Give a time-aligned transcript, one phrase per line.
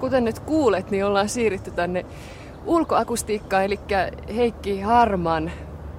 [0.00, 2.04] Kuten nyt kuulet, niin ollaan siirrytty tänne
[2.66, 3.80] ulkoakustiikkaan, eli
[4.36, 5.50] Heikki Harman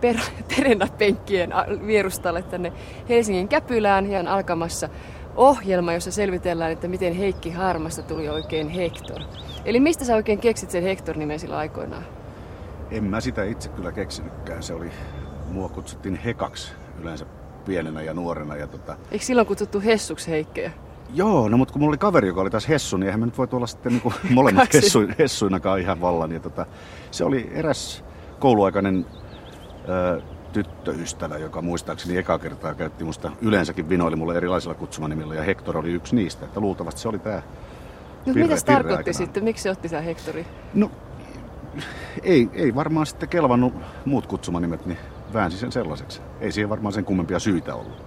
[0.02, 0.16] per,
[0.56, 1.54] perennapenkkien
[1.88, 2.74] vierustalle tänne
[3.10, 4.90] Helsingin Käpylään ja on alkamassa
[5.36, 9.22] ohjelma, jossa selvitellään, että miten Heikki Harmasta tuli oikein Hector.
[9.66, 12.06] Eli mistä sä oikein keksit sen Hector-nimen sillä aikoinaan?
[12.92, 14.64] En mä sitä itse kyllä keksinytkään.
[14.64, 14.92] Se oli,
[15.52, 17.26] mua kutsuttiin Hekaksi yleensä
[17.66, 18.56] pienenä ja nuorena.
[18.56, 18.98] Ja tota...
[19.12, 20.72] Eikö silloin kutsuttu Hessuksi Heikkejä?
[21.14, 23.38] Joo, no mutta kun mulla oli kaveri, joka oli taas Hessu, niin eihän me nyt
[23.38, 26.32] voi tuolla sitten niin molemmat hessu, Hessuinakaan ihan vallan.
[26.32, 26.66] Ja tota,
[27.12, 28.04] se oli eräs
[28.40, 29.06] kouluaikainen
[29.90, 30.22] ö,
[30.54, 35.92] tyttöystävä, joka muistaakseni eka kertaa käytti musta yleensäkin vinoili mulle erilaisilla kutsumanimillä ja Hector oli
[35.92, 36.46] yksi niistä.
[36.46, 37.42] Että luultavasti se oli tämä
[38.26, 39.14] No mitä se tarkoitti aikanaan.
[39.14, 39.44] sitten?
[39.44, 40.46] Miksi se otti sen Hectori?
[40.74, 40.92] No
[42.24, 43.74] ei, ei varmaan sitten kelvannut
[44.06, 44.98] muut kutsumanimet, niin
[45.34, 46.22] väänsi sen sellaiseksi.
[46.42, 48.04] Ei siihen varmaan sen kummempia syitä ollut.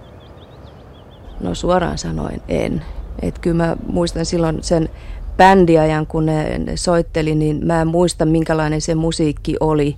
[1.39, 2.85] No suoraan sanoen en.
[3.21, 4.89] Et kyllä mä muistan silloin sen
[5.37, 9.97] bändiajan, kun ne, ne soitteli, niin mä en muista minkälainen se musiikki oli.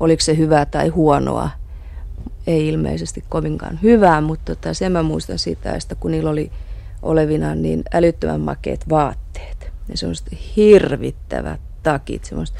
[0.00, 1.50] Oliko se hyvää tai huonoa.
[2.46, 6.50] Ei ilmeisesti kovinkaan hyvää, mutta tota, sen mä muistan sitä, että kun niillä oli
[7.02, 9.72] olevina niin älyttömän makeet vaatteet.
[9.88, 12.58] Ja semmoiset hirvittävät takit, semmoista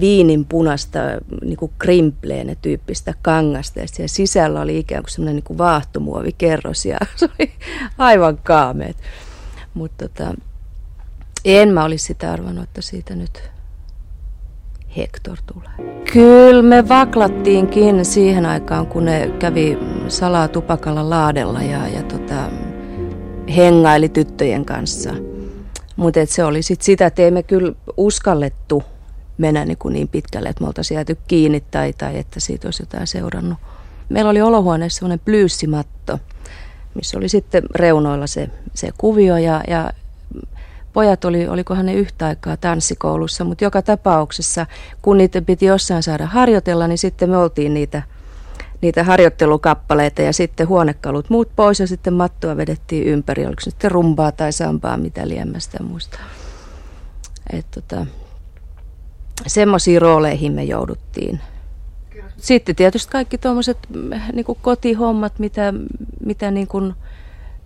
[0.00, 0.98] viinin punasta
[1.42, 3.80] niin kuin krimpleen tyyppistä kangasta.
[3.80, 7.52] Ja siellä sisällä oli ikään kuin semmoinen niin vaahtomuovikerros ja se oli
[7.98, 8.96] aivan kaameet.
[9.74, 10.34] Mutta tota,
[11.44, 13.50] en mä olisi sitä arvannut, että siitä nyt
[14.96, 16.02] Hector tulee.
[16.12, 19.78] Kyllä me vaklattiinkin siihen aikaan, kun ne kävi
[20.08, 22.50] salaa tupakalla laadella ja, ja tota,
[23.56, 25.14] hengaili tyttöjen kanssa.
[25.96, 28.82] Mutta se oli sit sitä, että ei me kyllä uskallettu
[29.38, 32.82] mennä niin, kuin niin pitkälle, että me oltaisiin jääty kiinni tai, tai että siitä olisi
[32.82, 33.58] jotain seurannut.
[34.08, 36.18] Meillä oli olohuoneessa sellainen plyyssimatto,
[36.94, 39.92] missä oli sitten reunoilla se, se kuvio ja, ja
[40.92, 44.66] pojat oli, olikohan ne yhtä aikaa tanssikoulussa, mutta joka tapauksessa,
[45.02, 48.02] kun niitä piti jossain saada harjoitella, niin sitten me oltiin niitä,
[48.80, 53.90] niitä harjoittelukappaleita ja sitten huonekalut muut pois ja sitten mattoa vedettiin ympäri, oliko se sitten
[53.90, 56.18] rumpaa tai sampaa, mitä liemmästä muista.
[57.52, 58.06] Et tota,
[59.46, 61.40] semmoisiin rooleihin me jouduttiin.
[62.36, 63.78] Sitten tietysti kaikki tuommoiset
[64.32, 65.74] niin kotihommat, mitä,
[66.24, 66.94] mitä niin kuin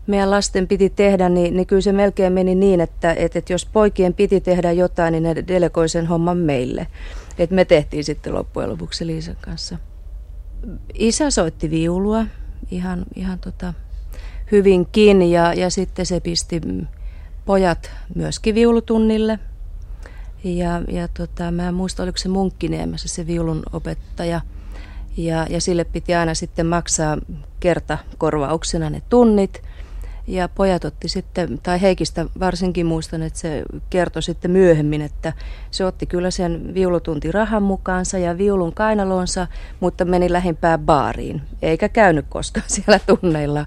[0.06, 3.66] meidän lasten piti tehdä, niin, niin kyllä se melkein meni niin, että, että, että jos
[3.66, 6.86] poikien piti tehdä jotain, niin ne delegoi sen homman meille.
[7.38, 9.78] Et me tehtiin sitten loppujen lopuksi Liisan kanssa.
[10.94, 12.26] Isä soitti viulua
[12.70, 13.74] ihan, ihan tota,
[14.52, 16.60] hyvinkin ja, ja sitten se pisti
[17.44, 19.38] pojat myöskin viulutunnille–
[20.44, 24.40] ja, ja tota, mä en muista, oliko se Munkkiniemessä se viulun opettaja.
[25.16, 27.18] Ja, ja sille piti aina sitten maksaa
[27.60, 29.62] kerta korvauksena ne tunnit.
[30.26, 35.32] Ja pojat otti sitten, tai Heikistä varsinkin muistan, että se kertoi sitten myöhemmin, että
[35.70, 39.46] se otti kyllä sen viulutuntirahan mukaansa ja viulun kainalonsa,
[39.80, 43.66] mutta meni lähimpään baariin, eikä käynyt koskaan siellä tunneilla.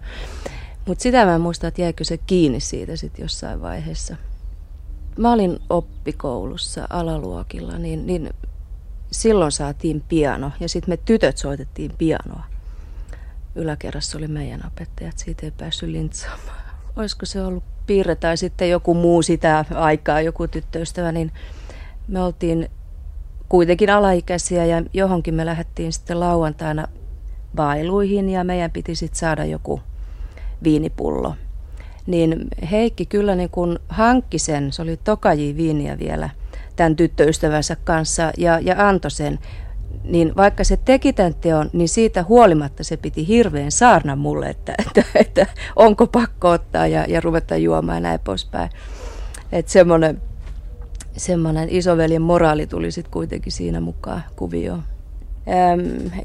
[0.86, 4.16] Mutta sitä mä muistan, että jäikö se kiinni siitä sitten jossain vaiheessa
[5.18, 8.34] mä olin oppikoulussa alaluokilla, niin, niin
[9.12, 12.44] silloin saatiin piano ja sitten me tytöt soitettiin pianoa.
[13.56, 16.66] Yläkerrassa oli meidän opettajat, siitä ei päässyt lintsaamaan.
[16.96, 21.32] Olisiko se ollut piirre tai sitten joku muu sitä aikaa, joku tyttöystävä, niin
[22.08, 22.70] me oltiin
[23.50, 26.88] kuitenkin alaikäisiä ja johonkin me lähdettiin sitten lauantaina
[27.56, 29.82] bailuihin ja meidän piti sitten saada joku
[30.64, 31.36] viinipullo
[32.08, 36.30] niin Heikki kyllä niin kuin hankki sen, se oli tokaji viiniä vielä
[36.76, 39.40] tämän tyttöystävänsä kanssa ja, ja antoi sen.
[40.04, 44.74] Niin vaikka se teki tämän teon, niin siitä huolimatta se piti hirveän saarna mulle, että,
[44.80, 48.70] että, että onko pakko ottaa ja, ja ruveta juomaan ja näin poispäin.
[49.52, 50.22] Että semmoinen,
[51.18, 54.84] semmoinen isoveljen moraali tuli sitten kuitenkin siinä mukaan kuvioon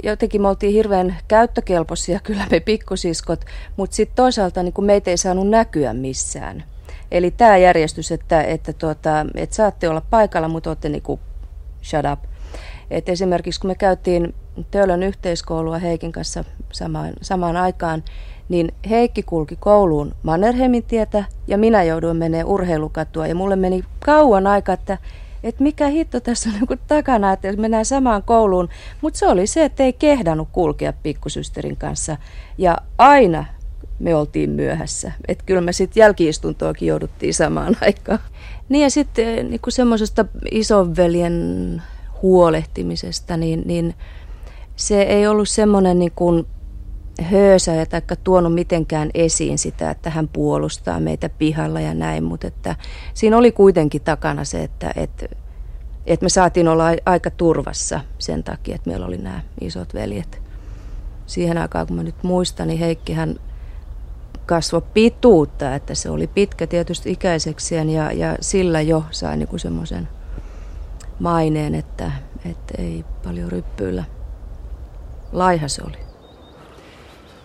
[0.03, 3.45] jotenkin me oltiin hirveän käyttökelpoisia kyllä me pikkusiskot,
[3.77, 6.65] mutta sitten toisaalta niin meitä ei saanut näkyä missään.
[7.11, 11.21] Eli tämä järjestys, että, että, tuota, että saatte olla paikalla, mutta olette niin kuin
[11.83, 12.19] shut up.
[12.91, 14.35] Et esimerkiksi kun me käytiin
[14.71, 18.05] Töölön yhteiskoulua Heikin kanssa samaan, samaan aikaan,
[18.49, 23.27] niin Heikki kulki kouluun Mannerheimin tietä ja minä jouduin menemään urheilukatua.
[23.27, 24.99] Ja mulle meni kauan aika, että
[25.43, 28.69] että mikä hitto tässä on niin takana, että mennään samaan kouluun.
[29.01, 32.17] Mutta se oli se, että ei kehdannut kulkea pikkusysterin kanssa.
[32.59, 33.45] Ja aina
[33.99, 35.13] me oltiin myöhässä.
[35.29, 38.19] Että kyllä me sitten jälkiistuntoakin jouduttiin samaan aikaan.
[38.69, 41.83] Niin ja sitten eh, niin semmoisesta isonveljen
[42.23, 43.95] huolehtimisesta, niin, niin
[44.77, 46.47] se ei ollut semmoinen niin kuin
[47.23, 52.77] höösää tai tuonut mitenkään esiin sitä, että hän puolustaa meitä pihalla ja näin, mutta että
[53.15, 55.27] siinä oli kuitenkin takana se, että, että,
[56.07, 60.43] että me saatiin olla aika turvassa sen takia, että meillä oli nämä isot veljet.
[61.27, 63.41] Siihen aikaan, kun mä nyt muistan, niin Heikkihän
[64.47, 70.09] kasvoi pituutta, että se oli pitkä tietysti ikäisekseen ja, ja sillä jo sai niinku semmoisen
[71.19, 72.13] maineen, että,
[72.45, 74.05] että ei paljon ryppyillä.
[75.33, 76.10] Laiha se oli.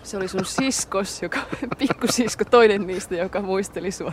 [0.06, 1.38] Se oli sun siskos, joka,
[1.78, 4.12] pikkusisko, toinen niistä, joka muisteli sua.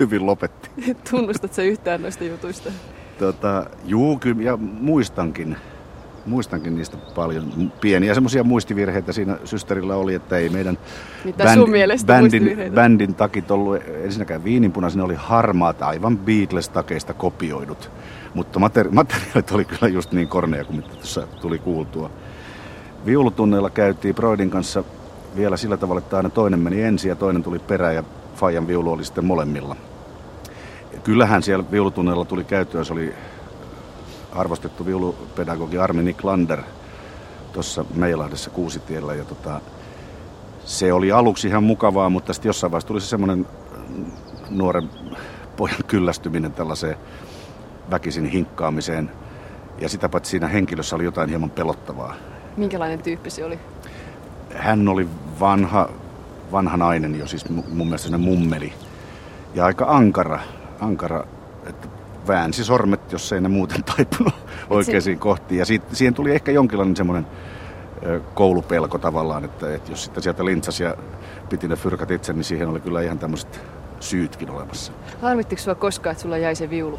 [0.00, 0.70] Hyvin lopetti.
[1.10, 2.70] Tunnustat se yhtään noista jutuista?
[3.18, 5.56] Tota, juu, kyllä, ja muistankin.
[6.26, 7.72] Muistankin niistä paljon.
[7.80, 10.78] Pieniä semmoisia muistivirheitä siinä systerillä oli, että ei meidän
[11.24, 11.70] Mitä bänd, sun
[12.06, 17.90] bändin, bändin takit ollut ensinnäkään viininpunaisia, ne oli harmaat, aivan Beatles-takeista kopioidut.
[18.34, 22.10] Mutta materi- materiaalit oli kyllä just niin korneja kuin mitä tuossa tuli kuultua.
[23.06, 24.84] Viulutunneilla käytiin Broidin kanssa
[25.38, 28.04] vielä sillä tavalla, että aina toinen meni ensin ja toinen tuli perään ja
[28.36, 29.76] Fajan viulu oli sitten molemmilla.
[31.04, 33.14] Kyllähän siellä viulutunneilla tuli käyttöä, se oli
[34.32, 36.62] arvostettu viulupedagogi Armi Niklander
[37.52, 39.60] tuossa Meilahdessa Kuusitiellä ja tota,
[40.64, 43.46] se oli aluksi ihan mukavaa, mutta sitten jossain vaiheessa tuli se semmoinen
[44.50, 44.90] nuoren
[45.56, 46.96] pojan kyllästyminen tällaiseen
[47.90, 49.10] väkisin hinkkaamiseen.
[49.78, 52.14] Ja sitä paitsi siinä henkilössä oli jotain hieman pelottavaa.
[52.56, 53.58] Minkälainen tyyppi se oli?
[54.54, 55.08] Hän oli
[55.40, 55.88] vanha,
[56.52, 58.72] vanha nainen jo, siis mun mielestä se mummeli.
[59.54, 60.40] Ja aika ankara,
[60.80, 61.24] ankara
[61.66, 61.88] että
[62.28, 64.34] väänsi sormet, jos ei ne muuten taipunut
[64.70, 65.58] oikeisiin si- kohtiin.
[65.58, 67.26] Ja siitä, siihen tuli ehkä jonkinlainen semmoinen
[68.34, 70.94] koulupelko tavallaan, että, että jos sitten sieltä lintsasi ja
[71.48, 73.60] piti ne fyrkat itse, niin siihen oli kyllä ihan tämmöiset
[74.00, 74.92] syytkin olemassa.
[75.22, 76.98] Harmittiko sinua koskaan, että sulla jäi se viulu?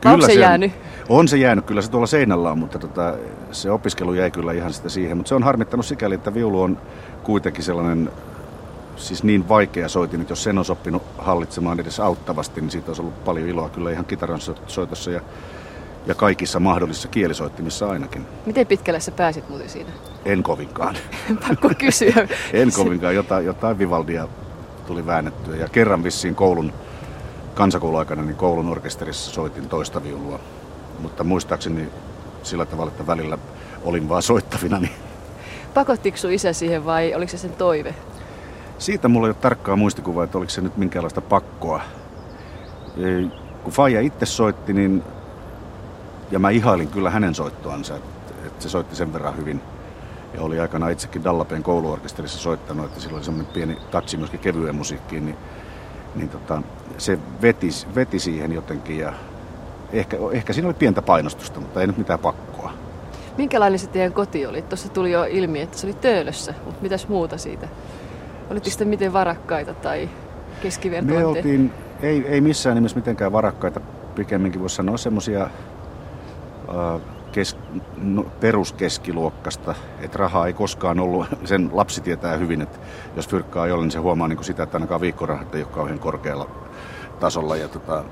[0.00, 0.72] Kyllä Onko se, se jäänyt?
[1.08, 3.14] On, on se jäänyt, kyllä se tuolla seinällä on, mutta tota,
[3.52, 5.16] se opiskelu jäi kyllä ihan sitä siihen.
[5.16, 6.78] Mutta se on harmittanut sikäli, että viulu on
[7.22, 8.10] kuitenkin sellainen
[8.96, 13.02] siis niin vaikea soitin, että jos sen olisi oppinut hallitsemaan edes auttavasti, niin siitä olisi
[13.02, 15.20] ollut paljon iloa kyllä ihan kitaran soitossa ja,
[16.06, 18.26] ja kaikissa mahdollisissa kielisoittimissa ainakin.
[18.46, 19.90] Miten pitkälle sä pääsit muuten siinä?
[20.24, 20.96] En kovinkaan.
[21.48, 22.28] Pakko kysyä.
[22.52, 24.28] en kovinkaan, jotain, jotain Vivaldia
[24.86, 26.72] tuli väännettyä ja kerran vissiin koulun
[27.56, 30.40] kansakouluaikana niin koulun orkesterissa soitin toista viulua.
[30.98, 31.88] Mutta muistaakseni
[32.42, 33.38] sillä tavalla, että välillä
[33.84, 34.80] olin vaan soittavina.
[34.80, 34.92] Niin...
[35.74, 37.94] Pakottiko sun isä siihen vai oliko se sen toive?
[38.78, 41.80] Siitä mulla ei ole tarkkaa muistikuvaa, että oliko se nyt minkäänlaista pakkoa.
[43.64, 45.02] Kun Faija itse soitti, niin
[46.30, 49.60] ja mä ihailin kyllä hänen soittoansa, että, että se soitti sen verran hyvin.
[50.34, 54.74] Ja oli aikana itsekin Dallapeen kouluorkesterissa soittanut, että sillä oli semmoinen pieni tatsi myöskin kevyeen
[54.74, 55.36] musiikkiin, niin,
[56.14, 56.62] niin tota,
[56.98, 59.12] se veti, veti siihen jotenkin ja
[59.92, 62.72] ehkä, ehkä siinä oli pientä painostusta, mutta ei nyt mitään pakkoa.
[63.38, 64.62] Minkälainen se teidän koti oli?
[64.62, 67.68] Tuossa tuli jo ilmi, että se oli töölössä, mutta mitäs muuta siitä?
[68.50, 70.08] Olitteko sitten miten varakkaita tai
[70.62, 71.18] keskivertoitte?
[71.18, 71.72] Me oltiin,
[72.02, 73.80] ei, ei missään nimessä mitenkään varakkaita,
[74.14, 77.00] pikemminkin voisi sanoa semmoisia äh,
[77.32, 77.56] kes,
[77.96, 82.78] no, peruskeskiluokkasta, että rahaa ei koskaan ollut, sen lapsi tietää hyvin, että
[83.16, 85.98] jos fyrkkaa jolle, niin se huomaa niin kuin sitä, että ainakaan viikkorahat ei ole kauhean
[85.98, 86.50] korkealla
[87.20, 87.56] tasolla.
[87.56, 88.04] Ja tota,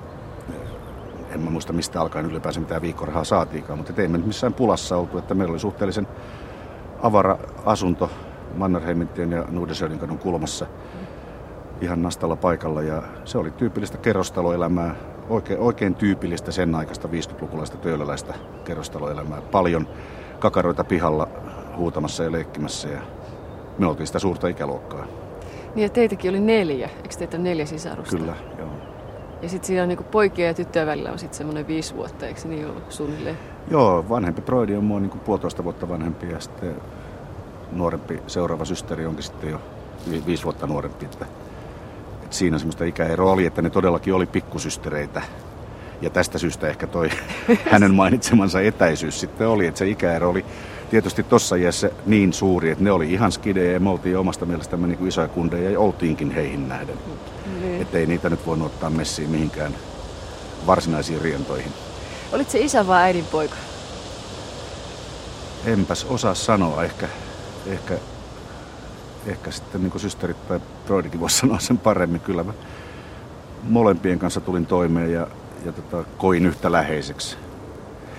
[1.31, 5.19] en mä muista mistä alkaen ylipäänsä mitään viikkorahaa saatiinkaan, mutta ei me missään pulassa oltu,
[5.19, 6.09] että meillä oli suhteellisen
[7.03, 8.11] avara asunto
[8.57, 10.67] Mannerheimintien ja Nudesödin kadun kulmassa
[11.81, 14.95] ihan nastalla paikalla ja se oli tyypillistä kerrostaloelämää,
[15.29, 18.35] oikein, oikein tyypillistä sen aikaista 50-lukulaista töölöläistä
[18.65, 19.41] kerrostaloelämää.
[19.41, 19.89] Paljon
[20.39, 21.29] kakaroita pihalla
[21.77, 23.01] huutamassa ja leikkimässä ja
[23.79, 25.07] me oltiin sitä suurta ikäluokkaa.
[25.75, 28.17] Niin ja teitäkin oli neljä, eikö teitä neljä sisarusta?
[28.17, 28.69] Kyllä, joo.
[29.45, 32.41] Ja sitten siinä on niinku poikien ja tyttöjen välillä on sitten semmoinen viisi vuotta, eikö
[32.45, 33.39] niin ollut suunnilleen?
[33.71, 36.75] Joo, vanhempi Broidi on mua niinku puolitoista vuotta vanhempi ja sitten
[37.73, 39.61] nuorempi seuraava systeri onkin sitten jo
[40.11, 41.05] vi- viisi vuotta nuorempi.
[41.05, 41.27] Että,
[42.23, 45.23] että siinä semmoista ikäeroa oli, että ne todellakin oli pikkusystereitä.
[46.03, 47.11] Ja tästä syystä ehkä toi
[47.73, 50.45] hänen mainitsemansa etäisyys sitten oli, että se ikäero oli
[50.91, 54.87] tietysti tuossa iässä niin suuri, että ne oli ihan skidejä ja me oltiin omasta mielestämme
[54.87, 56.97] niin kuin isoja kundeja ja oltiinkin heihin nähden.
[57.61, 57.83] Niin.
[57.83, 59.75] Että ei niitä nyt voinut ottaa messiin mihinkään
[60.67, 61.73] varsinaisiin rientoihin.
[62.33, 63.57] Olit se isä vai äidin poika?
[65.67, 66.85] Enpäs osaa sanoa.
[66.85, 67.09] Ehkä,
[67.67, 67.95] ehkä,
[69.27, 72.21] ehkä sitten niin kuin systerit tai Broidikin voisi sanoa sen paremmin.
[72.21, 72.53] Kyllä mä
[73.63, 75.27] molempien kanssa tulin toimeen ja,
[75.65, 77.37] ja tota, koin yhtä läheiseksi.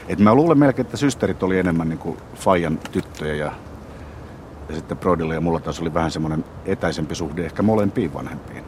[0.07, 3.51] Et mä luulen melkein, että systerit oli enemmän niin kuin Fajan tyttöjä ja,
[4.69, 8.63] ja sitten Broidilla ja mulla taas oli vähän semmoinen etäisempi suhde ehkä molempiin vanhempiin.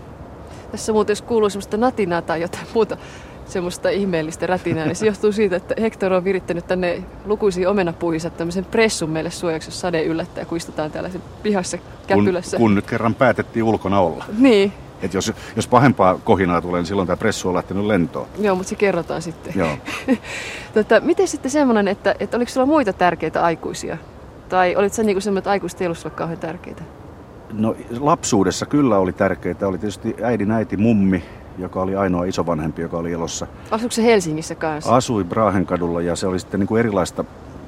[0.71, 2.97] Tässä muuten jos kuuluu semmoista natinaa tai jotain muuta
[3.45, 8.65] semmoista ihmeellistä rätinää, niin se johtuu siitä, että Hector on virittänyt tänne lukuisiin omenapuihinsa tämmöisen
[8.65, 11.09] pressun meille suojaksi, jos sade yllättää, kun istutaan täällä
[11.43, 11.77] pihassa
[12.07, 12.57] käpylässä.
[12.57, 14.25] Kun, kun nyt kerran päätettiin ulkona olla.
[14.37, 18.27] Niin, Et jos, jos pahempaa kohinaa tulee, niin silloin tämä pressu on lähtenyt lentoon.
[18.39, 19.53] Joo, mutta se kerrotaan sitten.
[19.55, 19.77] Joo.
[20.73, 23.97] tota, miten sitten semmoinen, että, että oliko sulla muita tärkeitä aikuisia?
[24.49, 26.83] Tai olit sä niinku semmoinen, että aikuiset ei ollut sulle kauhean tärkeitä?
[27.53, 29.55] No lapsuudessa kyllä oli tärkeää.
[29.61, 31.23] Oli tietysti äidin äiti mummi,
[31.57, 33.47] joka oli ainoa isovanhempi, joka oli elossa.
[33.71, 34.95] Asuiko se Helsingissä kanssa?
[34.95, 37.23] Asui Brahenkadulla ja se oli sitten niin kuin erilaista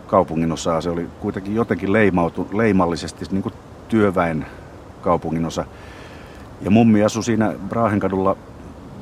[0.07, 0.81] kaupunginosaa.
[0.81, 3.53] Se oli kuitenkin jotenkin leimautu, leimallisesti niin kuin
[3.88, 4.45] työväen
[5.01, 5.65] kaupunginosa.
[6.62, 8.38] Ja mummi asui siinä Brahenkadulla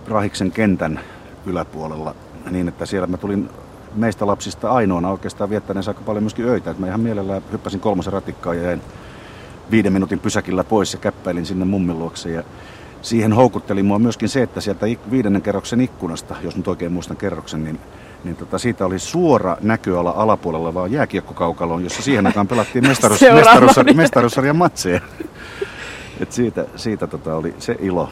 [0.05, 0.99] Brahiksen kentän
[1.45, 2.15] yläpuolella
[2.51, 3.49] niin, että siellä mä tulin
[3.95, 6.71] meistä lapsista ainoana oikeastaan viettäneensä aika paljon myöskin öitä.
[6.71, 8.81] Et mä ihan mielellään hyppäsin kolmasen ratikkaa ja jäin
[9.71, 12.31] viiden minuutin pysäkillä pois ja käppäilin sinne mummin luokse.
[12.31, 12.43] Ja
[13.01, 17.63] siihen houkutteli mua myöskin se, että sieltä viidennen kerroksen ikkunasta, jos nyt oikein muistan kerroksen,
[17.63, 17.79] niin,
[18.23, 23.45] niin tota, siitä oli suora näköala alapuolella vaan jääkiekkokaukaloon, jossa siihen aikaan pelattiin mestaruus, Seuraava.
[23.45, 25.01] mestaruussarjan, mestaruussarjan matseja.
[26.19, 28.09] Et siitä siitä tota, oli se ilo.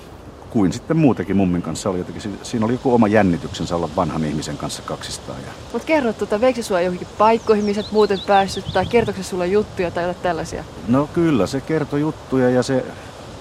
[0.49, 4.23] Kuin sitten muutenkin mummin kanssa oli jotenkin, si- siinä oli joku oma jännityksensä olla vanhan
[4.25, 5.37] ihmisen kanssa kaksistaan.
[5.45, 9.29] Ja Mutta kerro, tota, veikö sua johonkin paikkoihin, missä et muuten päässyt, tai kertoiko se
[9.29, 10.63] sulla juttuja tai jotain tällaisia?
[10.87, 12.85] No kyllä, se kertoi juttuja ja se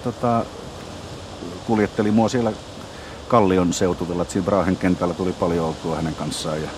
[0.05, 0.45] tota,
[1.67, 2.53] kuljetteli mua siellä
[3.29, 4.23] Kallion seutuvilla.
[4.23, 6.69] että Siinä Brahen kentällä tuli paljon oltua hänen kanssaan ja,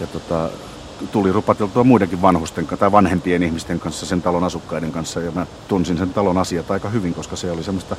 [0.00, 0.50] ja tota,
[1.12, 5.20] tuli rupateltua muidenkin vanhusten tai vanhempien ihmisten kanssa, sen talon asukkaiden kanssa.
[5.20, 7.96] Ja mä tunsin sen talon asiat aika hyvin, koska se oli semmoista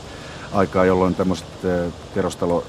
[0.53, 1.48] aikaa, jolloin tämmöiset
[2.13, 2.63] kerrostalo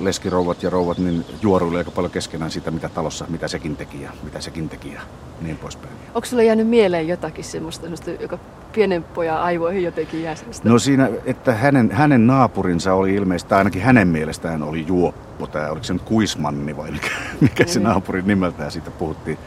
[0.00, 4.10] leskirouvat ja rouvat niin juoruili aika paljon keskenään siitä, mitä talossa, mitä sekin teki ja
[4.22, 5.00] mitä sekin teki ja
[5.40, 5.94] niin poispäin.
[6.14, 8.38] Onko sulle jäänyt mieleen jotakin semmoista, semmoista joka
[8.72, 10.68] pienen pojan aivoihin jotenkin jää semmoista?
[10.68, 15.46] No siinä, että hänen, hänen naapurinsa oli ilmeisesti, tai ainakin hänen mielestään oli juoppo.
[15.46, 17.08] Tämä, oliko se nyt Kuismanni vai mikä,
[17.40, 17.88] mikä se Niin.
[17.88, 19.38] naapurin nimeltään, siitä puhuttiin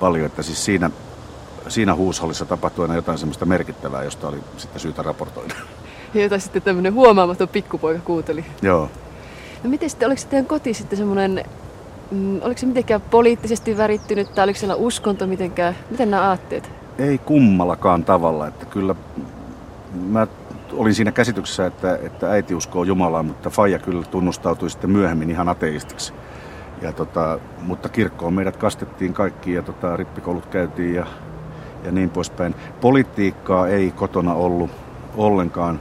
[0.00, 0.26] paljon.
[0.26, 0.90] Että siis siinä,
[1.68, 5.54] siinä huushollissa tapahtui aina jotain semmoista merkittävää, josta oli sitten syytä raportoida.
[6.14, 8.44] Jota sitten tämmöinen huomaamaton pikkupoika kuuteli.
[8.62, 8.90] Joo.
[9.64, 11.44] No miten sitten, oliko se teidän koti sitten semmoinen,
[12.10, 16.70] mm, oliko se mitenkään poliittisesti värittynyt tai oliko siellä uskonto mitenkään, miten nämä aatteet?
[16.98, 18.94] Ei kummallakaan tavalla, että kyllä
[20.06, 20.26] mä
[20.72, 25.48] olin siinä käsityksessä, että, että äiti uskoo Jumalaan, mutta Faija kyllä tunnustautui sitten myöhemmin ihan
[25.48, 26.12] ateistiksi.
[26.82, 31.06] Ja tota, mutta kirkkoon meidät kastettiin kaikki ja tota, rippikoulut käytiin ja,
[31.84, 32.54] ja niin poispäin.
[32.80, 34.70] Politiikkaa ei kotona ollut
[35.16, 35.80] ollenkaan.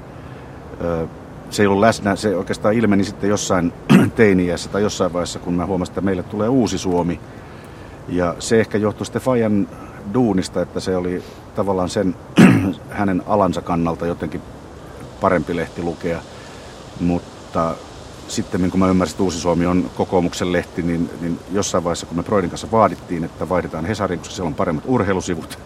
[0.82, 1.08] Ö,
[1.54, 3.74] se ei ollut läsnä, se oikeastaan ilmeni sitten jossain
[4.16, 7.20] teiniässä tai jossain vaiheessa, kun mä huomasin, että meille tulee uusi Suomi.
[8.08, 9.68] Ja se ehkä johtui sitten Fajan
[10.14, 11.24] duunista, että se oli
[11.56, 12.16] tavallaan sen
[12.90, 14.42] hänen alansa kannalta jotenkin
[15.22, 16.20] parempi lehti lukea.
[17.00, 17.76] Mutta
[18.28, 22.18] sitten kun mä ymmärsin, että Uusi Suomi on kokoomuksen lehti, niin, niin jossain vaiheessa, kun
[22.18, 25.60] me Broidin kanssa vaadittiin, että vaihdetaan Hesariin, koska siellä on paremmat urheilusivut,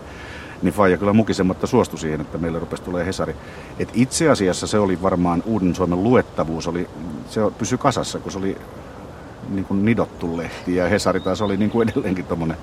[0.61, 3.35] niin Faija kyllä mukisematta suostui siihen, että meille rupesi tulee Hesari.
[3.79, 6.89] Et itse asiassa se oli varmaan Uuden Suomen luettavuus, oli,
[7.29, 8.57] se pysyi kasassa, kun se oli
[9.49, 12.57] niin kuin nidottu lehti ja Hesari taas oli niin kuin edelleenkin tuommoinen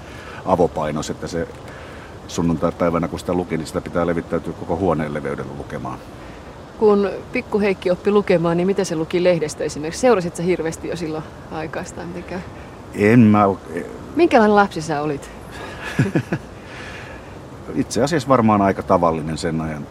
[0.46, 1.48] avopainos, että se
[2.28, 5.98] sunnuntai-päivänä kun sitä luki, niin sitä pitää levittäytyä koko huoneen leveydellä lukemaan.
[6.78, 10.00] Kun pikku Heikki oppi lukemaan, niin miten se luki lehdestä esimerkiksi?
[10.00, 12.42] Seurasit sä hirveästi jo silloin aikaista mitenkään?
[12.94, 13.60] En mä, oo-
[14.16, 15.30] Minkälainen lapsi sä olit?
[17.75, 19.87] itse asiassa varmaan aika tavallinen sen ajan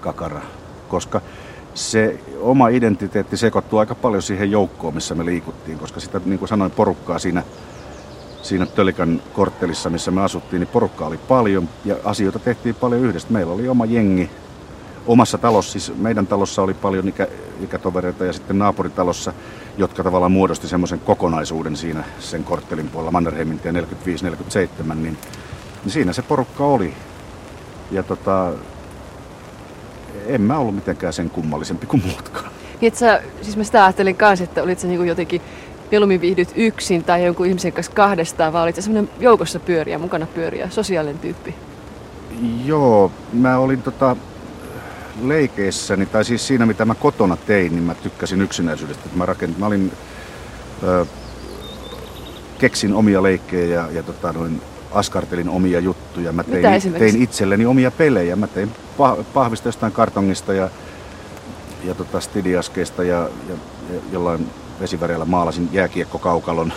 [0.00, 0.40] kakara,
[0.88, 1.20] koska
[1.74, 6.48] se oma identiteetti sekoittuu aika paljon siihen joukkoon, missä me liikuttiin, koska sitä, niin kuin
[6.48, 7.42] sanoin, porukkaa siinä,
[8.42, 13.28] siinä Tölikan korttelissa, missä me asuttiin, niin porukkaa oli paljon ja asioita tehtiin paljon yhdessä.
[13.30, 14.30] Meillä oli oma jengi.
[15.06, 17.28] Omassa talossa, siis meidän talossa oli paljon ikä,
[17.60, 19.32] ikätovereita ja sitten naapuritalossa,
[19.78, 25.18] jotka tavallaan muodosti semmoisen kokonaisuuden siinä sen korttelin puolella, Mannerheimin tie 45-47, niin,
[25.84, 26.94] niin siinä se porukka oli.
[27.90, 28.52] Ja tota,
[30.26, 32.50] en mä ollut mitenkään sen kummallisempi kuin muutkaan.
[32.80, 35.42] Niin et sä, siis mä sitä ajattelin kanssa, että olit sä niinku jotenkin
[35.90, 40.26] mieluummin viihdyt yksin tai jonkun ihmisen kanssa kahdestaan, vaan olit sä semmoinen joukossa pyöriä, mukana
[40.26, 41.54] pyöriä, sosiaalinen tyyppi.
[42.64, 44.16] Joo, mä olin tota
[45.22, 49.08] leikeissäni, tai siis siinä mitä mä kotona tein, niin mä tykkäsin yksinäisyydestä.
[49.14, 49.92] Mä, rakent, mä olin,
[50.82, 51.06] ö,
[52.58, 56.32] keksin omia leikkejä ja, ja tota, noin, askartelin omia juttuja.
[56.32, 58.36] Mä tein, tein itselleni omia pelejä.
[58.36, 60.68] Mä tein pah- pahvista jostain kartongista ja,
[61.84, 63.54] ja tota stidiaskeista ja, ja,
[63.94, 64.46] ja jollain
[64.80, 66.72] vesiväreillä maalasin jääkiekkokaukalon,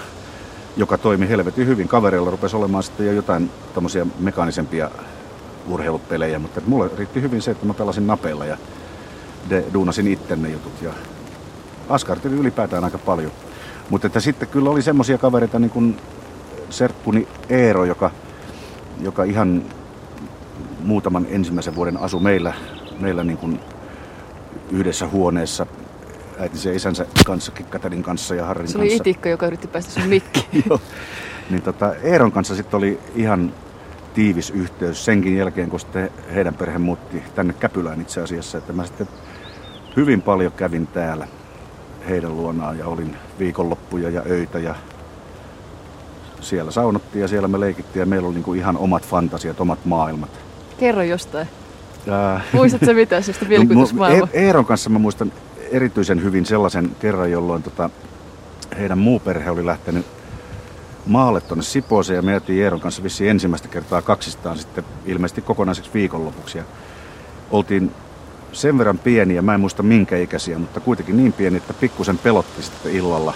[0.77, 1.87] joka toimi helvetin hyvin.
[1.87, 4.91] Kavereilla rupesi olemaan sitten jo jotain tommosia mekaanisempia
[5.67, 8.57] urheilupelejä, mutta mulle riitti hyvin se, että mä pelasin napeilla ja
[9.49, 10.81] de, duunasin itse ne jutut.
[10.81, 10.93] Ja
[11.89, 13.31] askarteli ylipäätään aika paljon.
[13.89, 15.97] Mutta että sitten kyllä oli semmoisia kavereita niin kuin
[16.73, 18.11] serkkuni Eero, joka,
[19.01, 19.63] joka ihan
[20.83, 22.53] muutaman ensimmäisen vuoden asu meillä,
[22.99, 23.59] meillä niin kuin
[24.71, 25.65] yhdessä huoneessa
[26.39, 28.93] äitinsä ja isänsä kanssa, Katarin kanssa ja Harrin Se kanssa.
[28.93, 30.63] oli itikko, joka yritti päästä sun mikkiin.
[30.69, 30.81] Joo.
[31.49, 33.53] Niin tota, Eeron kanssa sitten oli ihan
[34.13, 38.57] tiivis yhteys senkin jälkeen, kun sitten heidän perhe muutti tänne Käpylään itse asiassa.
[38.57, 39.07] Että mä sitten
[39.95, 41.27] hyvin paljon kävin täällä
[42.09, 44.75] heidän luonaan ja olin viikonloppuja ja öitä ja
[46.43, 50.29] siellä saunottiin ja siellä me leikittiin ja meillä oli niinku ihan omat fantasiat, omat maailmat.
[50.79, 51.47] Kerro jostain.
[52.05, 52.39] Ja...
[52.53, 54.27] Muistatko mitään sellaista No, mielikuvitusmaailmaa?
[54.33, 55.33] E- Eeron kanssa mä muistan
[55.71, 57.89] erityisen hyvin sellaisen kerran, jolloin tota,
[58.79, 60.05] heidän muu perhe oli lähtenyt
[61.05, 65.91] maalle tuonne Sipooseen ja me jätiin Eeron kanssa vissiin ensimmäistä kertaa kaksistaan sitten ilmeisesti kokonaiseksi
[65.93, 66.57] viikonlopuksi.
[66.57, 66.63] Ja
[67.51, 67.91] oltiin
[68.51, 72.63] sen verran pieniä, mä en muista minkä ikäisiä, mutta kuitenkin niin pieni, että pikkusen pelotti
[72.63, 73.33] sitten illalla,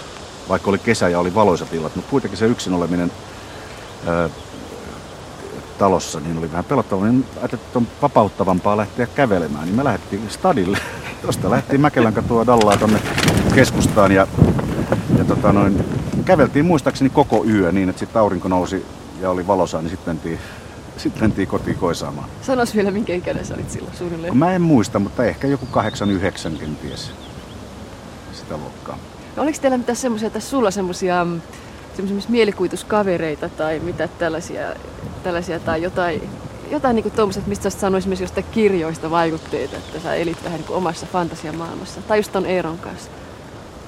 [0.48, 3.12] vaikka oli kesä ja oli valoisat illat, mutta kuitenkin se yksin oleminen
[4.06, 4.28] ää,
[5.78, 10.22] talossa, niin oli vähän pelottavaa, niin ajattelin, että on vapauttavampaa lähteä kävelemään, niin me lähdettiin
[10.28, 10.78] stadille.
[11.22, 13.00] Tuosta lähtiin Mäkelän katua Dallaa tonne
[13.54, 14.26] keskustaan ja,
[15.18, 15.84] ja tota noin,
[16.24, 18.86] käveltiin muistaakseni koko yö niin, että sitten aurinko nousi
[19.20, 20.38] ja oli valosaa, niin sitten mentiin,
[21.02, 22.28] sit mentiin kotiin koisaamaan.
[22.42, 24.36] Sanois vielä, minkä ikäinen sä olit silloin suunnilleen.
[24.36, 25.68] Mä en muista, mutta ehkä joku
[26.54, 27.10] 8-9 kenties
[28.32, 28.98] sitä luokkaa.
[29.36, 31.26] No, oliko teillä mitään semmoisia, tai sulla semmoisia
[32.06, 34.62] semmoisia mielikuvituskavereita tai mitä tällaisia,
[35.22, 36.22] tällaisia tai jotain,
[36.70, 40.70] jotain niin tuommoiset, mistä sä sanoisit esimerkiksi jostain kirjoista vaikutteita, että sä elit vähän niin
[40.70, 42.02] omassa fantasiamaailmassa.
[42.02, 43.10] Tai just ton Eeron kanssa.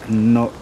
[0.09, 0.53] No,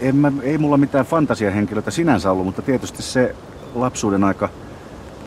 [0.00, 3.36] en mä, ei mulla mitään fantasiahenkilöitä sinänsä ollut, mutta tietysti se
[3.74, 4.48] lapsuuden aika,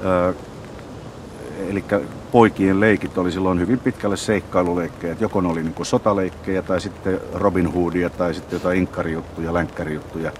[0.05, 0.33] ö,
[1.69, 1.83] eli
[2.33, 5.15] poikien leikit oli silloin hyvin pitkälle seikkailuleikkejä.
[5.19, 10.31] Joko ne oli niin sotaleikkejä tai sitten Robin Hoodia tai sitten jotain inkkarijuttuja, länkkärijuttuja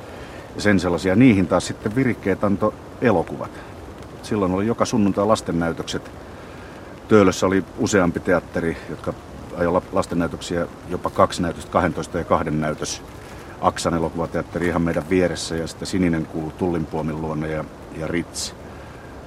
[0.56, 1.16] ja sen sellaisia.
[1.16, 3.52] Niihin taas sitten virikkeet antoi elokuvat.
[4.24, 6.12] Silloin oli joka sunnuntai lastennäytökset.
[7.08, 9.14] Töölössä oli useampi teatteri, jotka
[9.58, 13.02] ajoi lastennäytöksiä, jopa kaksi näytöstä, 12 ja kahden näytös.
[13.62, 17.66] Aksan elokuvateatteri ihan meidän vieressä ja sitten Sininen kuulu Tullinpuomin luonne ja,
[17.98, 18.54] ja Ritz,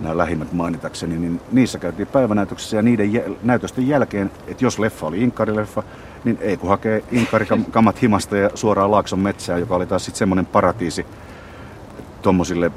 [0.01, 5.07] nämä lähimmät mainitakseni, niin niissä käytiin päivänäytöksessä ja niiden jä, näytösten jälkeen, että jos leffa
[5.07, 5.83] oli inkarileffa,
[6.25, 10.47] niin ei kun hakee inkarikamat himasta ja suoraan Laakson metsään, joka oli taas sitten semmoinen
[10.47, 11.07] paratiisi
[12.23, 12.73] tuommoisille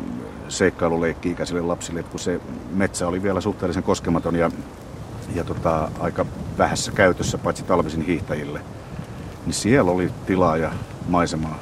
[0.48, 4.52] seikkailuleikki-ikäisille lapsille, kun se metsä oli vielä suhteellisen koskematon ja,
[5.36, 6.26] ja tota, aika
[6.58, 8.62] vähässä käytössä, paitsi talvisin hiihtäjille.
[9.46, 10.72] Niin siellä oli tilaa ja
[11.08, 11.60] maisemaa.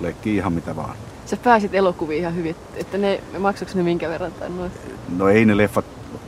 [0.00, 0.96] Leikki ihan mitä vaan.
[1.30, 4.72] Sä pääsit elokuviin ihan hyvin, että ne, maksaako ne minkä verran tai noin?
[5.16, 5.84] No ei ne leffat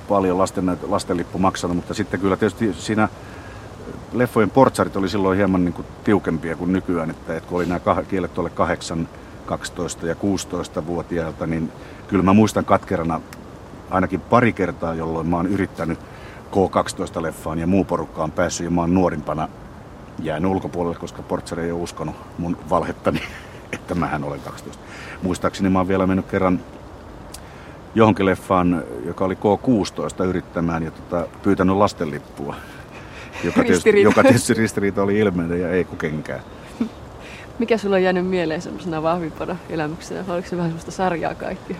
[0.08, 3.08] paljon lasten, lastenlippu maksanut, mutta sitten kyllä tietysti siinä
[4.12, 7.80] leffojen portsarit oli silloin hieman niin kuin tiukempia kuin nykyään, että, että kun oli nämä
[8.08, 9.08] kielet tuolle 8,
[9.46, 11.72] 12 ja 16-vuotiailta, niin
[12.08, 13.20] kyllä mä muistan katkerana
[13.90, 15.98] ainakin pari kertaa, jolloin mä oon yrittänyt
[16.50, 19.48] K12-leffaan ja muu porukka on päässyt ja mä oon nuorimpana
[20.22, 23.22] jäänyt ulkopuolelle, koska portsari ei ole uskonut mun valhettani,
[23.72, 24.82] että mähän olen 12.
[25.22, 26.60] Muistaakseni mä oon vielä mennyt kerran
[27.94, 32.54] johonkin leffaan, joka oli K16 yrittämään ja tota, pyytänyt lastenlippua.
[33.44, 36.40] Joka tietysti, joka tietysti ristiriita oli ilmeinen ja ei kukenkään.
[37.58, 40.24] Mikä sulla on jäänyt mieleen semmoisena vahvimpana elämyksenä?
[40.28, 41.76] Oliko se vähän semmoista sarjaa kaikki?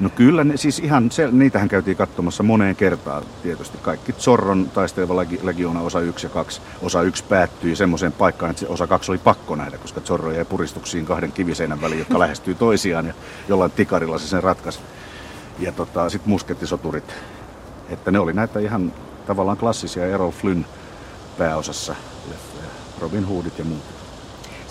[0.00, 3.78] No kyllä, ne, siis ihan se, niitähän käytiin katsomassa moneen kertaan tietysti.
[3.78, 6.60] Kaikki Zorron taisteleva legioona osa 1 ja 2.
[6.82, 11.06] Osa 1 päättyi semmoiseen paikkaan, että osa 2 oli pakko nähdä, koska Zorro jäi puristuksiin
[11.06, 13.14] kahden kiviseinän väliin, jotka lähestyy toisiaan ja
[13.48, 14.78] jollain tikarilla se sen ratkaisi.
[15.58, 17.14] Ja tota, sitten muskettisoturit.
[17.88, 18.92] Että ne oli näitä ihan
[19.26, 20.64] tavallaan klassisia Errol Flynn
[21.38, 21.94] pääosassa.
[23.00, 24.01] Robin Hoodit ja muut.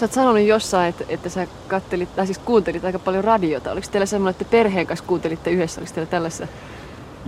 [0.01, 3.71] Sä oot sanonut jossain, että, että sä kattelit, tai siis kuuntelit aika paljon radiota.
[3.71, 5.81] Oliko teillä semmoinen, että perheen kanssa kuuntelitte yhdessä?
[5.81, 6.47] Oliko teillä tällaisessa?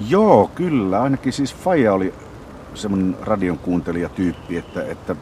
[0.07, 1.01] Joo, kyllä.
[1.01, 2.13] Ainakin siis Faija oli
[2.73, 5.15] semmoinen radion kuuntelijatyyppi, että, että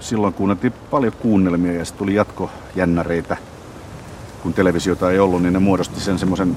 [0.00, 3.36] silloin kuunneltiin paljon kuunnelmia ja sitten tuli jatkojännäreitä.
[4.42, 6.56] Kun televisiota ei ollut, niin ne muodosti sen semmoisen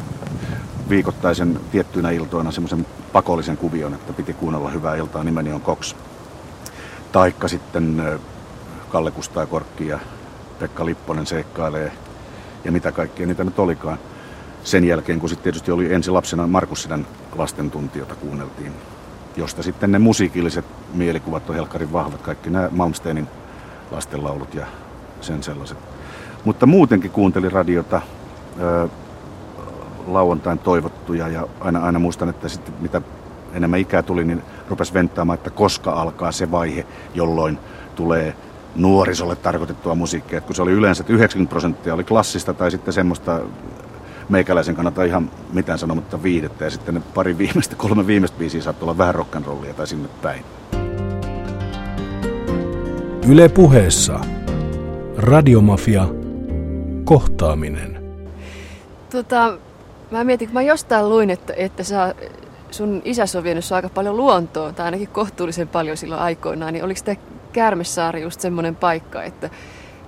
[0.90, 5.96] viikoittaisen tiettyinä iltoina semmoisen pakollisen kuvion, että piti kuunnella hyvää iltaa, nimeni on Cox.
[7.12, 8.02] Taikka sitten
[8.92, 10.00] Kalle Kustaa Korkki ja
[10.60, 11.92] Pekka Lipponen seikkailee
[12.66, 13.98] ja mitä kaikkea niitä nyt olikaan.
[14.64, 18.74] Sen jälkeen, kun sitten tietysti oli ensi lapsena Markus Sidän lastentunti, jota kuunneltiin,
[19.38, 23.28] josta sitten ne musiikilliset mielikuvat on helkkarin vahvat, kaikki nämä Malmsteinin
[23.92, 24.66] lastenlaulut ja
[25.22, 25.78] sen sellaiset.
[26.46, 28.02] Mutta muutenkin kuuntelin radiota,
[28.60, 28.90] ö,
[30.08, 33.02] lauantain toivottuja ja aina, aina muistan, että sitten mitä
[33.54, 37.60] enemmän ikää tuli, niin rupesi venttaamaan, että koska alkaa se vaihe, jolloin
[37.96, 38.36] tulee
[38.76, 40.38] nuorisolle tarkoitettua musiikkia.
[40.38, 43.40] Et kun se oli yleensä, että 90 prosenttia oli klassista tai sitten semmoista
[44.30, 46.64] meikäläisen kannalta ihan mitään sanomatta viidettä.
[46.64, 50.46] Ja sitten ne pari viimeistä, kolme viimeistä biisiä saattoi olla vähän rock'n'rollia tai sinne päin.
[53.30, 54.20] Yle puheessa.
[55.18, 56.08] Radiomafia.
[57.04, 58.02] Kohtaaminen.
[59.10, 59.58] Tota,
[60.12, 62.16] mä mietin, kun mä jostain luin, että, että sä,
[62.72, 67.02] sun isäsi on vienyt aika paljon luontoon, tai ainakin kohtuullisen paljon silloin aikoinaan, niin oliko
[67.06, 67.18] tämä
[67.54, 69.50] Kärmessaari just semmoinen paikka, että,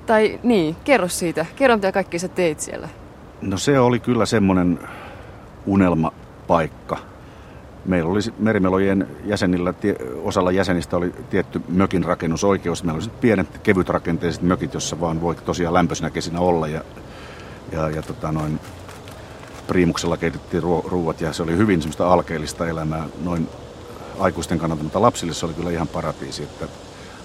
[0.06, 2.90] tai niin, kerro siitä, kerro mitä kaikki sä teit siellä.
[3.42, 4.80] No se oli kyllä semmoinen
[5.66, 6.98] unelmapaikka.
[7.86, 9.74] Meillä oli merimelojen jäsenillä,
[10.24, 12.84] osalla jäsenistä oli tietty mökin rakennusoikeus.
[12.84, 16.68] Meillä oli pienet kevyt rakenteiset mökit, jossa vaan voi tosiaan lämpöisenä kesinä olla.
[16.68, 16.82] Ja,
[17.72, 18.60] ja, ja tota noin,
[19.68, 23.50] priimuksella keitettiin ruuat ja se oli hyvin semmoista alkeellista elämää noin
[24.20, 26.68] aikuisten kannalta, mutta lapsille se oli kyllä ihan paratiisi, että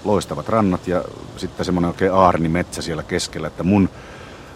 [0.05, 1.05] loistavat rannat ja
[1.37, 3.89] sitten semmoinen oikein aarni metsä siellä keskellä, että mun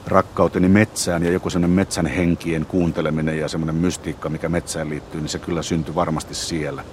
[0.06, 5.28] rakkauteni metsään ja joku semmoinen metsän henkien kuunteleminen ja semmoinen mystiikka, mikä metsään liittyy, niin
[5.28, 6.84] se kyllä syntyi varmasti siellä.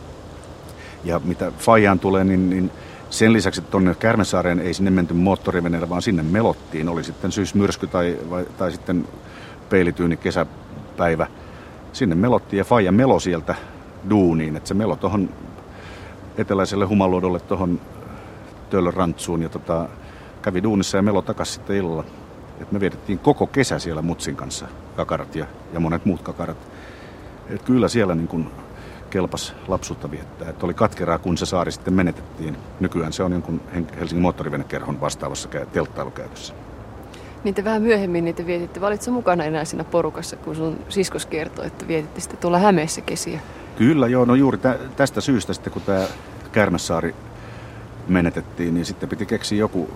[1.04, 2.72] Ja mitä Fajaan tulee, niin, niin
[3.10, 6.90] sen lisäksi, tuonne Kärmesaareen ei sinne menty moottoriveneellä, vaan sinne melottiin.
[6.90, 9.08] Oli sitten syysmyrsky tai, vai, tai sitten
[9.70, 11.28] peilityyni kesäpäivä.
[11.94, 13.56] Sinne melottiin ja Faija melo sieltä
[14.10, 14.56] duuniin.
[14.56, 15.30] Että se melo tuohon
[16.38, 17.82] eteläiselle humaluodolle tuohon
[18.70, 19.90] Töölön rantsuun ja tota,
[20.42, 22.04] kävi duunissa ja melo takaisin sitten illalla.
[22.62, 26.58] Et me vietettiin koko kesä siellä Mutsin kanssa, kakarat ja, ja monet muut kakarat.
[27.50, 28.52] Et kyllä siellä niin kun
[29.10, 30.50] kelpas lapsuutta viettää.
[30.50, 32.58] Et oli katkeraa, kun se saari sitten menetettiin.
[32.80, 33.62] Nykyään se on jonkun
[34.00, 36.54] Helsingin moottorivenekerhon vastaavassa telttailukäytössä.
[37.44, 38.82] Niitä vähän myöhemmin niitä vietitte.
[38.82, 43.40] Valitse mukana enää siinä porukassa, kun sun siskos kertoi, että vietitte sitten tuolla Hämeessä kesiä?
[43.78, 46.04] Kyllä joo, no juuri tä, tästä syystä sitten kun tämä
[46.52, 47.16] Kärmäsaari
[48.10, 49.90] menetettiin, niin sitten piti keksiä joku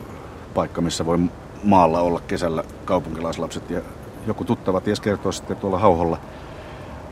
[0.54, 1.20] paikka, missä voi
[1.64, 3.70] maalla olla kesällä kaupunkilaislapset.
[3.70, 3.82] Ja
[4.28, 6.18] joku tuttava ties kertoo sitten tuolla Hauholla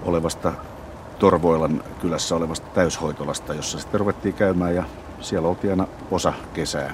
[0.03, 0.53] olevasta
[1.19, 4.83] Torvoilan kylässä olevasta täyshoitolasta, jossa sitten ruvettiin käymään ja
[5.19, 6.91] siellä oltiin aina osa kesää.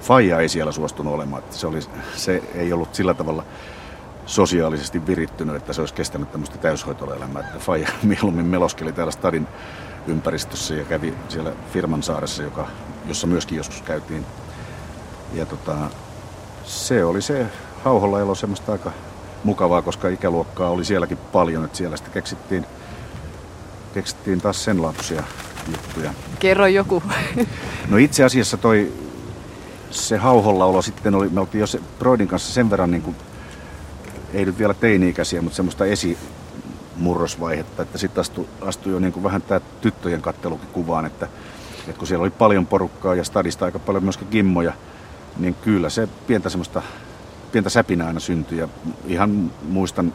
[0.00, 1.80] Faija ei siellä suostunut olemaan, se, oli,
[2.14, 3.44] se ei ollut sillä tavalla
[4.26, 7.42] sosiaalisesti virittynyt, että se olisi kestänyt tämmöistä täyshoitoelämää.
[7.42, 9.48] Että Faija mieluummin meloskeli täällä stadin
[10.06, 12.68] ympäristössä ja kävi siellä firman saaressa, joka,
[13.08, 14.26] jossa myöskin joskus käytiin.
[15.32, 15.76] Ja tota,
[16.64, 17.46] se oli se
[17.84, 18.92] hauholla elo semmoista aika
[19.44, 22.66] mukavaa, koska ikäluokkaa oli sielläkin paljon, että siellä sitten keksittiin,
[23.94, 25.22] keksittiin taas sen lapsia
[25.72, 26.14] juttuja.
[26.38, 27.02] Kerro joku.
[27.88, 28.92] No itse asiassa toi
[29.90, 33.16] se hauholla olo sitten oli, me oltiin jo se Broidin kanssa sen verran niin kuin,
[34.34, 39.42] ei nyt vielä teini-ikäisiä, mutta semmoista esimurrosvaihetta, että sitten astui, astui jo niin kuin vähän
[39.42, 41.28] tämä tyttöjen kattelukin kuvaan, että,
[41.88, 44.72] että kun siellä oli paljon porukkaa ja stadista aika paljon myöskin gimmoja,
[45.36, 46.82] niin kyllä se pientä semmoista,
[47.52, 48.68] pientä säpinää aina syntyi ja
[49.06, 50.12] ihan muistan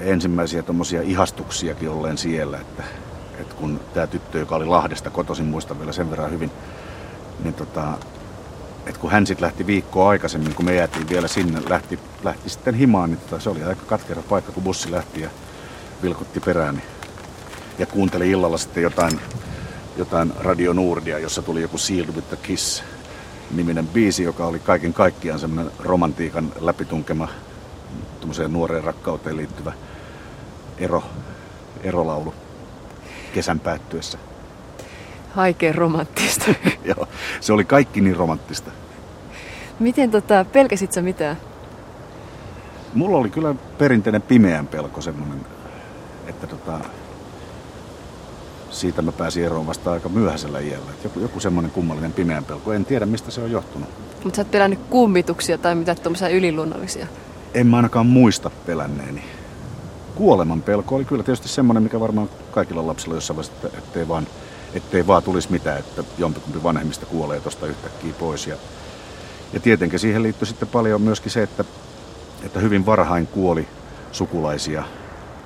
[0.00, 2.82] ensimmäisiä tuommoisia ihastuksiakin olleen siellä, että,
[3.40, 6.50] että kun tämä tyttö, joka oli Lahdesta kotoisin, muistan vielä sen verran hyvin,
[7.44, 7.98] niin tota,
[8.86, 12.74] että kun hän sitten lähti viikkoa aikaisemmin, kun me jäätiin vielä sinne, lähti, lähti sitten
[12.74, 15.30] himaan, niin tota, se oli aika katkera paikka, kun bussi lähti ja
[16.02, 16.82] vilkutti perään.
[17.78, 19.20] Ja kuunteli illalla sitten jotain,
[19.98, 22.82] jotain Radio Nordia, jossa tuli joku Sealed with the Kiss
[23.50, 27.28] niminen biisi, joka oli kaiken kaikkiaan semmoinen romantiikan läpitunkema,
[28.18, 29.72] tuommoiseen nuoreen rakkauteen liittyvä
[30.78, 31.02] ero,
[31.82, 32.34] erolaulu
[33.34, 34.18] kesän päättyessä.
[35.34, 36.44] Haikeen romanttista.
[36.96, 37.08] Joo,
[37.40, 38.70] se oli kaikki niin romanttista.
[39.78, 41.36] Miten tota, pelkäsit sä mitään?
[42.94, 45.46] Mulla oli kyllä perinteinen pimeän pelko semmoinen,
[46.26, 46.80] että tota,
[48.70, 50.90] siitä mä pääsin eroon vasta aika myöhäisellä iällä.
[50.90, 52.72] Et joku, joku semmoinen kummallinen pimeän pelko.
[52.72, 53.88] En tiedä, mistä se on johtunut.
[54.24, 57.06] Mutta sä et pelännyt kummituksia tai mitä tuommoisia yliluonnollisia?
[57.54, 59.24] En mä ainakaan muista pelänneeni.
[60.14, 64.26] Kuoleman pelko oli kyllä tietysti semmoinen, mikä varmaan kaikilla lapsilla jossain vaiheessa, ettei vaan,
[64.74, 68.46] ettei vaan tulisi mitään, että jompikumpi vanhemmista kuolee tuosta yhtäkkiä pois.
[68.46, 68.56] Ja,
[69.52, 71.64] ja tietenkin siihen liittyy sitten paljon myöskin se, että,
[72.42, 73.68] että hyvin varhain kuoli
[74.12, 74.84] sukulaisia,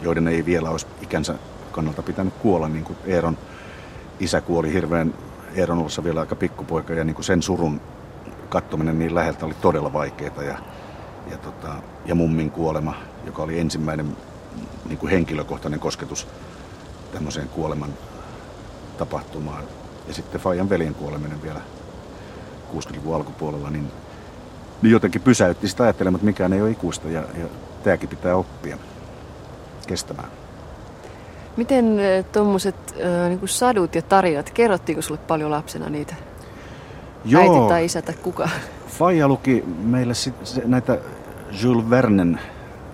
[0.00, 1.34] joiden ei vielä olisi ikänsä
[1.72, 3.38] kannalta pitänyt kuolla, niin kuin Eeron
[4.20, 5.14] isä kuoli hirveän
[5.54, 7.80] Eeron ollessa vielä aika pikkupoika ja niin kuin sen surun
[8.48, 10.58] kattominen niin läheltä oli todella vaikeaa ja,
[11.30, 11.74] ja, tota,
[12.06, 12.94] ja mummin kuolema,
[13.26, 14.16] joka oli ensimmäinen
[14.88, 16.26] niin kuin henkilökohtainen kosketus
[17.12, 17.90] tämmöiseen kuoleman
[18.98, 19.64] tapahtumaan.
[20.08, 21.60] Ja sitten Fajan veljen kuoleminen vielä
[22.74, 23.92] 60-luvun alkupuolella, niin,
[24.82, 27.46] niin jotenkin pysäytti sitä ajattelemaan, että mikään ei ole ikuista ja, ja
[27.84, 28.78] tämäkin pitää oppia
[29.86, 30.41] kestämään.
[31.56, 32.00] Miten
[32.32, 36.14] tuommoiset äh, niin sadut ja tarinat, kerrottiinko sulle paljon lapsena niitä?
[37.24, 37.42] Joo.
[37.42, 38.48] äiti tai isä tai kuka?
[38.98, 40.98] Faija luki meille sit, se, näitä
[41.62, 42.40] Jules Vernen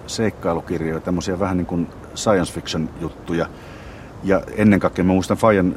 [0.07, 3.47] seikkailukirjoja, tämmöisiä vähän niin kuin science fiction juttuja.
[4.25, 5.77] Ja ennen kaikkea mä muistan Fajan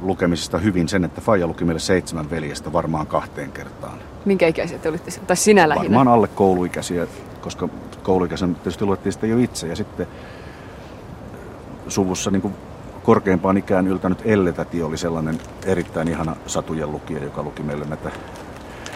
[0.00, 3.98] lukemisesta hyvin sen, että Faija luki meille seitsemän veljestä varmaan kahteen kertaan.
[4.24, 5.10] Minkä ikäisiä te olitte?
[5.26, 5.84] Tai sinä lähinnä?
[5.84, 7.06] Varmaan alle kouluikäisiä,
[7.40, 7.68] koska
[8.02, 9.66] kouluikäisen tietysti luettiin sitä jo itse.
[9.66, 10.06] Ja sitten
[11.88, 12.54] suvussa niin kuin
[13.02, 18.10] korkeimpaan ikään yltänyt Elletäti oli sellainen erittäin ihana satujen lukija, joka luki meille näitä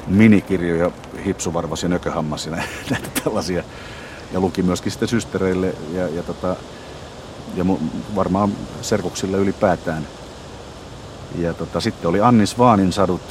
[0.06, 0.90] minikirjoja,
[1.26, 2.52] hipsuvarvas ja nököhammas ja
[2.90, 3.62] näitä tällaisia.
[4.32, 6.56] Ja luki myöskin sitten systereille ja, ja, tota,
[7.54, 7.64] ja
[8.14, 10.06] varmaan serkuksille ylipäätään.
[11.38, 13.22] Ja tota, sitten oli Annis Vaanin sadut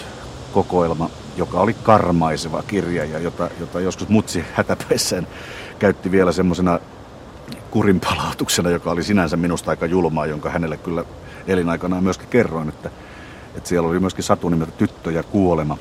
[0.51, 5.27] kokoelma, joka oli karmaiseva kirja ja jota, jota joskus mutsi hätäpäissään
[5.79, 6.79] käytti vielä semmoisena
[7.71, 11.03] kurinpalautuksena, joka oli sinänsä minusta aika julmaa, jonka hänelle kyllä
[11.47, 12.89] elinaikanaan myöskin kerroin, että,
[13.55, 15.77] että siellä oli myöskin satu nimeltä Tyttö ja kuolema,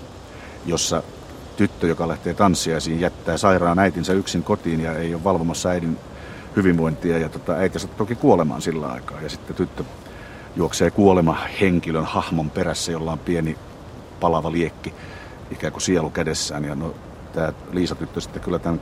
[0.67, 1.03] jossa
[1.57, 5.99] tyttö, joka lähtee tanssiaisiin, jättää sairaan äitinsä yksin kotiin ja ei ole valvomassa äidin
[6.57, 7.19] hyvinvointia.
[7.19, 9.21] Ja tota, äiti toki kuolemaan sillä aikaa.
[9.21, 9.85] Ja sitten tyttö
[10.57, 13.57] juoksee kuolema henkilön hahmon perässä, jolla on pieni
[14.21, 14.95] palava liekki
[15.51, 16.65] ikään kuin sielu kädessään.
[16.65, 16.95] Ja no,
[17.33, 18.81] tämä Liisa-tyttö sitten kyllä tämän,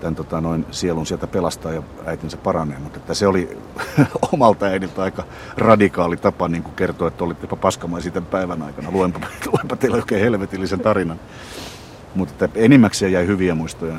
[0.00, 2.78] tämän tota, noin sielun sieltä pelastaa ja äitinsä paranee.
[2.78, 3.58] Mutta että se oli
[4.32, 5.24] omalta äidiltä aika
[5.56, 8.90] radikaali tapa niin kuin kertoa, että olitte paskamai tämän päivän aikana.
[8.90, 9.20] Luenpa,
[9.52, 11.20] luenpa teille oikein helvetillisen tarinan.
[12.14, 13.94] Mutta että enimmäkseen jäi hyviä muistoja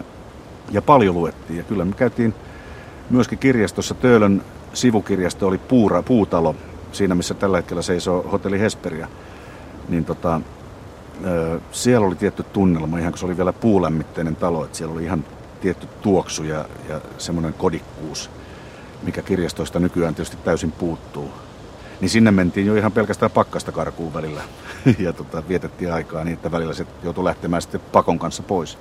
[0.71, 1.57] ja paljon luettiin.
[1.57, 2.33] Ja kyllä me käytiin
[3.09, 4.41] myöskin kirjastossa Töölön
[4.73, 6.55] sivukirjasto oli puura, puutalo,
[6.91, 9.07] siinä missä tällä hetkellä seisoo hotelli Hesperia.
[9.89, 10.41] Niin tota,
[11.71, 15.23] siellä oli tietty tunnelma, ihan kun se oli vielä puulämmitteinen talo, että siellä oli ihan
[15.61, 18.29] tietty tuoksu ja, ja semmoinen kodikkuus,
[19.03, 21.31] mikä kirjastoista nykyään tietysti täysin puuttuu.
[22.01, 24.41] Niin sinne mentiin jo ihan pelkästään pakkasta karkuun välillä
[24.99, 28.77] ja tota, vietettiin aikaa niin, että välillä se joutui lähtemään sitten pakon kanssa pois.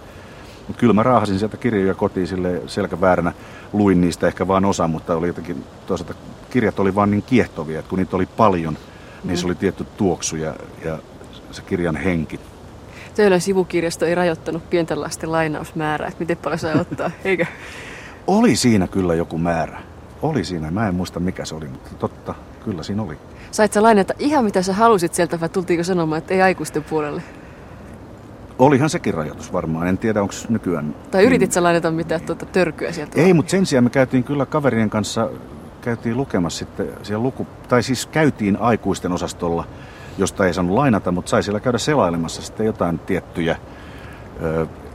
[0.66, 3.32] Mutta kyllä mä raahasin sieltä kirjoja kotiin sille selkävääränä.
[3.72, 6.14] Luin niistä ehkä vain osa, mutta oli jotenkin toisaalta
[6.50, 8.78] kirjat oli vaan niin kiehtovia, että kun niitä oli paljon,
[9.24, 10.98] niin se oli tietty tuoksu ja, ja
[11.50, 12.40] se kirjan henki.
[13.18, 17.46] Töölön sivukirjasto ei rajoittanut pienten lasten lainausmäärää, että miten paljon saa ottaa, eikö?
[18.26, 19.80] Oli siinä kyllä joku määrä.
[20.22, 23.18] Oli siinä, mä en muista mikä se oli, mutta totta, kyllä siinä oli.
[23.50, 27.22] Sait sä lainata ihan mitä sä halusit sieltä vai tultiinko sanomaan, että ei aikuisten puolelle?
[28.58, 30.94] Olihan sekin rajoitus varmaan, en tiedä onko nykyään...
[31.10, 33.20] Tai yritit sä lainata mitään tuota törkyä sieltä?
[33.20, 35.30] Ei, mutta sen sijaan me käytiin kyllä kaverien kanssa,
[35.80, 37.46] käytiin lukemassa sitten siellä luku...
[37.68, 39.64] Tai siis käytiin aikuisten osastolla,
[40.18, 43.56] josta ei saanut lainata, mutta sai siellä käydä selailemassa sitten jotain tiettyjä,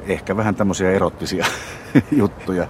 [0.07, 1.45] ehkä vähän tämmöisiä erottisia
[2.11, 2.67] juttuja,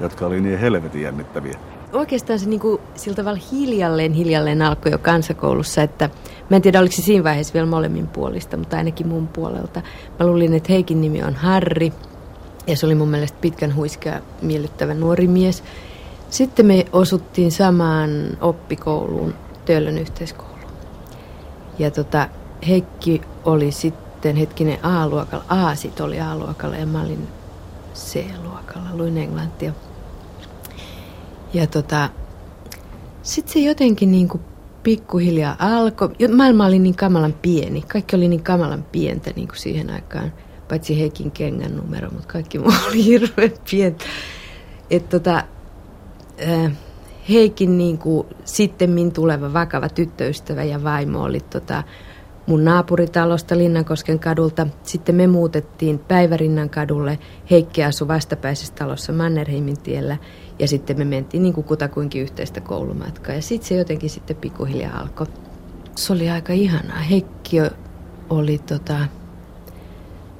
[0.00, 1.58] jotka oli niin helvetin jännittäviä
[1.92, 6.10] oikeastaan se niin kuin, sillä tavalla hiljalleen hiljalleen alkoi jo kansakoulussa, että
[6.50, 9.82] mä en tiedä oliko se siinä vaiheessa vielä molemmin puolista, mutta ainakin mun puolelta.
[10.18, 11.92] Mä luulin, että Heikin nimi on Harri
[12.66, 15.64] ja se oli mun mielestä pitkän huiskea miellyttävä nuori mies.
[16.30, 18.10] Sitten me osuttiin samaan
[18.40, 19.34] oppikouluun,
[19.64, 20.51] Töölön yhteiskouluun.
[21.82, 22.28] Ja tota,
[22.68, 27.28] Heikki oli sitten hetkinen A-luokalla, A sit oli A-luokalla ja mä olin
[27.94, 29.72] C-luokalla, luin englantia.
[31.54, 32.08] Ja tota,
[33.22, 34.42] sitten se jotenkin niin kuin
[34.82, 36.10] pikkuhiljaa alkoi.
[36.36, 37.82] Maailma oli niin kamalan pieni.
[37.82, 40.32] Kaikki oli niin kamalan pientä niin kuin siihen aikaan.
[40.68, 44.04] Paitsi Heikin kengän numero, mutta kaikki muu oli hirveän pientä.
[44.90, 45.44] Että tota,
[47.28, 51.82] Heikin niin kuin, sitten tuleva vakava tyttöystävä ja vaimo oli tota,
[52.46, 54.66] mun naapuritalosta Linnankosken kadulta.
[54.82, 57.18] Sitten me muutettiin Päivärinnan kadulle.
[57.50, 60.16] Heikki asui vastapäisessä talossa Mannerheimin tiellä.
[60.58, 63.34] Ja sitten me mentiin niin kuin kutakuinkin yhteistä koulumatkaa.
[63.34, 65.26] Ja sitten se jotenkin sitten pikkuhiljaa alkoi.
[65.96, 67.00] Se oli aika ihanaa.
[67.00, 67.56] Heikki
[68.30, 68.98] oli tota,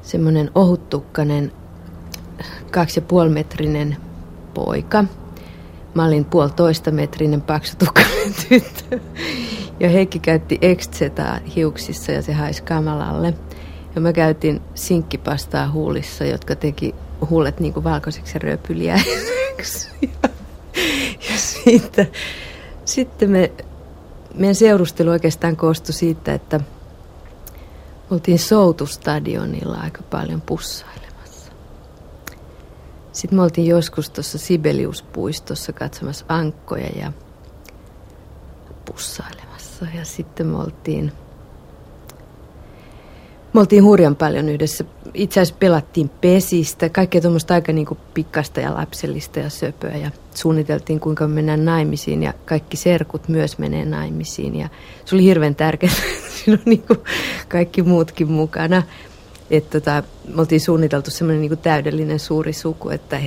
[0.02, 1.52] semmoinen ohuttukkainen,
[2.70, 3.96] kaksi ja puoli metrinen
[4.54, 5.04] poika.
[5.94, 9.00] Mä olin puolitoista metrinen paksutukkainen tyttö.
[9.80, 13.34] Ja Heikki käytti ekstsetaa hiuksissa ja se haisi kamalalle.
[13.94, 16.94] Ja mä käytin sinkkipastaa huulissa, jotka teki
[17.30, 18.38] huulet niin kuin valkoiseksi
[18.80, 18.94] ja.
[20.74, 22.06] Ja, ja siitä,
[22.84, 23.52] sitten me,
[24.34, 26.60] meidän seurustelu oikeastaan koostui siitä, että
[28.10, 31.01] oltiin Soutustadionilla aika paljon pussailemassa.
[33.22, 37.12] Sitten me oltiin joskus tuossa Sibeliuspuistossa katsomassa ankkoja ja
[38.84, 39.86] pussailemassa.
[39.94, 41.12] Ja sitten me oltiin
[43.52, 44.84] me oltiin hurjan paljon yhdessä.
[45.14, 49.96] Itse asiassa pelattiin pesistä, kaikkea tuommoista aika niin pikkasta ja lapsellista ja söpöä.
[49.96, 54.56] Ja suunniteltiin, kuinka me mennään naimisiin ja kaikki serkut myös menee naimisiin.
[54.56, 54.68] Ja
[55.04, 55.92] se oli hirveän tärkeää,
[56.34, 56.84] siinä on niin
[57.48, 58.82] kaikki muutkin mukana.
[59.52, 60.02] Että tota,
[60.34, 63.20] me oltiin suunniteltu semmoinen niin täydellinen suuri suku, että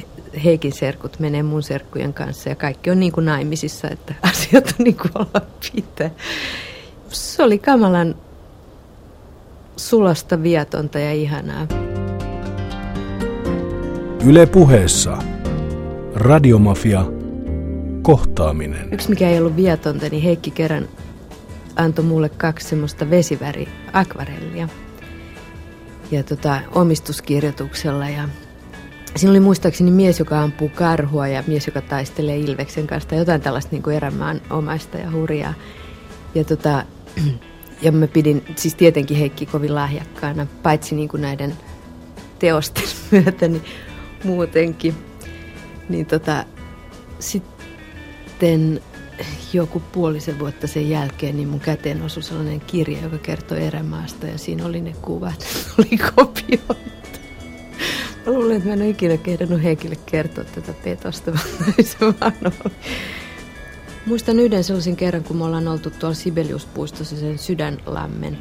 [0.44, 4.84] Heikin serkut menee mun serkkujen kanssa ja kaikki on niin kuin naimisissa, että asiat on
[4.84, 6.12] niin kuin olla pitää.
[7.10, 8.16] Se oli kamalan
[9.78, 11.68] sulasta, vietonta ja ihanaa.
[14.26, 15.18] Yle puheessa.
[16.16, 17.06] Radiomafia.
[18.02, 18.94] Kohtaaminen.
[18.94, 20.88] Yksi mikä ei ollut vietonta, niin Heikki kerran
[21.76, 24.70] antoi mulle kaksi semmoista vesiväri akvarellia.
[26.12, 28.30] Ja tota, omistuskirjoituksella ja
[29.16, 33.42] Siinä oli muistaakseni mies, joka ampuu karhua ja mies, joka taistelee Ilveksen kanssa tai jotain
[33.42, 35.54] tällaista niin kuin erämaan omaista ja hurjaa.
[36.36, 36.86] Ja, tota,
[37.82, 41.58] ja mä pidin siis tietenkin Heikki kovin lahjakkaana, paitsi niin kuin näiden
[42.40, 43.64] teosten myötä, niin
[44.24, 44.96] muutenkin.
[45.90, 46.46] Niin tota,
[47.20, 48.82] sitten
[49.54, 54.38] joku puolisen vuotta sen jälkeen, niin mun käteen osui sellainen kirja, joka kertoi erämaasta ja
[54.38, 55.46] siinä oli ne kuvat,
[55.80, 56.76] oli kopioita.
[58.26, 62.34] Mä luulen, että mä en ole ikinä kehdannut Heikille kertoa tätä petosta, vaan se vaan
[62.44, 62.74] oli.
[64.06, 68.38] Muistan yhden sellaisen kerran, kun me ollaan oltu tuolla Sibeliuspuistossa sen sydänlämmen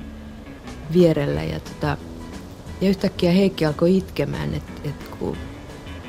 [0.92, 1.42] vierellä.
[1.42, 1.96] Ja, tota,
[2.80, 4.94] ja yhtäkkiä Heikki alkoi itkemään, että et,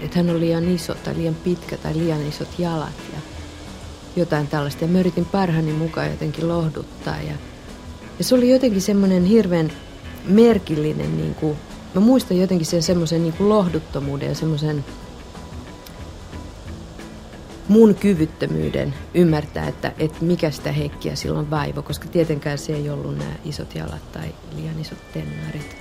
[0.01, 3.19] et hän on liian iso tai liian pitkä tai liian isot jalat ja
[4.15, 4.83] jotain tällaista.
[4.83, 7.17] Ja mä yritin parhaani mukaan jotenkin lohduttaa.
[7.17, 7.33] Ja,
[8.19, 9.71] ja se oli jotenkin semmoinen hirveän
[10.27, 11.57] merkillinen niin kuin
[11.95, 14.85] mä muistan jotenkin sen semmoisen niin kuin lohduttomuuden ja semmoisen
[17.67, 23.17] mun kyvyttömyyden ymmärtää, että, että mikä sitä Heikkiä silloin vaivo, koska tietenkään se ei ollut
[23.17, 25.75] nämä isot jalat tai liian isot tennarit.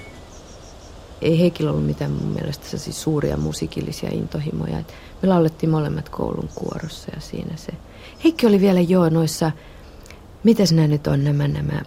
[1.22, 4.82] Ei Heikillä ollut mitään mun mielestä siis suuria musiikillisia intohimoja.
[5.22, 7.72] Me laulettiin molemmat koulun kuorossa ja siinä se.
[8.24, 9.52] Heikki oli vielä jo noissa,
[10.44, 11.82] mitäs nämä nyt on nämä, nämä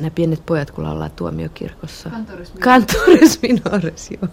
[0.00, 2.10] nämä pienet pojat, kun laulaa tuomiokirkossa.
[2.60, 4.30] Kantores minores, joo.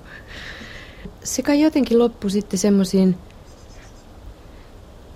[1.23, 3.17] Se kai jotenkin loppui sitten semmoisiin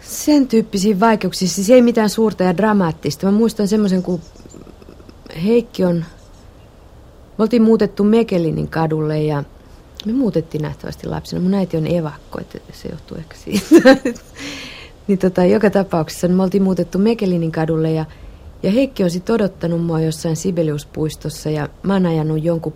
[0.01, 1.49] sen tyyppisiin vaikeuksiin.
[1.49, 3.25] Siis ei mitään suurta ja dramaattista.
[3.25, 4.21] Mä muistan semmoisen, kun
[5.43, 6.05] Heikki on...
[7.37, 9.43] Me oltiin muutettu Mekelinin kadulle ja
[10.05, 11.43] me muutettiin nähtävästi lapsena.
[11.43, 13.65] Mun äiti on evakko, että se johtuu ehkä siitä.
[15.11, 18.05] niin tota, joka tapauksessa me oltiin muutettu Mekelinin kadulle ja
[18.63, 22.73] ja Heikki on sitten odottanut mua jossain Sibeliuspuistossa ja mä oon ajanut jonkun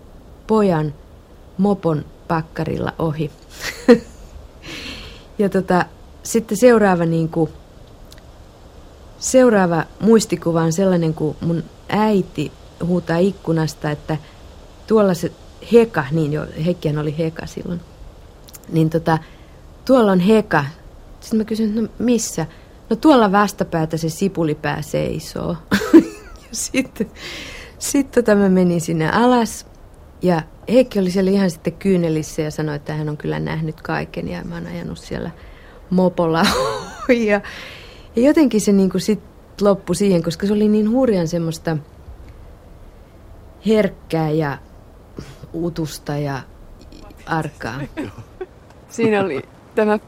[0.48, 0.94] pojan
[1.58, 3.32] mopon pakkarilla ohi.
[5.40, 5.86] ja tota,
[6.24, 7.50] sitten seuraava, niin kuin,
[9.20, 12.52] seuraava muistikuva on sellainen, kun mun äiti
[12.86, 14.18] huutaa ikkunasta, että
[14.88, 15.32] tuolla se
[15.74, 17.82] Heka, niin jo, Heikkihän oli Heka silloin,
[18.70, 19.18] niin tota,
[19.86, 20.66] tuolla on Heka.
[21.26, 22.46] Sitten mä kysyn, no missä?
[22.90, 25.56] No tuolla vastapäätä se sipulipää seisoo.
[26.44, 27.12] ja sitten
[27.80, 29.66] sit tota mä menin sinne alas
[30.22, 34.28] ja Heikki oli siellä ihan sitten kyynelissä ja sanoi, että hän on kyllä nähnyt kaiken
[34.28, 35.32] ja mä oon ajanut siellä
[35.90, 36.46] mopolla
[37.30, 37.42] ja,
[38.16, 39.30] ja jotenkin se niin sitten
[39.68, 41.78] loppui siihen, koska se oli niin hurjan semmoista
[43.68, 44.58] herkkää ja
[45.54, 46.42] utusta ja
[47.26, 47.82] arkaa.
[48.90, 49.42] Siinä oli
[49.76, 50.00] tämä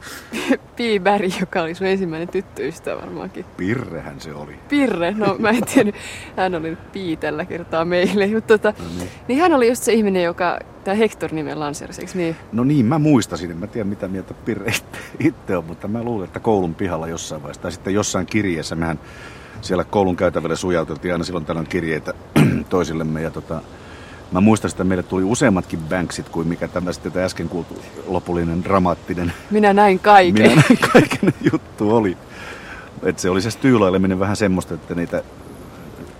[0.75, 3.45] Piiberg, joka oli sun ensimmäinen tyttöystävä varmaankin.
[3.57, 4.55] Pirrehän se oli.
[4.69, 5.91] Pirre, no mä en tiedä.
[6.37, 8.27] Hän oli Pii tällä kertaa meille.
[8.27, 9.09] Mutta tota, no niin.
[9.27, 9.39] niin.
[9.39, 12.35] hän oli just se ihminen, joka tämä Hector-nimen lanserasi, eikö niin?
[12.51, 13.51] No niin, mä muistasin.
[13.51, 14.71] En mä tiedä mitä mieltä Pirre
[15.19, 17.61] itse on, mutta mä luulen, että koulun pihalla jossain vaiheessa.
[17.61, 18.75] Tai sitten jossain kirjeessä.
[18.75, 18.99] Mehän
[19.61, 22.13] siellä koulun käytävällä sujauteltiin aina silloin tällöin kirjeitä
[22.69, 23.21] toisillemme.
[23.21, 23.61] Ja tota,
[24.31, 29.33] Mä muistan, että meille tuli useammatkin banksit kuin mikä tämä sitten äsken kuultu lopullinen dramaattinen.
[29.51, 30.33] Minä näin kaiken.
[30.33, 32.17] Minä näin kaiken juttu oli.
[33.03, 35.23] Että se oli se tyylaileminen vähän semmoista, että niitä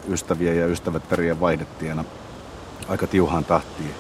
[0.10, 2.04] ystäviä ja ystävättäriä vaihdettiin aina
[2.88, 3.92] aika tiuhaan tahtiin.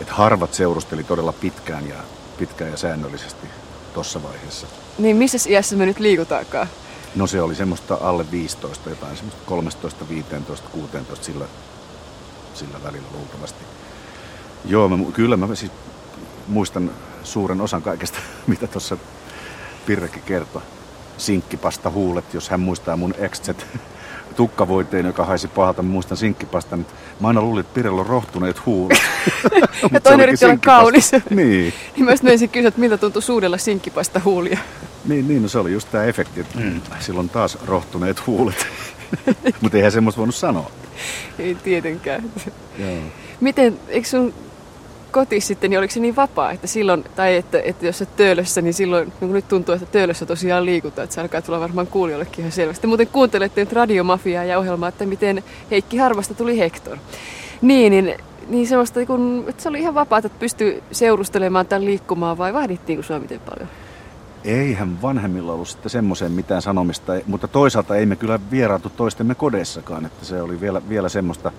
[0.00, 1.96] Että harvat seurusteli todella pitkään ja,
[2.38, 3.46] pitkään ja säännöllisesti
[3.94, 4.66] tuossa vaiheessa.
[4.98, 6.66] Niin missä iässä me nyt liikutaankaan?
[7.16, 11.44] No se oli semmoista alle 15, jotain semmoista 13, 15, 16 sillä
[12.60, 13.64] sillä välillä luultavasti.
[14.64, 15.72] Joo, mä, kyllä mä siis
[16.48, 16.90] muistan
[17.24, 18.96] suuren osan kaikesta, mitä tuossa
[19.86, 20.62] Pirrekin kertoi.
[21.18, 23.66] Sinkkipasta huulet, jos hän muistaa mun exet
[24.36, 25.82] tukkavoiteen, joka haisi pahalta.
[25.82, 26.76] Mä muistan sinkkipasta.
[27.20, 28.98] Mä aina luulin, että Pirellä on rohtuneet huulet.
[29.92, 31.12] ja toinen yritti olla kaunis.
[31.30, 31.74] niin.
[31.96, 34.58] niin mä sitten kysyä, että miltä tuntuu suudella sinkkipasta huulia.
[35.04, 38.66] Niin, niin no se oli just tämä efekti, että mm, silloin taas rohtuneet huulet.
[39.60, 40.70] Mutta eihän semmoista voinut sanoa.
[41.38, 42.32] Ei tietenkään.
[42.78, 42.96] Joo.
[43.40, 44.34] Miten, eikö sun
[45.10, 48.62] koti sitten, niin oliko se niin vapaa, että silloin, tai että, että jos et töölössä,
[48.62, 52.40] niin silloin, niin nyt tuntuu, että töölössä tosiaan liikutaan, että se alkaa tulla varmaan kuulijoillekin
[52.40, 52.86] ihan selvästi.
[52.86, 56.98] Muuten kuuntelette nyt radiomafiaa ja ohjelmaa, että miten Heikki Harvasta tuli Hector.
[57.62, 58.14] Niin, niin,
[58.48, 63.02] niin semmoista, kun, että se oli ihan vapaata, että pystyi seurustelemaan tämän liikkumaan, vai vaadittiinko
[63.02, 63.68] sua miten paljon?
[64.44, 70.06] Eihän vanhemmilla ollut sitten semmoiseen mitään sanomista, mutta toisaalta ei me kyllä vieraatu toistemme kodeissakaan,
[70.06, 71.52] että se oli vielä, vielä semmoista,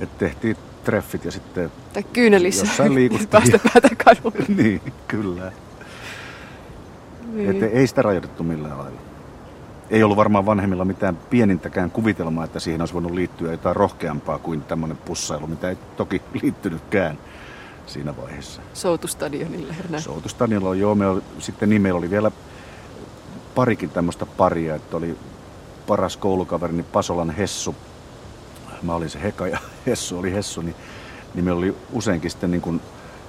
[0.00, 3.32] että tehtiin treffit ja sitten tai kyynelissä jossain liikuttiin.
[3.42, 4.46] vastapäätä kadulla.
[4.62, 5.52] niin, kyllä.
[7.32, 7.50] Niin.
[7.50, 9.00] Että ei sitä rajoitettu millään lailla.
[9.90, 14.62] Ei ollut varmaan vanhemmilla mitään pienintäkään kuvitelmaa, että siihen olisi voinut liittyä jotain rohkeampaa kuin
[14.62, 17.18] tämmöinen pussailu, mitä ei toki liittynytkään
[17.92, 18.62] siinä vaiheessa.
[18.74, 19.74] Soutustadionilla.
[19.98, 20.94] Soutustadionilla, joo.
[20.94, 22.30] Me oli, sitten niin meillä oli vielä
[23.54, 25.18] parikin tämmöistä paria, että oli
[25.86, 27.74] paras koulukaverini Pasolan Hessu.
[28.82, 30.74] Mä olin se Heka ja Hessu oli Hessu, niin,
[31.34, 32.80] niin meillä oli useinkin sitten niin kuin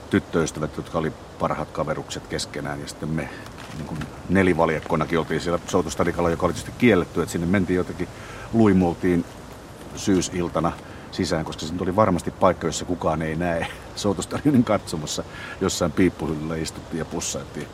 [0.10, 3.30] tyttöystävät, jotka oli parhaat kaverukset keskenään ja sitten me
[3.78, 4.00] niin kuin
[4.30, 8.08] nelivaljakkonakin oltiin siellä Soutustadikalla, joka oli tietysti kielletty, että sinne mentiin jotenkin
[8.54, 9.26] luimultiin
[9.96, 10.72] syysiltana
[11.12, 15.24] sisään, koska siinä oli varmasti paikka, jossa kukaan ei näe Soutustadionin katsomassa.
[15.62, 17.68] Jossain piippuhyllyllä istuttiin ja pussailtiin.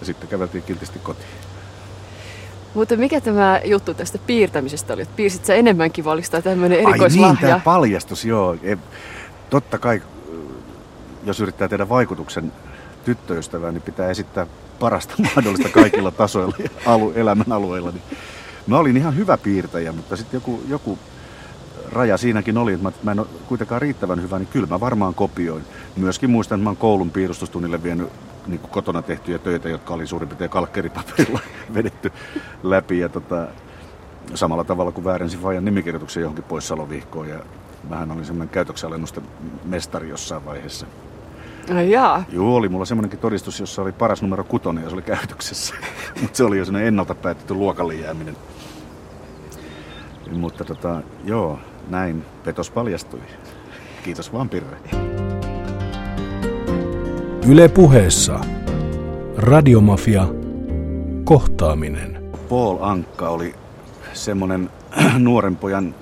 [0.00, 1.28] Ja sitten käveltiin kiltisti kotiin.
[2.74, 5.04] Mutta mikä tämä juttu tästä piirtämisestä oli?
[5.16, 7.28] Piirsit sä enemmänkin valistaa tämmöinen erikoislahja?
[7.28, 8.56] Ai niin, tämä paljastus, joo.
[8.62, 8.76] E,
[9.50, 10.02] totta kai,
[11.24, 12.52] jos yrittää tehdä vaikutuksen
[13.04, 14.46] tyttöystävään, niin pitää esittää
[14.80, 17.90] parasta mahdollista kaikilla tasoilla ja alu, elämän alueilla.
[17.90, 18.02] Niin
[18.66, 20.98] mä olin ihan hyvä piirtäjä, mutta sitten joku, joku
[21.92, 25.64] raja siinäkin oli, että mä, en ole kuitenkaan riittävän hyvä, niin kyllä mä varmaan kopioin.
[25.96, 28.08] Myöskin muistan, että mä oon koulun piirustustunnille vienyt
[28.46, 31.40] niin kotona tehtyjä töitä, jotka oli suurin piirtein kalkkeripaperilla
[31.74, 32.12] vedetty
[32.62, 32.98] läpi.
[32.98, 33.46] Ja tota,
[34.34, 37.28] samalla tavalla kuin väärensin Fajan nimikirjoituksen johonkin poissalovihkoon.
[37.28, 37.38] Ja
[37.88, 38.90] mähän olin semmoinen käytöksen
[39.64, 40.86] mestari jossain vaiheessa.
[41.76, 42.24] Ai jaa.
[42.32, 45.74] Joo, oli mulla semmoinenkin todistus, jossa oli paras numero kutonen ja se oli käytöksessä.
[46.22, 48.36] Mutta se oli jo semmoinen ennalta päätetty luokalle jääminen.
[50.32, 51.58] Mutta tota, joo,
[51.88, 53.20] näin petos paljastui.
[54.04, 54.76] Kiitos vaan Pirre.
[57.48, 58.40] Yle puheessa.
[59.36, 60.28] Radiomafia.
[61.24, 62.30] Kohtaaminen.
[62.48, 63.54] Paul Ankka oli
[64.12, 64.70] semmoinen
[65.18, 65.94] nuoren pojan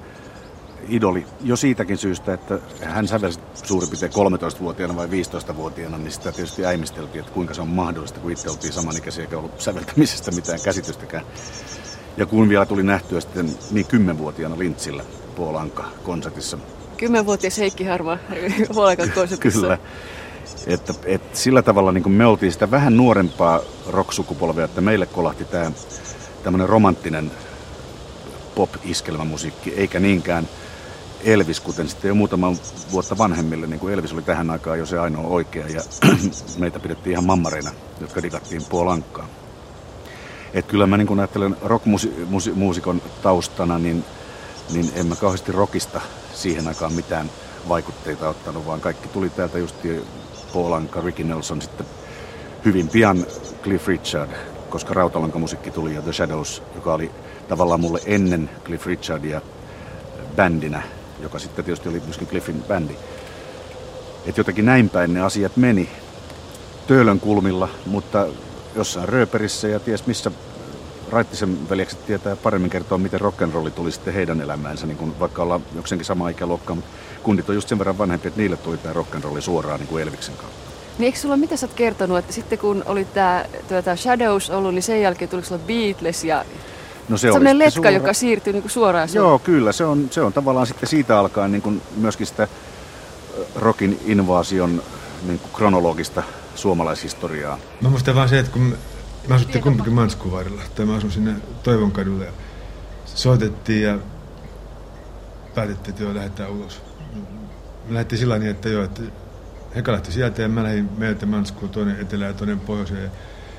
[0.89, 6.66] idoli jo siitäkin syystä, että hän sävelsi suurin piirtein 13-vuotiaana vai 15-vuotiaana, niin sitä tietysti
[6.66, 11.24] äimisteltiin, että kuinka se on mahdollista, kun itse oltiin samanikäisiä eikä ollut säveltämisestä mitään käsitystäkään.
[12.16, 15.05] Ja kun vielä tuli nähtyä sitten niin kymmenvuotiaana Lintsillä
[15.37, 16.59] Puolanka konsertissa.
[16.97, 18.18] Kymmenvuotias Heikki Harva
[18.74, 19.61] Puolankan konsertissa.
[19.61, 19.78] Kyllä.
[20.66, 23.61] Että, että sillä tavalla niin kuin me oltiin sitä vähän nuorempaa
[23.91, 25.72] rock-sukupolvea, että meille kolahti tämä
[26.43, 27.30] tämmöinen romanttinen
[28.55, 30.49] pop-iskelmämusiikki, eikä niinkään
[31.24, 32.53] Elvis, kuten sitten jo muutama
[32.93, 35.80] vuotta vanhemmille, niin kuin Elvis oli tähän aikaan jo se ainoa oikea, ja
[36.59, 37.70] meitä pidettiin ihan mammareina,
[38.01, 39.28] jotka digattiin puolankkaa.
[40.55, 44.05] Että kyllä mä niin kun ajattelen rockmuusikon taustana, niin,
[44.71, 46.01] niin en mä kauheasti rockista
[46.35, 47.31] siihen aikaan mitään
[47.69, 49.77] vaikutteita ottanut, vaan kaikki tuli täältä just
[50.77, 51.87] Anka, Ricky Nelson, sitten
[52.65, 53.27] hyvin pian
[53.63, 54.31] Cliff Richard,
[54.71, 57.11] koska rautalankamusiikki tuli ja The Shadows, joka oli
[57.49, 59.41] tavallaan mulle ennen Cliff Richardia
[60.37, 60.83] bändinä,
[61.21, 62.95] joka sitten tietysti oli myöskin Cliffin bändi.
[64.27, 65.89] Että jotenkin näin päin ne asiat meni
[66.87, 68.27] töölön kulmilla, mutta
[68.77, 70.31] jossain rööperissä ja ties missä
[71.13, 75.63] Raittisen veljekset tietää paremmin kertoa, miten rock'n'rolli tuli sitten heidän elämäänsä, niin kuin vaikka ollaan
[75.75, 76.91] jokseenkin sama ikäluokka, mutta
[77.23, 80.35] kundit on just sen verran vanhempi, että niille tuli tämä rock'n'rolli suoraan niin kuin Elviksen
[80.35, 80.57] kautta.
[80.99, 84.75] Niin eikö sulla, mitä sä oot kertonut, että sitten kun oli tämä tuota Shadows ollut,
[84.75, 86.45] niin sen jälkeen tuli sulla Beatles ja
[87.09, 87.91] No se Sellainen letka, suora...
[87.91, 89.17] joka siirtyy niin kuin suoraan sun.
[89.17, 89.73] Joo, kyllä.
[89.73, 92.49] Se on, se on tavallaan sitten siitä alkaen niin kuin myöskin sitä
[93.57, 94.83] rockin invaasion
[95.27, 96.23] niin kuin kronologista
[96.55, 97.59] suomalaishistoriaa.
[97.81, 98.77] Mä muistan vaan se, että kun
[99.29, 102.33] Mä asuttiin kumpikin Manskuvaarilla, tai mä asun sinne Toivonkadulle ja
[103.05, 103.99] soitettiin ja
[105.55, 106.83] päätettiin, että joo, lähdetään ulos.
[107.89, 109.03] Me lähdettiin sillä niin, että joo, että
[109.77, 113.03] Heka lähti sieltä ja mä lähdin meiltä Manskuun toinen etelä ja toinen pohjoiseen.
[113.03, 113.11] Ja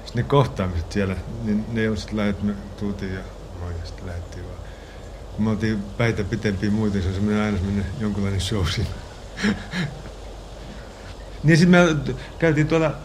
[0.05, 3.19] sitten ne kohtaamiset siellä, niin ne on sitten lähdet, me tultiin ja
[3.59, 4.57] moi, ja sitten lähdettiin vaan.
[5.35, 8.89] Kun me oltiin päitä pitempiä muita, se on semmoinen aina semmoinen jonkunlainen show siinä.
[11.43, 12.95] niin sitten me käytiin tuolla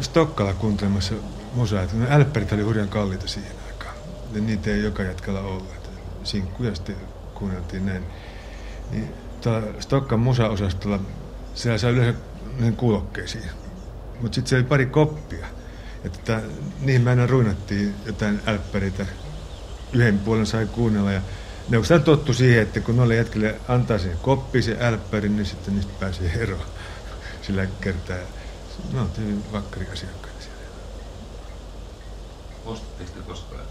[0.00, 1.14] Stokkalla kuuntelemassa
[1.54, 1.82] musaa.
[1.92, 3.94] No, älppärit oli hurjan kalliita siihen aikaan.
[4.32, 5.90] Ja niitä ei joka jatkalla ollut.
[6.24, 6.96] Sinkkuja sitten
[7.34, 8.02] kuunneltiin näin.
[8.90, 9.08] Niin
[9.80, 11.00] Stokkan musaosastolla
[11.54, 12.20] siellä sai yleensä
[12.76, 13.50] kuulokkeisiin.
[14.20, 15.46] Mutta sitten siellä oli pari koppia.
[16.04, 16.40] Että
[16.80, 19.06] niihin me aina ruinattiin jotain älppäritä.
[19.92, 21.20] Yhden puolen sai kuunnella ja
[21.68, 25.74] ne on tottu siihen, että kun noille jätkille antaa sen koppi, se älppäri, niin sitten
[25.74, 26.66] niistä pääsee eroon.
[27.42, 28.16] sillä kertaa.
[28.92, 30.64] No, on vakkari asiakkaita siellä.
[32.64, 33.64] Ostatteko te koskaan?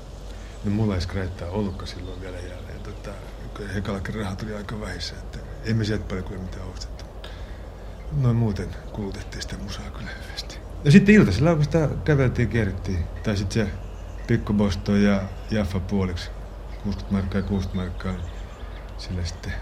[0.64, 2.80] No mulla ei skreittaa ollutkaan silloin vielä jälleen.
[2.84, 3.12] Tota,
[3.74, 7.06] hekallakin rahat tuli aika vähissä, että emme sieltä paljon kyllä mitään ostettu.
[8.12, 10.58] Noin muuten kulutettiin sitä musaa kyllä hyvästi.
[10.84, 13.04] Ja sitten iltasella kun sitä käveltiin, kierrettiin.
[13.24, 13.74] Tai sitten se
[14.28, 16.30] Pikkubosto ja Jaffa puoliksi.
[16.84, 18.12] 60 markkaa ja 60 markkaa.
[18.12, 18.34] Niin
[18.98, 19.54] sillä sitten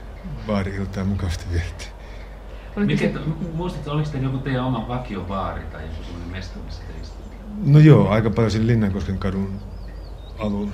[0.47, 1.90] baari-iltaa mukavasti vietti.
[3.53, 6.93] Muistatko, oliko teillä joku teidän oma vakiobaari tai joku sellainen mesta, missä te?
[7.65, 9.59] No joo, aika paljon siinä Linnankosken kadun
[10.39, 10.71] alun.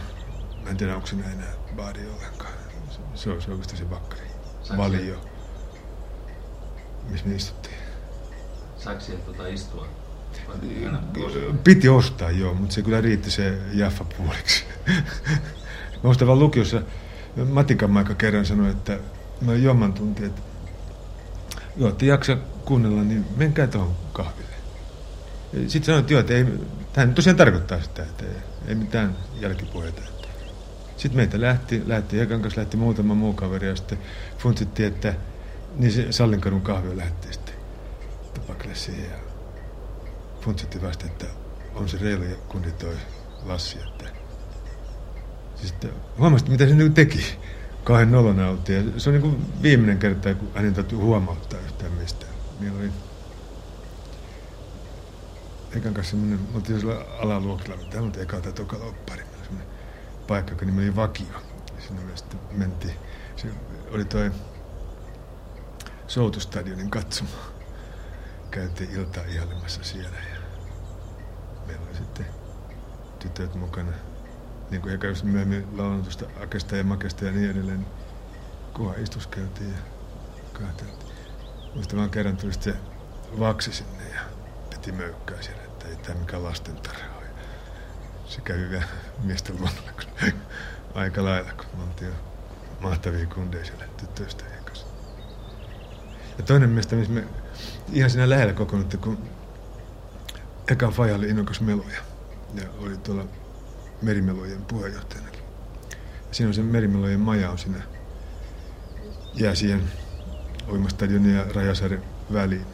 [0.63, 2.53] Mä en tiedä, onko siinä enää baari ollenkaan.
[3.15, 4.27] Se on, se on se bakkari.
[4.77, 5.15] Valio.
[7.09, 7.75] Missä me istuttiin?
[8.77, 9.87] Saiko siellä tota istua?
[10.61, 10.85] Piti
[11.25, 11.53] ostaa?
[11.63, 14.65] Piti ostaa joo, mutta se kyllä riitti se Jaffa puoliksi.
[16.03, 16.81] Mä ostan vaan lukiossa.
[17.49, 18.99] Matikan Maika kerran sanoi, että
[19.41, 20.41] mä jomman tunti, että
[21.77, 24.55] joo, että jaksa kuunnella, niin menkää tuohon kahville.
[25.53, 26.45] Sitten sanoin, että joo, että ei,
[26.93, 28.31] tämähän tosiaan tarkoittaa sitä, että ei,
[28.67, 30.01] ei mitään jälkipuheita.
[30.97, 33.99] Sitten meitä lähti, lähti Ekan kanssa lähti muutama muu kaveri ja sitten
[34.37, 35.13] funtsittiin, että
[35.75, 37.55] niin se Sallinkadun kahvio lähti sitten
[38.33, 39.17] Tapakille siihen ja
[40.41, 41.25] funtsittiin vasta, että
[41.75, 42.95] on se reilu kundi toi
[43.45, 44.05] Lassi, että
[45.55, 47.37] sitten huomasit, mitä se nyt teki.
[47.87, 48.93] Kahden nolona oltiin.
[48.97, 52.33] Se on niin kuin viimeinen kerta, kun hänen täytyy huomauttaa yhtään mistään.
[52.59, 52.91] Meillä oli
[55.75, 59.23] Ekan kanssa semmoinen, me oltiin sillä alaluokilla, mitä on eka tai toka loppari.
[59.23, 59.73] Oli semmoinen
[60.27, 61.41] paikka, joka nimi oli Vakio.
[61.79, 62.93] Sinne me sitten mentiin.
[63.35, 63.47] Se
[63.91, 64.31] oli toi
[66.07, 67.29] Soutustadionin katsoma.
[68.51, 70.39] Käytiin iltaa ihailemassa siellä ja
[71.67, 72.25] meillä oli sitten
[73.19, 73.91] tytöt mukana.
[74.71, 77.85] Niin kuin eka myöhemmin laulan tuosta Akesta ja Makesta ja niin edelleen.
[78.73, 79.79] Kunhan istuskeltiin ja
[80.53, 81.17] katseltiin.
[81.75, 82.73] Muista vaan kerran tuli se
[83.39, 84.21] vaksi sinne ja
[84.69, 87.25] piti möykkää siellä, että ei tämä mikään lastentarha ole.
[88.25, 88.85] Se kävi vielä
[89.23, 89.91] miesten luonnolla
[90.95, 92.13] aika lailla, kun me oltiin
[92.79, 93.85] mahtavia kundeja siellä
[94.65, 94.87] kanssa.
[96.37, 97.23] Ja toinen mesta, missä me
[97.91, 99.29] ihan siinä lähellä kokoonnuttiin, kun
[100.67, 102.01] ekan faja oli innokas meloja.
[102.55, 103.25] Ja oli tuolla
[104.01, 105.27] merimelojen puheenjohtajana.
[106.27, 107.81] Ja siinä on se merimelojen maja on siinä
[109.33, 109.83] jää siihen
[110.71, 112.65] uimastadionin ja Rajasaaren väliin.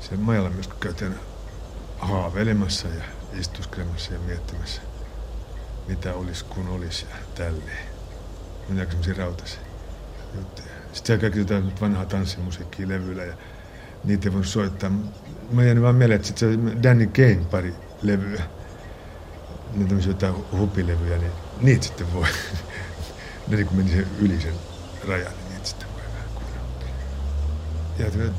[0.00, 0.70] Se majalla myös
[1.02, 1.16] aina
[1.98, 3.04] haaveilemassa ja
[3.40, 4.82] istuskelemassa ja miettimässä,
[5.88, 7.86] mitä olisi kun olisi ja tälleen.
[8.78, 9.60] Aika semmoisia rautaisia
[10.34, 10.68] juttuja.
[10.92, 13.34] Sitten kaikki jotain vanhaa tanssimusiikkia levyllä ja
[14.04, 14.90] niitä ei voinut soittaa.
[15.52, 16.46] Mä jäin vaan mieleen, että se
[16.82, 18.42] Danny Kane pari levyä,
[19.76, 22.26] ne tämmöisiä jotain hupilevyjä, niin niitä sitten voi.
[23.48, 24.54] ne niin kun meni sen yli sen
[25.08, 26.68] rajan, niin niitä sitten voi vähän kuunnella.
[27.98, 28.32] Ja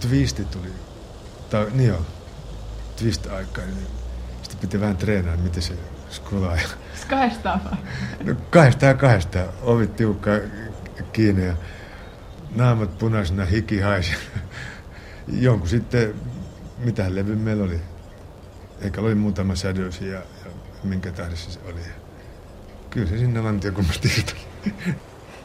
[0.00, 0.72] twisti tuli,
[1.50, 2.02] tai niin joo,
[2.96, 3.86] twist-aikaa, niin
[4.42, 5.74] sitten piti vähän treenaa, miten se
[6.10, 6.56] skrolaa.
[6.56, 6.62] Ja
[7.10, 7.78] Kahdestaan vai?
[8.24, 10.30] No kahdesta ja kahdesta, ovi tiukka
[11.12, 11.54] kiinni ja
[12.54, 14.12] naamat punaisena, hiki haisi.
[15.28, 16.14] Jonkun sitten,
[16.78, 17.80] mitä levy meillä oli.
[18.80, 20.22] Eikä oli muutama Shadows ja
[20.84, 21.80] minkä tahdessa se oli.
[22.90, 24.38] Kyllä se sinne lantiokummasta irtoi.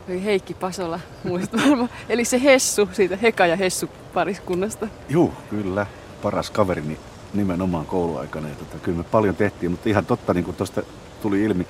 [0.09, 1.89] Oli Heikki Pasola, muistat varmaan.
[2.09, 4.87] Eli se Hessu, siitä Heka ja Hessu pariskunnasta.
[5.09, 5.85] Juu, kyllä.
[6.21, 6.97] Paras kaverini
[7.33, 8.49] nimenomaan kouluaikana.
[8.49, 10.83] Ja tota, kyllä me paljon tehtiin, mutta ihan totta, niin kuin tuosta
[11.21, 11.67] tuli ilmi,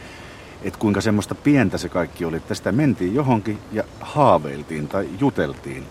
[0.63, 2.37] että kuinka semmoista pientä se kaikki oli.
[2.37, 5.85] Että sitä mentiin johonkin ja haaveiltiin tai juteltiin.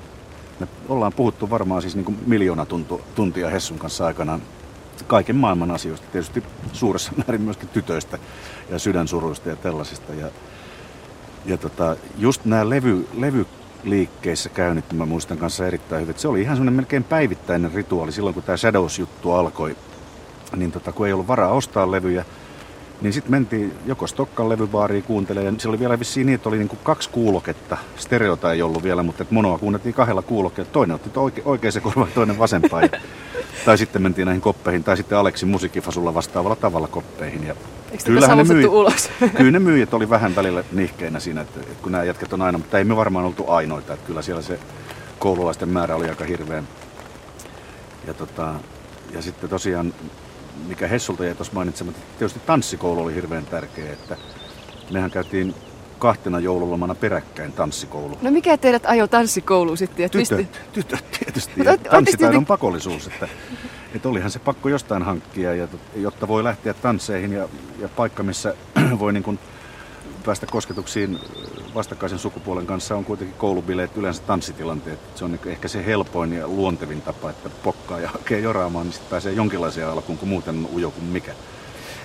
[0.60, 2.66] Me ollaan puhuttu varmaan siis niin kuin miljoona
[3.14, 4.42] tuntia Hessun kanssa aikanaan
[5.06, 6.06] kaiken maailman asioista.
[6.12, 6.42] Tietysti
[6.72, 8.18] suuressa määrin myöskin tytöistä
[8.70, 10.14] ja sydänsuruista ja tällaisista.
[10.14, 10.30] Ja,
[11.46, 16.18] ja tota, just nämä levy, levyliikkeissä käynnit, mä muistan kanssa erittäin hyvin.
[16.18, 19.76] Se oli ihan semmoinen melkein päivittäinen rituaali silloin, kun tämä Shadows-juttu alkoi.
[20.56, 22.24] Niin tota, kun ei ollut varaa ostaa levyjä,
[23.00, 25.54] niin sitten mentiin joko Stokkan levybaariin kuuntelemaan.
[25.54, 27.78] Ja se oli vielä vissiin niin, että oli niinku kaksi kuuloketta.
[27.96, 30.72] Stereota ei ollut vielä, mutta et monoa kuunneltiin kahdella kuulokkeella.
[30.72, 32.82] Toinen otti oike, oikeaan korvaan, toinen vasempaan.
[32.82, 33.00] Ja,
[33.66, 37.46] tai sitten mentiin näihin koppeihin, tai sitten Aleksin musiikkifasulla vastaavalla tavalla koppeihin.
[37.46, 37.54] Ja
[37.90, 39.10] Eikö tätä savusettu ulos?
[39.36, 42.58] kyllä ne myyjät oli vähän välillä nihkeinä siinä, että, että kun nämä jätkät on aina,
[42.58, 43.94] mutta ei me varmaan oltu ainoita.
[43.94, 44.58] Että kyllä siellä se
[45.18, 46.62] koululaisten määrä oli aika hirveä.
[48.06, 48.54] Ja, tota,
[49.12, 49.94] ja sitten tosiaan,
[50.66, 54.16] mikä Hessulta jäi tuossa mainitsematta, että tietysti tanssikoulu oli hirveän tärkeä, että
[54.90, 55.54] mehän käytiin
[55.98, 58.18] kahtena joululomana peräkkäin tanssikoulu.
[58.22, 60.02] No mikä teidät ajoi tanssikouluun sitten?
[60.02, 61.52] Ja Tytöt, twisti- tytöt tietysti.
[61.56, 63.28] Mutta Ja oot- tanssitaidon te- pakollisuus, että,
[63.94, 67.48] että olihan se pakko jostain hankkia, ja, jotta voi lähteä tansseihin ja,
[67.78, 68.54] ja paikka, missä
[69.00, 69.38] voi niin kuin
[70.28, 71.18] päästä kosketuksiin
[71.74, 74.98] vastakkaisen sukupuolen kanssa on kuitenkin koulubileet, yleensä tanssitilanteet.
[75.14, 79.10] Se on ehkä se helpoin ja luontevin tapa, että pokkaa ja hakee joraamaan, niin sitten
[79.10, 81.32] pääsee jonkinlaiseen alkuun, kun muuten ujo kuin mikä.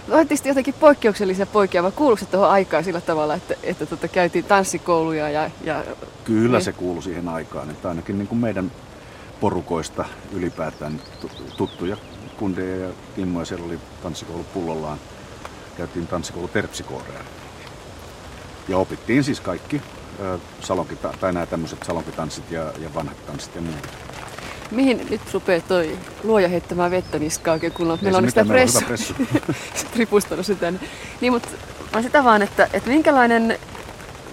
[0.10, 4.46] Olette jotenkin poikkeuksellisia poikia, vai kuuluuko se tuohon aikaan sillä tavalla, että, että tota, käytiin
[4.46, 5.52] tanssikouluja ja...
[5.64, 5.84] ja
[6.24, 6.66] Kyllä niin.
[6.66, 8.72] se kuulu siihen aikaan, että ainakin niin kuin meidän
[9.40, 11.02] porukoista ylipäätään
[11.58, 11.98] tuttuja
[12.38, 14.98] kundeja ja Kimmo siellä oli tanssikoulu pullollaan.
[15.78, 17.43] Käytiin tanssikoulu terpsikooreen.
[18.68, 19.82] Ja opittiin siis kaikki
[20.62, 23.88] salonkita- tai nämä tämmöiset salonkitanssit ja, ja vanhat tanssit ja muut.
[24.72, 28.00] Mihin nyt rupeaa toi luoja heittämään vettä niskaan oikein kunnolla?
[28.02, 28.82] Meillä on sitä pressu.
[28.88, 29.14] pressu.
[29.96, 30.80] ripustanut tänne.
[31.22, 31.50] Niin, mutta
[31.96, 33.60] on sitä vaan, että, että minkälainen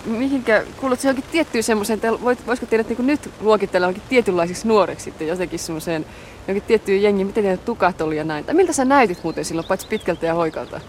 [0.04, 5.28] mihinkä, kuulut se johonkin tiettyyn semmoiseen, voisiko teidät niin nyt luokitella johonkin tietynlaisiksi nuoreksi sitten
[5.28, 6.06] jotenkin semmoiseen
[6.48, 8.44] johonkin tiettyyn jengiin, miten teidän tukat oli ja näin.
[8.44, 10.80] Tai miltä sä näytit muuten silloin, paitsi pitkältä ja hoikalta?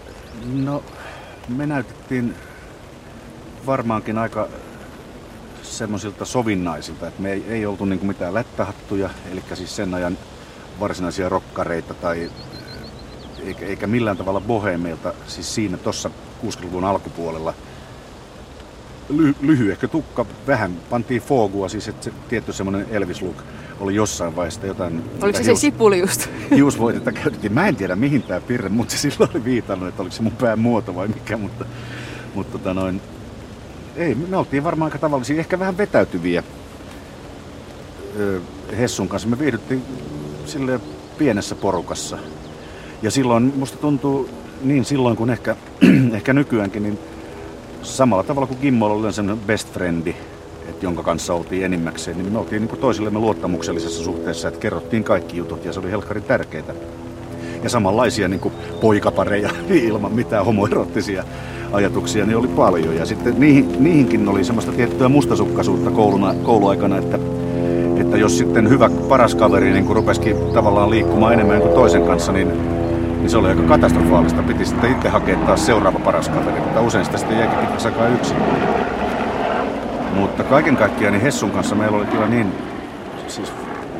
[0.52, 0.82] No,
[1.48, 2.34] me näytettiin
[3.66, 4.48] varmaankin aika
[5.62, 10.18] semmoisilta sovinnaisilta, että me ei, ei oltu niin mitään lättähattuja, eli siis sen ajan
[10.80, 12.30] varsinaisia rokkareita tai
[13.46, 16.10] eikä, eikä millään tavalla bohemeilta, siis siinä tuossa
[16.44, 17.54] 60-luvun alkupuolella–
[19.08, 23.36] ly, lyhyehkö tukka, vähän pantiin fogua, siis että se tietty semmoinen Elvis look
[23.80, 25.04] oli jossain vaiheessa jotain...
[25.22, 26.28] Oliko se hius, se sipuli just?
[26.56, 27.52] Hiusvoitetta käytettiin.
[27.52, 30.32] Mä en tiedä mihin tämä pirre, mutta se silloin oli viitannut, että oliko se mun
[30.32, 31.64] pään muoto vai mikä, mutta,
[32.34, 33.00] mutta tota noin,
[33.96, 36.42] ei, me oltiin varmaan aika tavallisia, ehkä vähän vetäytyviä
[38.78, 39.28] Hessun kanssa.
[39.28, 39.82] Me viihdyttiin
[40.46, 40.80] sille
[41.18, 42.18] pienessä porukassa.
[43.02, 44.28] Ja silloin musta tuntuu
[44.62, 45.56] niin silloin kuin ehkä,
[46.12, 46.98] ehkä nykyäänkin, niin
[47.82, 50.14] samalla tavalla kuin Gimmolla oli sellainen best friendi,
[50.68, 55.36] että jonka kanssa oltiin enimmäkseen, niin me oltiin niin toisillemme luottamuksellisessa suhteessa, että kerrottiin kaikki
[55.36, 56.74] jutut ja se oli helkkarin tärkeää.
[57.62, 61.24] Ja samanlaisia niin kuin poikapareja ilman mitään homoerottisia
[61.72, 62.96] ajatuksia, niin oli paljon.
[62.96, 67.18] Ja sitten niihin, niihinkin oli semmoista tiettyä mustasukkaisuutta kouluna, kouluaikana, että,
[67.96, 72.48] että jos sitten hyvä paras kaveri niin rupesikin tavallaan liikkumaan enemmän kuin toisen kanssa, niin
[73.22, 74.42] niin se oli aika katastrofaalista.
[74.42, 78.36] Piti sitten itse hakea taas seuraava paras kaveri, mutta usein sitä sitten jäikin pitkäksi yksin.
[80.14, 82.52] Mutta kaiken kaikkiaan niin Hessun kanssa meillä oli kyllä niin
[83.28, 83.52] siis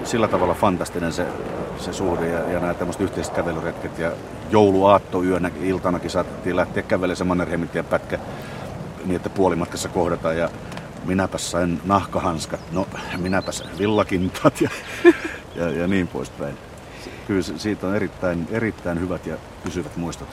[0.05, 1.27] sillä tavalla fantastinen se,
[1.79, 4.13] se suhde ja, ja nämä tämmöiset yhteiset kävelyretket ja
[4.51, 8.19] jouluaattoyönä iltanakin saatettiin lähteä kävelemään se Mannerheimintien pätkä
[9.05, 10.49] niin, että puolimatkassa kohdataan ja
[11.05, 12.87] minäpä sain nahkahanskat, no
[13.17, 14.71] minäpä sain villakintat ja,
[15.57, 16.59] ja, ja niin poispäin
[17.27, 20.29] kyllä siitä on erittäin, erittäin hyvät ja pysyvät muistot.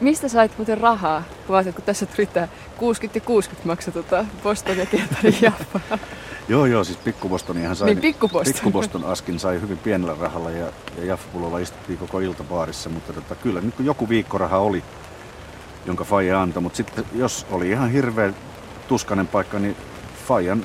[0.00, 1.22] Mistä sait muuten rahaa?
[1.46, 4.86] Kuvaisit, kun tässä tuli tämä 60 ja 60 maksoi tota Boston ja
[5.42, 5.98] Jaffa.
[6.48, 7.86] Joo, joo, siis pikkubostoniahan sai.
[7.86, 8.52] Niin, pikkuboston.
[8.52, 10.66] Pikkuboston askin sai hyvin pienellä rahalla ja,
[10.98, 14.82] ja Jaffa istuttiin koko iltabaarissa, mutta tota, kyllä niin joku viikkoraha oli,
[15.86, 18.32] jonka Faija antoi, mutta sitten jos oli ihan hirveä
[18.88, 19.76] tuskanen paikka, niin
[20.28, 20.64] Fajan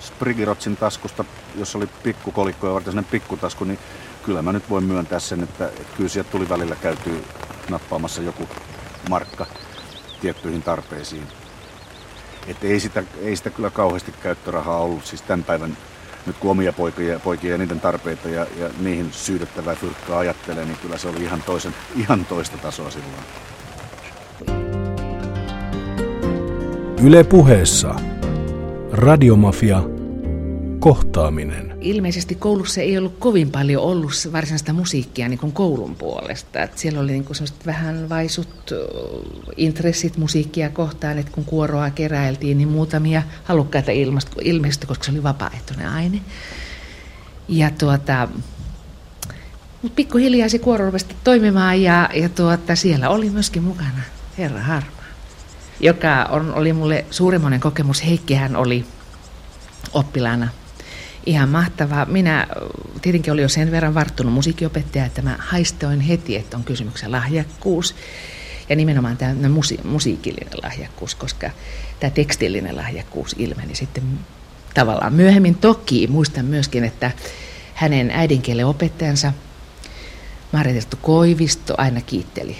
[0.00, 3.78] Sprigirotsin taskusta, jos oli pikkukolikko ja varten sellainen pikkutasku, niin
[4.22, 7.24] kyllä mä nyt voin myöntää sen, että, että kyllä sieltä tuli välillä käytyy
[7.70, 8.48] nappaamassa joku
[9.10, 9.46] markka
[10.20, 11.26] tiettyihin tarpeisiin.
[12.48, 15.76] Että ei sitä, ei sitä kyllä kauheasti käyttörahaa ollut, siis tämän päivän
[16.26, 20.78] nyt kun omia poikia, poikia ja niiden tarpeita ja, ja niihin syydettävää fyrkkaa ajattelee, niin
[20.82, 23.14] kyllä se oli ihan, toisen, ihan toista tasoa silloin.
[27.02, 27.94] Yle puheessa
[28.92, 29.82] Radiomafia
[30.78, 31.65] kohtaaminen.
[31.86, 36.62] Ilmeisesti koulussa ei ollut kovin paljon ollut varsinaista musiikkia niin kuin koulun puolesta.
[36.62, 38.74] Että siellä oli niin kuin vähän vaisut
[39.56, 43.90] intressit musiikkia kohtaan, että kun kuoroa keräiltiin, niin muutamia halukkaita
[44.40, 46.20] ilmestyi, koska se oli vapaaehtoinen aine.
[47.48, 48.28] Ja tuota,
[49.82, 54.02] mutta pikkuhiljaa se kuoro rupesi toimimaan ja, ja tuota, siellä oli myöskin mukana
[54.38, 55.02] Herra Harma,
[55.80, 58.06] joka on, oli mulle suurimmoinen kokemus.
[58.06, 58.84] Heikkihän oli
[59.92, 60.48] oppilaana
[61.26, 62.04] ihan mahtavaa.
[62.04, 62.46] Minä
[63.02, 67.94] tietenkin olin jo sen verran varttunut musiikkiopettaja, että mä haistoin heti, että on kysymyksen lahjakkuus.
[68.68, 71.50] Ja nimenomaan tämä musi- musiikillinen lahjakkuus, koska
[72.00, 74.02] tämä tekstillinen lahjakkuus ilmeni sitten
[74.74, 75.54] tavallaan myöhemmin.
[75.54, 77.10] Toki muistan myöskin, että
[77.74, 79.32] hänen äidinkielen opettajansa
[80.52, 82.56] Marjatettu Koivisto aina kiitteli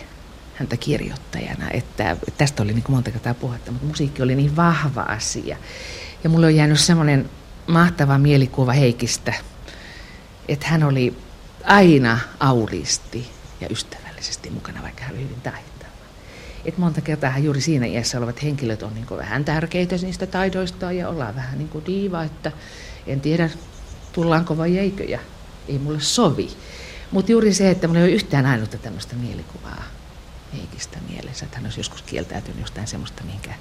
[0.55, 5.57] häntä kirjoittajana, että tästä oli niin monta kertaa puhetta, mutta musiikki oli niin vahva asia.
[6.25, 7.31] Ja mulle on jäänyt semmoinen
[7.67, 9.35] mahtava mielikuva Heikistä,
[10.49, 11.17] että hän oli
[11.64, 15.67] aina auristi ja ystävällisesti mukana, vaikka hän oli hyvin taitava.
[16.64, 21.09] Et monta kertaa juuri siinä iässä olevat henkilöt on niin vähän tärkeitä niistä taidoista ja
[21.09, 22.53] ollaan vähän niin kuin diiva, että
[23.07, 23.51] en tiedä
[24.12, 25.19] tullaanko vai eikö ja
[25.69, 26.51] ei mulle sovi.
[27.11, 29.83] Mutta juuri se, että mulla ei ole yhtään ainutta tämmöistä mielikuvaa
[30.57, 33.55] Heikistä mielessä, että hän olisi joskus kieltäytynyt jostain semmoista, minkä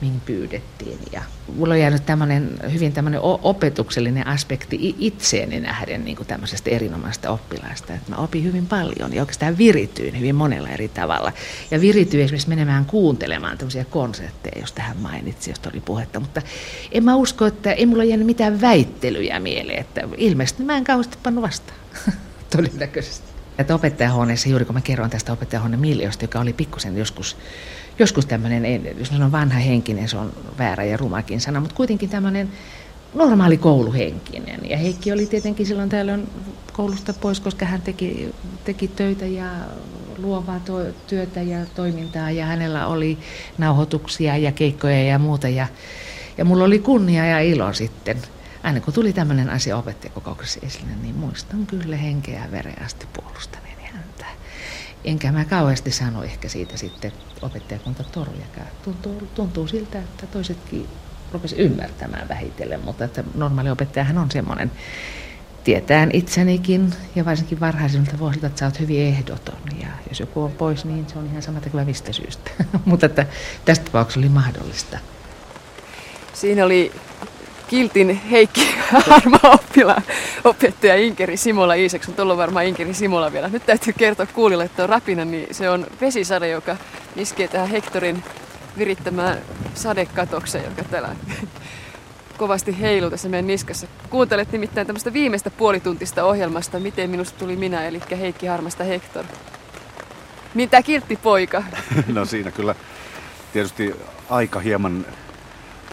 [0.00, 0.98] mihin pyydettiin.
[1.12, 1.22] Ja
[1.56, 7.94] mulla on jäänyt tämmöinen, hyvin tämmöinen opetuksellinen aspekti itseeni nähden niin kuin tämmöisestä erinomaisesta oppilaasta.
[7.94, 11.32] Että mä opin hyvin paljon ja oikeastaan virityin hyvin monella eri tavalla.
[11.70, 16.20] Ja virityin esimerkiksi menemään kuuntelemaan tämmöisiä konsertteja, jos tähän mainitsi, josta oli puhetta.
[16.20, 16.42] Mutta
[16.92, 19.78] en mä usko, että ei mulla jäänyt mitään väittelyjä mieleen.
[19.78, 21.78] Että ilmeisesti mä en kauheasti pannut vastaan.
[22.56, 23.28] Todennäköisesti.
[23.58, 27.36] Että opettajahuoneessa, juuri kun mä kerron tästä opettajahuoneen Miljosta, joka oli pikkusen joskus
[27.98, 32.48] joskus tämmöinen, jos on vanha henkinen, se on väärä ja rumakin sana, mutta kuitenkin tämmöinen
[33.14, 34.60] normaali kouluhenkinen.
[34.70, 36.28] Ja Heikki oli tietenkin silloin tällöin
[36.72, 38.34] koulusta pois, koska hän teki,
[38.64, 39.50] teki töitä ja
[40.18, 43.18] luovaa to, työtä ja toimintaa ja hänellä oli
[43.58, 45.48] nauhoituksia ja keikkoja ja muuta.
[45.48, 45.66] Ja,
[46.38, 48.22] ja mulla oli kunnia ja ilo sitten.
[48.62, 53.67] Aina kun tuli tämmöinen asia opettajakokouksessa esille, niin muistan kyllä henkeä vereästi puolustaneeni häntä.
[55.04, 58.68] Enkä mä kauheasti sano ehkä siitä sitten opettajakunta torujakään.
[58.84, 60.86] Tuntuu, tuntuu siltä, että toisetkin
[61.32, 64.72] rupesi ymmärtämään vähitellen, mutta että normaali opettajahan on semmoinen,
[65.64, 70.52] tietään itsenikin ja varsinkin varhaisilta vuosilta, että sä oot hyvin ehdoton ja jos joku on
[70.52, 72.50] pois, niin se on ihan sama tekevä mistä syystä.
[72.84, 73.26] mutta että
[73.64, 74.98] tästä tapauksessa oli mahdollista.
[76.34, 76.92] Siinä oli
[77.68, 80.02] kiltin Heikki Harma oppilaan
[80.44, 81.74] opettaja Inkeri Simola.
[82.16, 83.48] Tuolla on varmaan Inkeri Simola vielä.
[83.48, 86.76] Nyt täytyy kertoa kuulille, että on rapina, niin se on vesisade, joka
[87.16, 88.24] iskee tähän Hektorin
[88.78, 89.38] virittämään
[89.74, 91.08] sadekatokseen, joka täällä
[92.38, 93.86] kovasti heiluu tässä meidän niskassa.
[94.10, 99.24] Kuuntelet nimittäin tämmöistä viimeistä puolituntista ohjelmasta, Miten minusta tuli minä, eli Heikki Harmasta Hektor.
[100.54, 101.62] Mitä kiltti poika?
[102.06, 102.74] no siinä kyllä
[103.52, 103.94] tietysti
[104.30, 105.06] aika hieman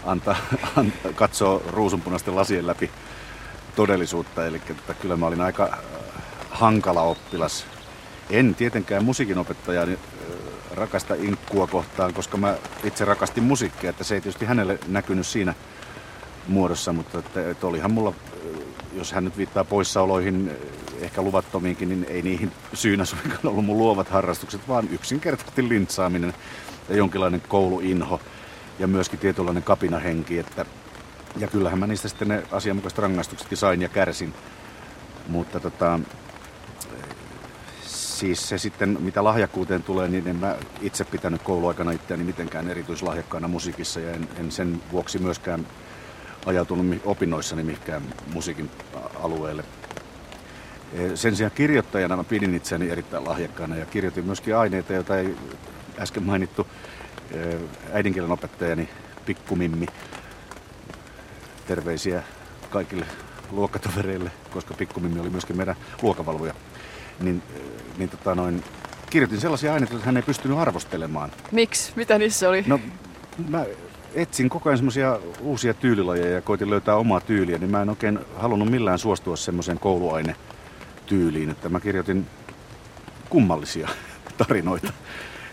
[0.05, 0.35] antaa,
[0.75, 2.91] antaa, katsoo ruusunpunaisten lasien läpi
[3.75, 4.45] todellisuutta.
[4.45, 5.79] Eli että kyllä mä olin aika äh,
[6.49, 7.65] hankala oppilas.
[8.29, 14.15] En tietenkään musiikinopettaja niin, äh, rakasta inkkua kohtaan, koska mä itse rakastin musiikkia, että se
[14.15, 15.53] ei tietysti hänelle näkynyt siinä
[16.47, 18.61] muodossa, mutta että, että olihan mulla, äh,
[18.93, 20.51] jos hän nyt viittaa poissaoloihin,
[21.01, 26.33] ehkä luvattomiinkin, niin ei niihin syynä suinkaan ollut mun luovat harrastukset, vaan yksinkertaisesti lintsaaminen
[26.89, 28.21] ja jonkinlainen kouluinho
[28.79, 30.65] ja myöskin tietynlainen kapinahenki, että
[31.37, 34.33] ja kyllähän mä niistä sitten ne asianmukaiset rangaistuksetkin sain ja kärsin.
[35.27, 35.99] Mutta tota,
[37.85, 43.47] siis se sitten, mitä lahjakkuuteen tulee, niin en mä itse pitänyt kouluaikana itseäni mitenkään erityislahjakkaana
[43.47, 45.67] musiikissa ja en, en sen vuoksi myöskään
[46.45, 48.01] ajautunut opinnoissani mihinkään
[48.33, 48.71] musiikin
[49.23, 49.63] alueelle.
[50.93, 55.35] E, sen sijaan kirjoittajana mä pidin itseäni erittäin lahjakkaana ja kirjoitin myöskin aineita, joita ei
[55.99, 56.67] äsken mainittu
[57.93, 58.89] äidinkielen opettajani
[59.25, 59.85] Pikkumimmi.
[61.67, 62.23] Terveisiä
[62.69, 63.05] kaikille
[63.51, 66.53] luokkatovereille, koska Pikkumimmi oli myöskin meidän luokavalvoja.
[67.19, 67.43] Niin,
[67.97, 68.63] niin tota noin,
[69.09, 71.31] kirjoitin sellaisia aineita, joita hän ei pystynyt arvostelemaan.
[71.51, 71.93] Miksi?
[71.95, 72.63] Mitä niissä oli?
[72.67, 72.79] No,
[73.49, 73.65] mä
[74.13, 78.19] etsin koko ajan semmoisia uusia tyylilajeja ja koitin löytää omaa tyyliä, niin mä en oikein
[78.35, 82.27] halunnut millään suostua semmoiseen kouluainetyyliin, että mä kirjoitin
[83.29, 83.89] kummallisia
[84.37, 84.93] tarinoita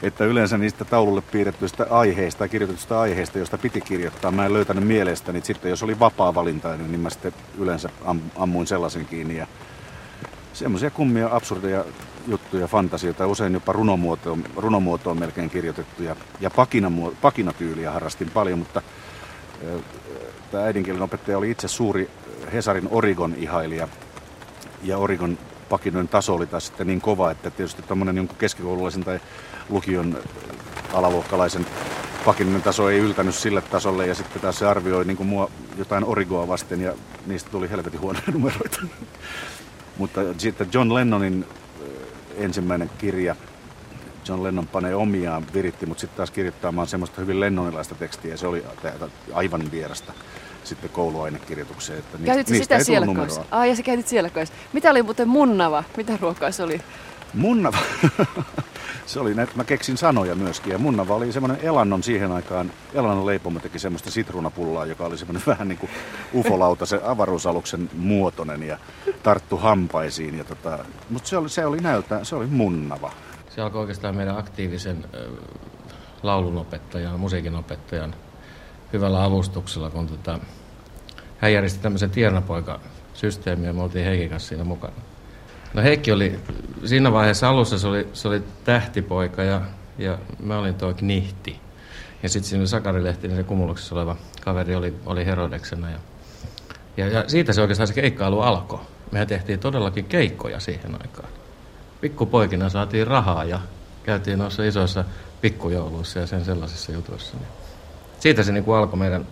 [0.03, 4.87] että yleensä niistä taululle piirrettyistä aiheista tai kirjoitetusta aiheista, josta piti kirjoittaa, mä en löytänyt
[4.87, 5.39] mielestäni.
[5.39, 7.89] Niin sitten jos oli vapaa valinta, niin mä sitten yleensä
[8.37, 9.37] ammuin sellaisen kiinni.
[9.37, 9.47] Ja
[10.53, 11.85] semmoisia kummia, absurdeja
[12.27, 16.17] juttuja, fantasioita, usein jopa runomuotoon, runomuotoon melkein kirjoitettuja.
[16.41, 16.93] Ja pakina,
[17.23, 18.83] pakinatyyliä harrastin paljon, mutta
[20.51, 22.11] tämä äidinkielen opettaja oli itse suuri
[22.53, 23.89] Hesarin Origon ihailija.
[24.83, 25.39] Ja Origon
[25.73, 29.21] pakinoiden taso oli taas sitten niin kova, että tietysti tämmöinen jonkun keskikoululaisen tai
[29.69, 30.19] lukion
[30.93, 31.67] alaluokkalaisen
[32.25, 36.05] pakinoiden taso ei yltänyt sille tasolle ja sitten taas se arvioi niin kuin mua jotain
[36.05, 36.93] origoa vasten ja
[37.27, 38.81] niistä tuli helvetin huonoja numeroita.
[39.99, 41.45] Mutta sitten John Lennonin
[42.37, 43.37] ensimmäinen kirja,
[44.29, 48.47] John Lennon panee omiaan, viritti, mutta sitten taas kirjoittamaan semmoista hyvin lennonilaista tekstiä ja se
[48.47, 48.65] oli
[49.33, 50.13] aivan vierasta
[50.65, 51.99] sitten kouluainekirjoitukseen.
[51.99, 53.45] Että niistä, niistä sitä siellä kanssa?
[53.51, 54.55] Ai, ja sä käytit siellä kanssa.
[54.73, 55.85] Mitä oli muuten munnava?
[55.97, 56.81] Mitä ruokaa se oli?
[57.35, 57.79] Munnava?
[59.07, 60.73] se oli näitä, mä keksin sanoja myöskin.
[60.73, 62.73] Ja munnava oli semmoinen elannon siihen aikaan.
[62.95, 65.91] Elannon leipomo teki semmoista sitruunapullaa, joka oli semmoinen vähän niin kuin
[66.35, 68.79] ufolauta, se avaruusaluksen muotoinen ja
[69.23, 70.39] tarttu hampaisiin.
[70.39, 70.79] Ja tota,
[71.11, 73.13] mutta se oli, se oli näytä, se oli munnava.
[73.55, 75.05] Se alkoi oikeastaan meidän aktiivisen
[76.23, 78.15] laulunopettajan, musiikinopettajan
[78.93, 80.39] hyvällä avustuksella, kun tota,
[81.39, 84.95] hän järjesti tämmöisen tienapoika-systeemiä ja me oltiin Heikin kanssa siinä mukana.
[85.75, 86.41] No Heikki oli,
[86.85, 89.61] siinä vaiheessa alussa se oli, se oli tähtipoika ja,
[89.99, 91.61] ja mä olin tuo knihti.
[92.23, 95.91] Ja sitten siinä Sakari Lehtinen, se kumuluksessa oleva kaveri, oli, oli Herodeksena.
[95.91, 95.99] Ja,
[96.97, 98.81] ja, ja siitä se oikeastaan se keikkailu alkoi.
[99.11, 101.29] Mehän tehtiin todellakin keikkoja siihen aikaan.
[102.01, 103.61] Pikkupoikina saatiin rahaa ja
[104.03, 105.05] käytiin noissa isoissa
[105.41, 107.37] pikkujouluissa ja sen sellaisissa jutuissa.
[107.37, 107.62] Niin
[108.23, 109.27] siitä se niin kuin alkoi meidän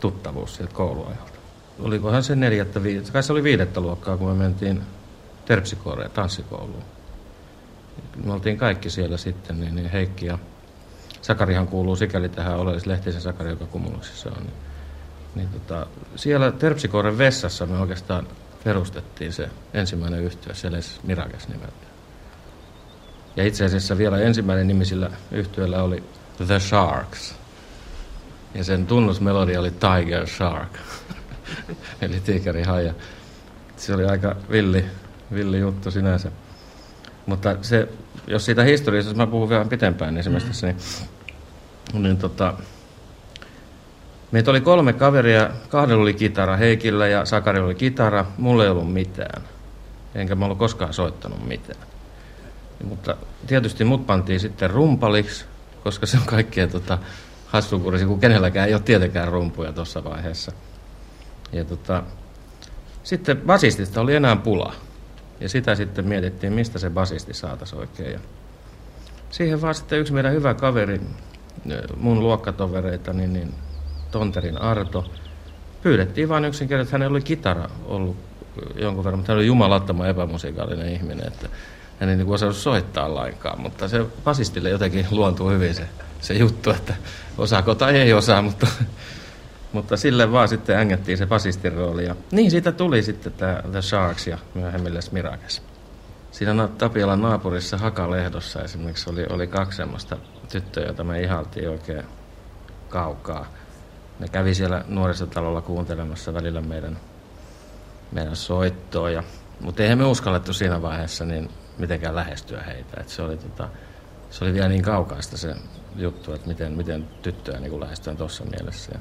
[0.00, 1.38] tuttavuus sieltä kouluajalta.
[1.78, 4.82] Olikohan se neljättä, viidettä, kai se oli viidettä luokkaa, kun me mentiin
[5.44, 6.82] terpsikooreen tanssikouluun.
[8.24, 10.38] Me oltiin kaikki siellä sitten, niin, niin Heikki ja
[11.22, 14.42] Sakarihan kuuluu sikäli tähän oleellis Lehtisen Sakari, joka kumuluksissa on.
[14.42, 14.54] Niin,
[15.34, 15.86] niin tota,
[16.16, 18.26] siellä Terpsikoren vessassa me oikeastaan
[18.64, 21.86] perustettiin se ensimmäinen yhtiö, Seles Mirakes nimeltä.
[23.36, 26.02] Ja itse asiassa vielä ensimmäinen nimi sillä yhtiöllä oli
[26.46, 27.39] The Sharks.
[28.54, 30.72] Ja sen tunnusmelodia oli Tiger Shark,
[32.02, 32.94] eli tiikeri haja.
[33.76, 34.84] Se oli aika villi,
[35.34, 36.30] villi juttu sinänsä.
[37.26, 37.88] Mutta se,
[38.26, 40.76] jos siitä historiasta, jos mä puhun vielä pitempään esimerkiksi, niin,
[42.02, 42.54] niin tota,
[44.32, 48.92] meitä oli kolme kaveria, kahdella oli kitara, Heikillä ja Sakarilla oli kitara, mulla ei ollut
[48.92, 49.42] mitään.
[50.14, 51.80] Enkä mä ollut koskaan soittanut mitään.
[52.84, 55.44] Mutta tietysti mut pantiin sitten rumpaliksi,
[55.84, 56.98] koska se on kaikkea tota,
[57.50, 60.52] hassukurisi, kun kenelläkään ei ole tietenkään rumpuja tuossa vaiheessa.
[61.52, 62.02] Ja tota,
[63.02, 64.74] sitten basistista oli enää pula.
[65.40, 68.12] Ja sitä sitten mietittiin, mistä se basisti saataisiin oikein.
[68.12, 68.20] Ja
[69.30, 71.00] siihen vaan sitten yksi meidän hyvä kaveri,
[71.96, 73.54] mun luokkatovereita, niin, niin
[74.10, 75.10] Tonterin Arto,
[75.82, 78.16] pyydettiin vain yksinkertaisesti, että hänellä oli kitara ollut
[78.76, 81.48] jonkun verran, mutta hän oli jumalattoman epämusikaalinen ihminen, että
[82.00, 85.88] hän ei niin osannut soittaa lainkaan, mutta se basistille jotenkin luontuu hyvin se,
[86.20, 86.94] se juttu, että
[87.38, 88.66] osaako tai ei osaa, mutta,
[89.72, 92.04] mutta sille vaan sitten ängettiin se basistin rooli.
[92.04, 95.62] Ja niin siitä tuli sitten tämä The Sharks ja myöhemmin Mirakes.
[96.30, 100.16] Siinä Tapiolan naapurissa Hakalehdossa esimerkiksi oli, oli kaksi semmoista
[100.48, 102.04] tyttöä, joita me ihaltiin oikein
[102.88, 103.46] kaukaa.
[104.18, 106.98] Ne kävi siellä nuorisotalolla kuuntelemassa välillä meidän,
[108.12, 109.10] meidän soittoa.
[109.10, 109.22] Ja,
[109.60, 113.00] mutta eihän me uskallettu siinä vaiheessa niin mitenkään lähestyä heitä.
[113.00, 113.68] Et se, oli, tota,
[114.30, 115.54] se oli vielä niin kaukaista se
[116.00, 118.98] juttu, että miten, miten tyttöä niin lähestytään tuossa mielessä.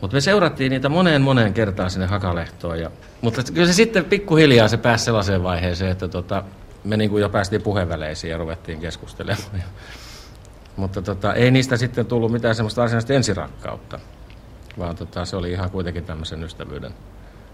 [0.00, 2.80] Mutta me seurattiin niitä moneen moneen kertaan sinne Hakalehtoon.
[2.80, 6.44] Ja, mutta kyllä se sitten pikkuhiljaa se pääsi sellaiseen vaiheeseen, että tota,
[6.84, 9.62] me niin kuin jo päästiin puheväleisiin ja ruvettiin keskustelemaan.
[10.76, 14.00] Mutta tota, ei niistä sitten tullut mitään semmoista varsinaista ensirakkautta,
[14.78, 16.94] vaan tota, se oli ihan kuitenkin tämmöisen ystävyyden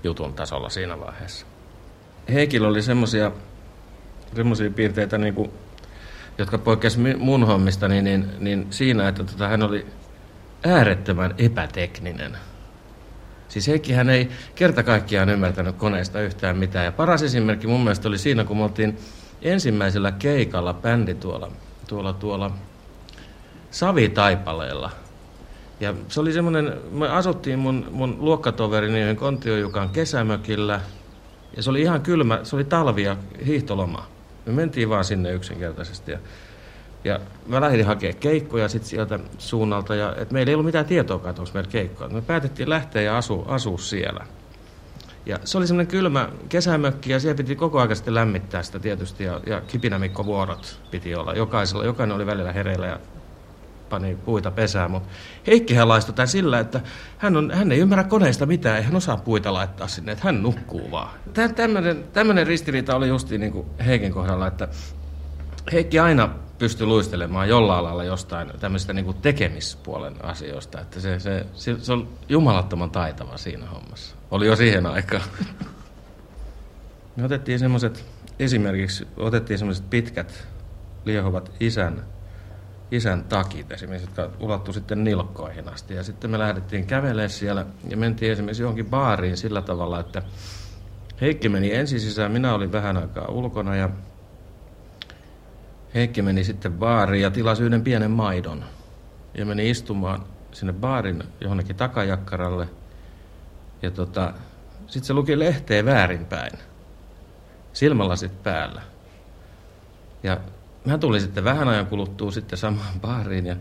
[0.04, 1.46] jutun tasolla siinä vaiheessa.
[2.32, 3.32] Heikillä oli semmoisia
[4.74, 5.50] piirteitä, niin kuin,
[6.38, 9.86] jotka poikkesivat mun hommista, niin, niin, niin siinä, että tota, hän oli
[10.64, 12.36] äärettömän epätekninen.
[13.48, 16.84] Siis Heikki hän ei kerta kaikkiaan ymmärtänyt koneesta yhtään mitään.
[16.84, 18.98] Ja paras esimerkki mun mielestä oli siinä, kun me oltiin
[19.42, 21.52] ensimmäisellä keikalla bändi tuolla,
[21.88, 22.50] tuolla, tuolla
[23.70, 24.90] Savitaipaleella.
[25.80, 30.80] Ja se oli semmoinen, me asuttiin mun, mun luokkatoverini Kontiojukan kesämökillä.
[31.56, 33.16] Ja se oli ihan kylmä, se oli talvi ja
[33.46, 34.17] hiihtoloma.
[34.48, 36.12] Me mentiin vaan sinne yksinkertaisesti.
[36.12, 36.18] Ja
[37.04, 41.16] ja mä lähdin hakemaan keikkoja sit sieltä suunnalta, ja et meillä ei ollut mitään tietoa,
[41.16, 42.10] että onko meillä keikkoja.
[42.10, 44.26] Me päätettiin lähteä ja asua, asua siellä.
[45.26, 49.24] Ja se oli semmoinen kylmä kesämökki, ja siellä piti koko ajan sitten lämmittää sitä tietysti,
[49.24, 51.34] ja, ja kipinämikkovuorot piti olla.
[51.34, 53.00] Jokaisella, jokainen oli välillä hereillä ja
[53.90, 55.08] pani puita pesää, mutta
[55.46, 56.80] Heikkihän laistoi tämän sillä, että
[57.18, 60.42] hän, on, hän ei ymmärrä koneista mitään, ei hän osaa puita laittaa sinne, että hän
[60.42, 61.10] nukkuu vaan.
[62.12, 64.68] Tämmöinen, ristiriita oli justiin niin kuin Heikin kohdalla, että
[65.72, 70.80] Heikki aina pystyi luistelemaan jollain lailla jostain tämmöistä niin tekemispuolen asioista.
[70.80, 74.16] Että se, se, se, se on jumalattoman taitava siinä hommassa.
[74.30, 75.22] Oli jo siihen aikaan.
[77.16, 78.04] Me otettiin semmoiset,
[78.38, 80.48] esimerkiksi otettiin semmoiset pitkät
[81.04, 82.04] liehuvat isän,
[82.90, 85.94] isän takit esimerkiksi, jotka ulottu sitten nilkkoihin asti.
[85.94, 90.22] Ja sitten me lähdettiin kävelemään siellä ja mentiin esimerkiksi johonkin baariin sillä tavalla, että
[91.20, 93.90] Heikki meni ensin sisään, minä olin vähän aikaa ulkona ja
[95.94, 98.64] Heikki meni sitten baariin ja tilasi yhden pienen maidon.
[99.34, 102.68] Ja meni istumaan sinne baarin johonkin takajakkaralle.
[103.82, 104.32] Ja tota,
[104.86, 106.52] sitten se luki lehteä väärinpäin.
[107.72, 108.82] Silmälasit päällä.
[110.22, 110.40] Ja
[110.84, 113.56] mä tulin sitten vähän ajan kuluttua sitten samaan baariin ja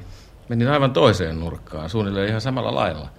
[0.49, 3.09] menin aivan toiseen nurkkaan, suunnilleen ihan samalla lailla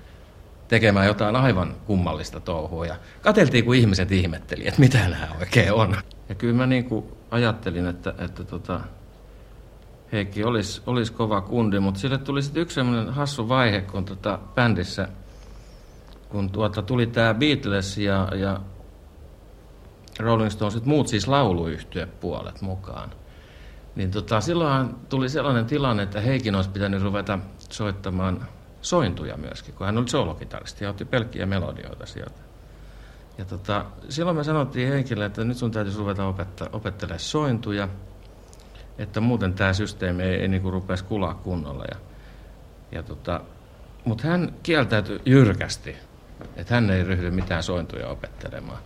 [0.68, 2.86] tekemään jotain aivan kummallista touhua.
[2.86, 5.96] Ja kateltiin, kun ihmiset ihmetteli, että mitä nämä oikein on.
[6.28, 8.80] Ja kyllä mä niin kuin ajattelin, että, että tota,
[10.12, 14.38] Heikki olisi, olisi kova kundi, mutta sille tuli sitten yksi semmoinen hassu vaihe, kun tota
[14.54, 15.08] bändissä,
[16.28, 18.60] kun tuota tuli tämä Beatles ja, ja
[20.18, 23.10] Rolling Stones, muut siis lauluyhtyepuolet mukaan.
[23.98, 28.48] Niin tota, silloin tuli sellainen tilanne, että Heikin olisi pitänyt ruveta soittamaan
[28.82, 32.40] sointuja myöskin, kun hän oli soolokitaristi ja otti pelkkiä melodioita sieltä.
[33.38, 37.88] Ja tota, silloin me sanottiin Heikille, että nyt sun täytyisi ruveta opettaa, opettelemaan sointuja–
[38.98, 41.84] että muuten tämä systeemi ei, ei niin rupesi kulaa kunnolla.
[41.90, 41.96] Ja,
[42.92, 43.40] ja tota,
[44.04, 45.96] Mutta hän kieltäytyi jyrkästi,
[46.56, 48.78] että hän ei ryhdy mitään sointuja opettelemaan.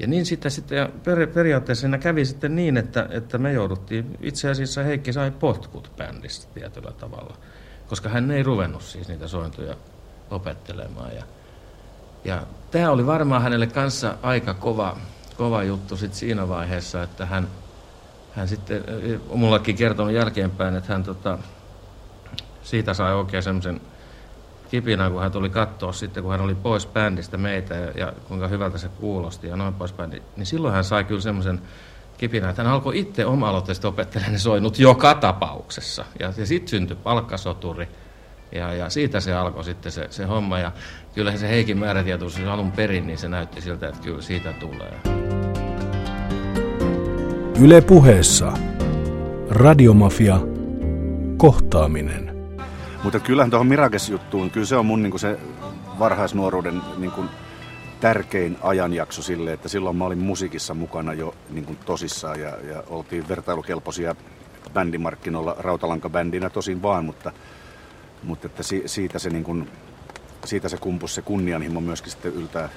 [0.00, 4.50] Ja niin sitten, sitten per, periaatteessa siinä kävi sitten niin, että, että me jouduttiin, itse
[4.50, 7.36] asiassa Heikki sai potkut bändistä tietyllä tavalla,
[7.88, 9.74] koska hän ei ruvennut siis niitä sointuja
[10.30, 11.14] opettelemaan.
[11.16, 11.24] Ja,
[12.24, 14.96] ja tämä oli varmaan hänelle kanssa aika kova,
[15.36, 17.48] kova juttu sit siinä vaiheessa, että hän,
[18.32, 18.84] hän sitten,
[19.34, 21.38] mullakin kertonut jälkeenpäin, että hän tota,
[22.62, 23.80] siitä sai oikein semmoisen
[24.70, 28.48] kipinä, kun hän tuli katsoa sitten, kun hän oli pois bändistä meitä ja, ja kuinka
[28.48, 31.60] hyvältä se kuulosti ja noin poispäin, niin, niin silloin hän sai kyllä semmoisen
[32.18, 36.04] kipinä, että hän alkoi itse oma-aloitteisesti opettelemaan ne soinut joka tapauksessa.
[36.18, 37.88] Ja, ja sitten syntyi palkkasoturi
[38.52, 40.58] ja, ja siitä se alkoi sitten se, se homma.
[40.58, 40.72] Ja
[41.14, 45.00] kyllä se Heikin määrätietoisuus alun perin, niin se näytti siltä, että kyllä siitä tulee.
[47.60, 48.52] Yle puheessa.
[49.50, 50.40] Radiomafia.
[51.36, 52.29] Kohtaaminen.
[53.02, 55.38] Mutta kyllähän tuohon Mirakes-juttuun, kyllä se on mun niin se
[55.98, 57.28] varhaisnuoruuden niin kuin,
[58.00, 62.82] tärkein ajanjakso sille, että silloin mä olin musiikissa mukana jo niin kuin tosissaan ja, ja
[62.88, 64.14] oltiin vertailukelpoisia
[64.74, 67.32] bändimarkkinoilla rautalankabändinä tosin vaan, mutta,
[68.22, 69.70] mutta että si, siitä se niin kuin,
[70.44, 72.68] siitä se kumpus se kunnianhimo myöskin sitten yltää,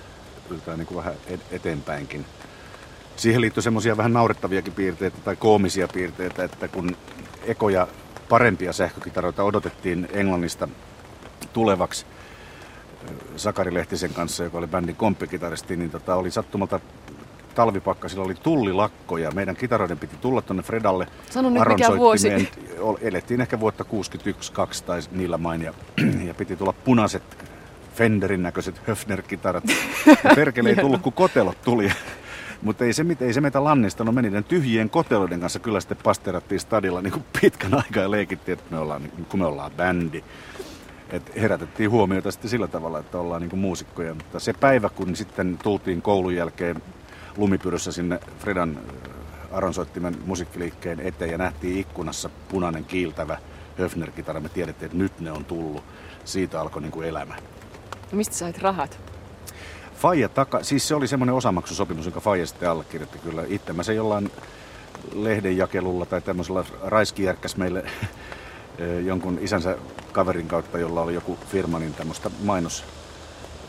[0.50, 1.14] yltää niin kuin vähän
[1.52, 2.26] eteenpäinkin.
[3.16, 6.98] Siihen liittyy semmoisia vähän naurettaviakin piirteitä tai koomisia piirteitä, että kun
[7.44, 7.88] ekoja
[8.34, 10.68] parempia sähkökitaroita odotettiin Englannista
[11.54, 12.06] tulevaksi
[13.36, 16.80] Sakari Lehtisen kanssa, joka oli bändin komppikitaristi, niin tota, oli sattumalta
[17.56, 21.08] talvipakkasilla oli tullilakko ja meidän kitaroiden piti tulla tuonne Fredalle.
[21.30, 22.50] Sano nyt mikä vuosi.
[23.02, 25.74] Elettiin ehkä vuotta 61-2 tai niillä main ja,
[26.28, 27.24] ja piti tulla punaiset
[27.96, 29.64] Fenderin näköiset Höfner-kitarat.
[30.36, 31.92] Perkele ei tullut, kun kotelot tuli.
[32.64, 34.16] Mutta ei se, ei se meitä lannistanut.
[34.16, 38.60] Me niiden tyhjien koteloiden kanssa kyllä sitten pasterattiin stadilla niin kuin pitkän aikaa ja leikittiin,
[38.60, 40.24] että me ollaan, niin kun me ollaan bändi.
[41.10, 44.14] Et herätettiin huomiota sitten sillä tavalla, että ollaan niin kuin muusikkoja.
[44.14, 46.82] Mutta se päivä, kun sitten tultiin koulun jälkeen
[47.38, 53.38] lumipyryssä sinne Fredan äh, aronsoittimen musiikkiliikkeen eteen ja nähtiin ikkunassa punainen kiiltävä
[53.78, 55.84] Höfner-kitara, me tiedettiin, että nyt ne on tullut.
[56.26, 57.36] Siitä alkoi niin kuin elämä.
[58.12, 59.13] No mistä sait rahat?
[59.96, 63.44] Faija taka, siis se oli semmoinen osamaksusopimus, jonka Faija sitten allekirjoitti kyllä.
[63.48, 64.32] Itse mä se jollain
[65.14, 67.86] lehdenjakelulla tai tämmöisellä raiskijärkkäs meille
[69.10, 69.78] jonkun isänsä
[70.12, 72.84] kaverin kautta, jolla oli joku firma, niin tämmöistä mainos,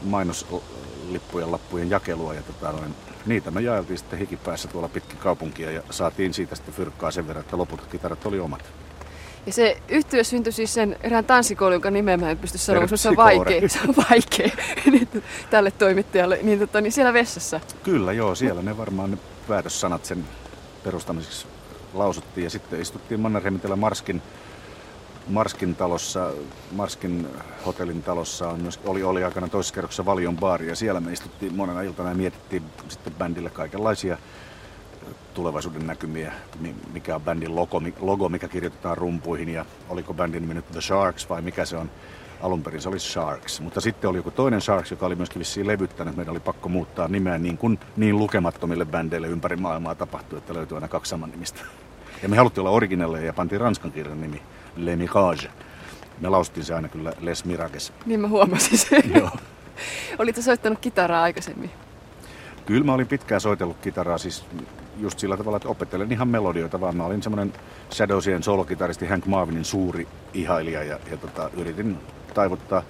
[0.03, 2.35] mainoslippujen lappujen jakelua.
[2.35, 2.95] Ja tota, noin,
[3.27, 7.45] niitä me jaeltiin sitten hikipäässä tuolla pitkin kaupunkia ja saatiin siitä sitten fyrkkaa sen verran,
[7.45, 8.65] että loput kitarat oli omat.
[9.47, 13.09] Ja se yhtiö syntyi siis sen erään tanssikoulun, jonka nimeä mä en pysty sanomaan, se
[13.09, 14.51] on vaikea, se on vaikea.
[15.51, 17.61] Tälle toimittajalle, niin, tota, niin siellä vessassa.
[17.83, 19.19] Kyllä joo, siellä ne varmaan ne
[19.49, 20.25] päätössanat sen
[20.85, 21.47] perustamiseksi
[21.95, 22.45] lausuttiin.
[22.45, 24.23] Ja sitten istuttiin Mannerheimintellä Marskin,
[25.29, 26.31] Marskin talossa,
[26.73, 27.29] Marskin
[27.67, 30.69] hotellin talossa on myös, oli, oli aikana toisessa kerroksessa Valion baari.
[30.69, 34.19] Ja siellä me istuttiin monena iltana ja mietittiin sitten bändille kaikenlaisia
[35.35, 36.33] tulevaisuuden näkymiä,
[36.93, 41.29] mikä on bändin logo, logo, mikä kirjoitetaan rumpuihin ja oliko bändin nimi nyt The Sharks
[41.29, 41.91] vai mikä se on.
[42.43, 45.67] Alun perin se oli Sharks, mutta sitten oli joku toinen Sharks, joka oli myöskin vissiin
[45.67, 46.17] levyttänyt.
[46.17, 50.75] Meidän oli pakko muuttaa nimeä niin kuin niin lukemattomille bändeille ympäri maailmaa tapahtui, että löytyi
[50.75, 51.61] aina kaksi saman nimistä.
[52.23, 54.43] Ja me haluttiin olla originelleja ja pantiin ranskan kirjan nimi
[54.77, 55.49] Le Mirage.
[56.21, 57.93] Me lausuttiin se aina kyllä Les Mirages.
[58.07, 59.03] Niin mä huomasin sen.
[59.19, 59.31] Joo.
[60.19, 61.71] Olitko soittanut kitaraa aikaisemmin?
[62.67, 64.45] Kyllä mä olin pitkään soitellut kitaraa, siis
[64.99, 67.53] just sillä tavalla, että opettelen ihan melodioita, vaan mä olin semmoinen
[67.93, 71.99] Shadowsien solokitaristi Hank Marvinin suuri ihailija ja, ja tota, yritin
[72.35, 72.83] taivuttaa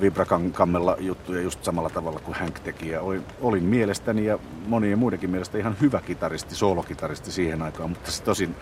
[0.00, 2.88] vibrakammella juttuja just samalla tavalla kuin Hank teki.
[2.88, 8.10] Ja olin, olin mielestäni ja monien muidenkin mielestä ihan hyvä kitaristi, solokitaristi siihen aikaan, mutta
[8.10, 8.56] se tosin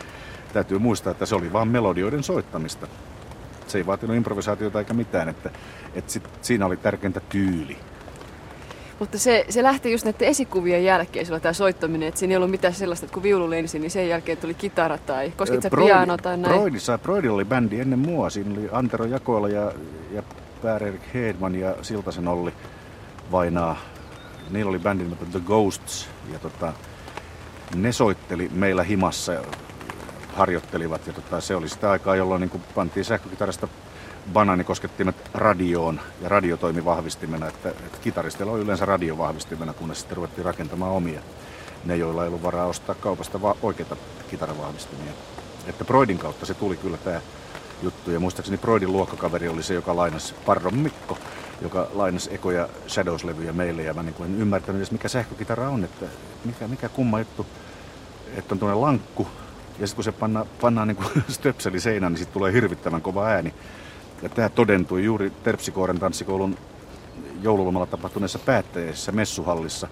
[0.52, 2.86] täytyy muistaa, että se oli vain melodioiden soittamista.
[3.66, 5.50] Se ei vaatinut improvisaatiota eikä mitään, että,
[5.94, 7.76] että sit, siinä oli tärkeintä tyyli.
[8.98, 12.50] Mutta se, se lähti just näiden esikuvien jälkeen, sulla tämä soittaminen, että siinä ei ollut
[12.50, 16.16] mitään sellaista, että kun viulu lensi, niin sen jälkeen tuli kitara tai koskit sä piano
[16.16, 16.54] tai näin?
[16.54, 19.72] Broidissa, Broidilla oli bändi ennen mua, siinä oli Antero Jakoila ja,
[20.10, 20.22] ja
[20.62, 22.52] Pär-Erik Hedman ja Siltasen Olli
[23.32, 23.76] Vainaa.
[24.50, 26.72] Niillä oli bändi nimeltä The Ghosts ja tota,
[27.74, 29.32] ne soitteli meillä himassa
[30.34, 33.68] harjoittelivat ja tota, se oli sitä aikaa, jolloin niin pantiin sähkökitarasta
[34.32, 40.44] banaanikosketti radioon ja radio toimi vahvistimena, että, että kitaristilla on yleensä radiovahvistimena, kunnes sitten ruvettiin
[40.44, 41.20] rakentamaan omia.
[41.84, 43.96] Ne, joilla ei ollut varaa ostaa kaupasta va- oikeita
[44.30, 45.12] kitaravahvistimia.
[45.66, 47.20] Että Broidin kautta se tuli kyllä tämä
[47.82, 48.10] juttu.
[48.10, 51.18] Ja muistaakseni Broidin luokkakaveri oli se, joka lainasi Parron Mikko,
[51.62, 53.82] joka lainasi ekoja Shadows-levyjä meille.
[53.82, 56.06] Ja mä niin en ymmärtänyt edes, mikä sähkökitara on, että
[56.44, 57.46] mikä, mikä kumma juttu,
[58.36, 59.26] että on tuonne lankku,
[59.78, 63.54] Ja sitten kun se panna, pannaan niin stöpseli seinään, niin sitten tulee hirvittävän kova ääni.
[64.22, 66.56] Ja tämä todentui juuri Terpsikoaren tanssikoulun
[67.42, 69.88] joululomalla tapahtuneessa päättäjässä messuhallissa,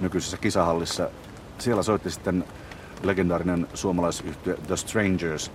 [0.00, 1.10] nykyisessä kisahallissa.
[1.58, 2.44] Siellä soitti sitten
[3.02, 5.50] legendaarinen suomalaisyhtiö The Strangers.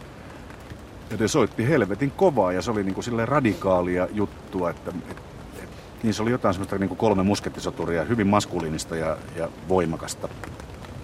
[1.12, 5.70] Ja ne soitti helvetin kovaa ja se oli niin kuin radikaalia juttua, että, että
[6.04, 10.30] niin se oli jotain semmoista niin kuin kolme muskettisoturia, hyvin maskuliinista ja, ja voimakasta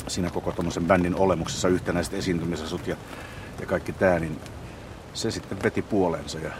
[0.07, 2.95] siinä koko tuommoisen bändin olemuksessa yhtenäiset esiintymisasut ja,
[3.59, 4.39] ja kaikki tämä, niin
[5.13, 6.51] se sitten veti puoleensa ja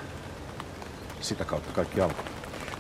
[1.22, 2.26] sitä kautta kaikki alkoi.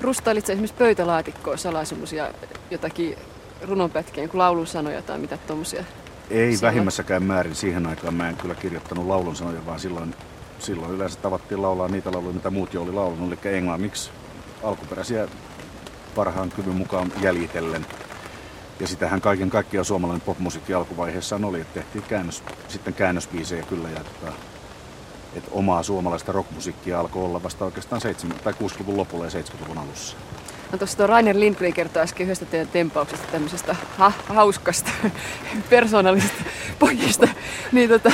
[0.01, 2.31] Rustailitko esimerkiksi pöytälaatikkoa salaa semmoisia
[2.71, 3.15] jotakin
[3.61, 5.83] runonpätkiä, kuin laulun sanoja tai mitä tuommoisia?
[6.29, 6.67] Ei siellä?
[6.67, 7.55] vähimmässäkään määrin.
[7.55, 10.15] Siihen aikaan mä en kyllä kirjoittanut laulun sanoja, vaan silloin,
[10.59, 14.11] silloin yleensä tavattiin laulaa niitä lauluja, mitä muut jo oli laulunut, eli englanniksi
[14.63, 15.27] alkuperäisiä
[16.15, 17.85] parhaan kyvyn mukaan jäljitellen.
[18.79, 23.89] Ja sitähän kaiken kaikkiaan suomalainen popmusiikki alkuvaiheessaan oli, että tehtiin käännös, sitten käännösbiisejä kyllä.
[23.89, 24.31] Ja
[25.35, 30.17] että, omaa suomalaista rockmusiikkia alkoi olla vasta oikeastaan 70- tai 60-luvun lopulla ja 70-luvun alussa.
[30.71, 34.91] No tuossa tuo Rainer Lindgren kertoi äsken yhdestä teidän tempauksesta tämmöisestä ha- hauskasta,
[35.69, 36.43] persoonallisesta
[36.79, 37.27] pojista.
[37.71, 38.11] Niin tota,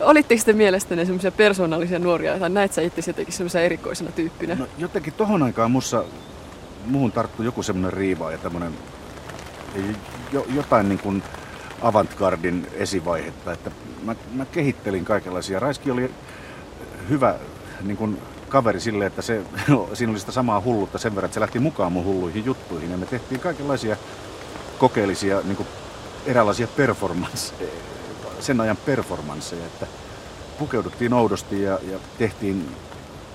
[0.00, 4.54] olitteko te mielestäni semmoisia persoonallisia nuoria, tai näet sä itse jotenkin semmoisena erikoisena tyyppinä?
[4.54, 6.04] No jotenkin tohon aikaan mussa,
[6.86, 8.72] muuhun tarttui joku semmoinen riiva ja tämmöinen
[10.32, 11.22] jo, jotain niin kuin
[11.82, 13.70] avantgardin esivaihetta, että
[14.02, 15.60] mä, mä kehittelin kaikenlaisia.
[15.60, 16.10] Raiski oli
[17.08, 17.34] hyvä
[17.82, 19.42] niin kuin kaveri sille, että se,
[19.94, 22.90] siinä oli sitä samaa hullutta sen verran, että se lähti mukaan mun hulluihin juttuihin.
[22.90, 23.96] Ja me tehtiin kaikenlaisia
[24.78, 25.68] kokeellisia, niin kuin
[26.26, 27.70] eräänlaisia performansseja,
[28.40, 29.86] sen ajan performansseja, että
[30.58, 32.68] pukeuduttiin oudosti ja, ja tehtiin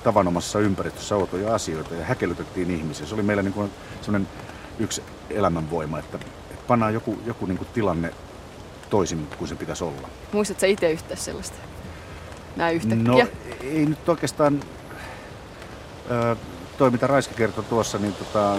[0.04, 3.06] tavanomaisessa ympäristössä outoja asioita ja häkellytettiin ihmisiä.
[3.06, 3.72] Se oli meillä niin kuin
[4.80, 6.18] yksi elämänvoima, että,
[6.52, 8.14] että pannaan joku, joku niin kuin tilanne
[8.90, 10.10] toisin kuin se pitäisi olla.
[10.32, 11.58] Muistatko itse yhtään sellaista?
[12.56, 13.24] Näin yhtäkkiä?
[13.24, 13.30] No
[13.62, 14.60] ei nyt oikeastaan,
[16.12, 16.36] ö,
[16.78, 18.56] toi mitä Raiski kertoi tuossa, niin tota,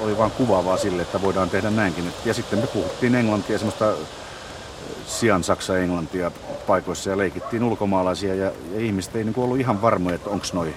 [0.00, 2.04] oli vaan kuvaavaa sille, että voidaan tehdä näinkin.
[2.24, 3.92] Ja sitten me puhuttiin englantia, semmoista
[5.06, 6.30] sian saksa-englantia
[6.66, 10.74] paikoissa ja leikittiin ulkomaalaisia ja, ja ihmiset ei niin ollut ihan varmoja, että onko noi,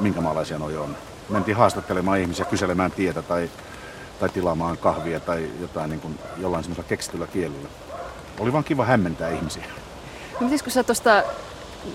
[0.00, 0.96] minkä maalaisia noi on.
[1.28, 3.50] Mentiin haastattelemaan ihmisiä, kyselemään tietä tai
[4.20, 7.68] tai tilaamaan kahvia tai jotain niin kuin jollain semmoisella keksityllä kielellä.
[8.38, 9.64] Oli vaan kiva hämmentää ihmisiä.
[10.40, 11.22] No mites kun sä tosta,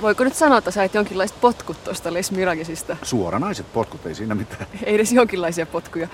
[0.01, 2.97] voiko nyt sanoa, että sait jonkinlaiset potkut tuosta Les Miragesista?
[3.03, 4.65] Suoranaiset potkut, ei siinä mitään.
[4.83, 6.07] Ei edes jonkinlaisia potkuja.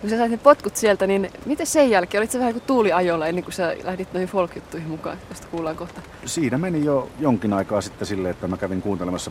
[0.00, 2.20] Kun sä sait ne potkut sieltä, niin miten sen jälkeen?
[2.20, 4.50] Olit se vähän kuin tuuliajolla ennen kuin sä lähdit noihin folk
[4.86, 6.00] mukaan, josta kuullaan kohta?
[6.26, 9.30] Siinä meni jo jonkin aikaa sitten silleen, että mä kävin kuuntelemassa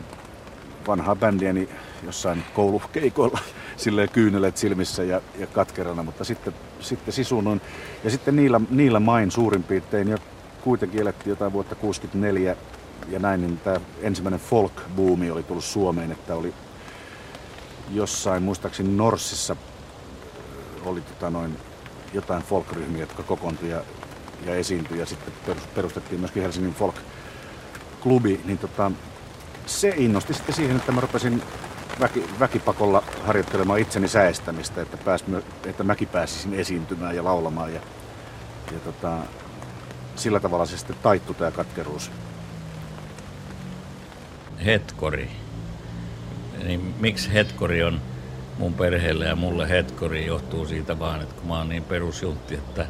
[0.86, 1.68] vanhaa bändiäni
[2.02, 3.38] jossain koulukeikoilla
[3.76, 7.60] silleen kyynelet silmissä ja, ja katkerana, mutta sitten, sitten sisunoin.
[8.04, 10.16] Ja sitten niillä, niillä main suurin piirtein jo
[10.60, 12.56] kuitenkin elettiin jotain vuotta 64
[13.08, 16.54] ja näin, niin tämä ensimmäinen folk-buumi oli tullut Suomeen, että oli
[17.90, 19.56] jossain, muistaakseni Norsissa
[20.84, 21.56] oli tota noin,
[22.12, 23.80] jotain folk-ryhmiä, jotka kokoontui ja,
[24.46, 28.90] ja esiintyi ja sitten perustettiin myöskin Helsingin folk-klubi, niin tota,
[29.66, 31.42] se innosti sitten siihen, että mä rupesin
[32.00, 35.24] väki, väkipakolla harjoittelemaan itseni säestämistä, että, pääs,
[35.66, 37.74] että mäkin pääsisin esiintymään ja laulamaan.
[37.74, 37.80] Ja,
[38.72, 39.18] ja tota,
[40.16, 42.10] sillä tavalla se sitten taittui tämä katkeruus.
[44.64, 45.30] Hetkori.
[46.64, 48.00] Niin miksi hetkori on
[48.58, 52.86] mun perheelle ja mulle hetkori johtuu siitä vaan, että kun mä oon niin perusjuntti, että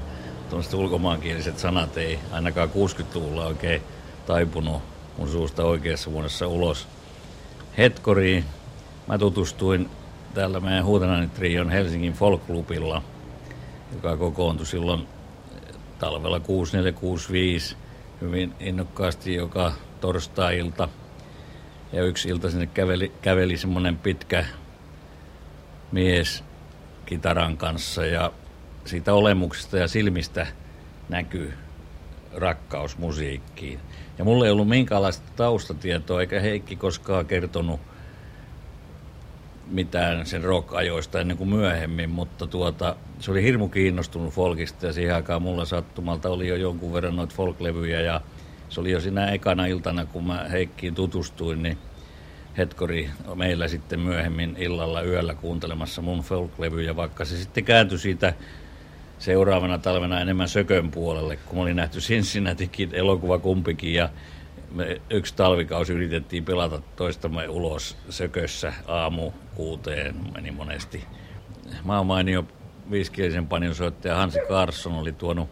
[0.48, 3.82] tuollaiset ulkomaankieliset sanat ei ainakaan 60-luvulla oikein
[4.26, 4.82] taipunut
[5.18, 6.88] mun suusta oikeassa vuodessa ulos.
[7.78, 8.44] Hetkoriin
[9.06, 9.90] mä tutustuin
[10.34, 13.02] täällä meidän Huutanainen Trion Helsingin Folk-klubilla,
[13.94, 15.06] joka kokoontui silloin
[15.98, 17.76] talvella 6465
[18.20, 20.88] hyvin innokkaasti joka torstai-ilta.
[21.94, 24.44] Ja yksi ilta sinne käveli, käveli semmoinen pitkä
[25.92, 26.44] mies
[27.06, 28.32] kitaran kanssa ja
[28.84, 30.46] siitä olemuksesta ja silmistä
[31.08, 31.52] näkyy
[32.32, 33.80] rakkaus musiikkiin.
[34.18, 37.80] Ja mulla ei ollut minkäänlaista taustatietoa, eikä Heikki koskaan kertonut
[39.66, 45.14] mitään sen rock-ajoista ennen kuin myöhemmin, mutta tuota, se oli hirmu kiinnostunut folkista ja siihen
[45.14, 48.20] aikaan mulla sattumalta oli jo jonkun verran noita folk-levyjä ja
[48.68, 51.78] se oli jo siinä ekana iltana, kun mä Heikkiin tutustuin, niin
[52.58, 58.34] Hetkori meillä sitten myöhemmin illalla yöllä kuuntelemassa mun folk-levyjä, vaikka se sitten kääntyi siitä
[59.18, 64.08] seuraavana talvena enemmän sökön puolelle, kun oli nähty Cincinnatikin elokuva kumpikin ja
[64.70, 71.04] me yksi talvikausi yritettiin pelata toistamme ulos sökössä aamu kuuteen, meni monesti.
[71.84, 72.44] Maamainio
[72.90, 75.48] viiskielisen soittaja Hansi Karsson oli tuonut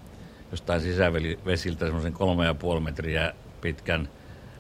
[0.52, 4.08] jostain sisävesiltä semmoisen kolme ja puoli metriä pitkän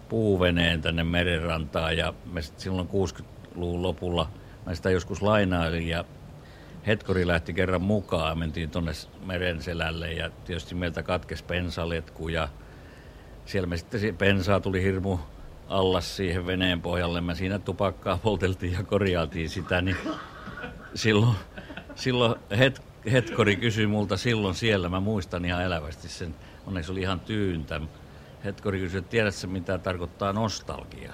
[0.08, 4.30] puuveneen tänne merenrantaan ja me silloin 60-luvun lopulla
[4.66, 6.04] mä sitä joskus lainailin ja
[6.86, 8.92] Hetkori lähti kerran mukaan, mentiin tuonne
[9.24, 12.48] meren selälle ja tietysti meiltä katkesi pensaletku ja
[13.44, 15.18] siellä me sitten pensaa tuli hirmu
[15.68, 17.20] allas siihen veneen pohjalle.
[17.20, 19.96] Mä siinä tupakkaa polteltiin ja korjaaltiin sitä, niin
[20.94, 21.36] silloin,
[21.94, 26.34] silloin het, Hetkori kysyi multa silloin siellä, mä muistan ihan elävästi sen,
[26.66, 27.80] onneksi oli ihan tyyntä.
[28.44, 31.12] Hetkori kysyi, että tiedätkö mitä tarkoittaa nostalgia?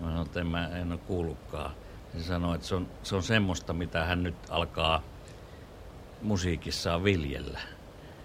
[0.00, 1.70] Mä sanoin, että en, mä, en ole kuullutkaan.
[2.18, 5.02] Se sanoi, että se on, se on semmoista, mitä hän nyt alkaa
[6.22, 7.60] musiikissaan viljellä.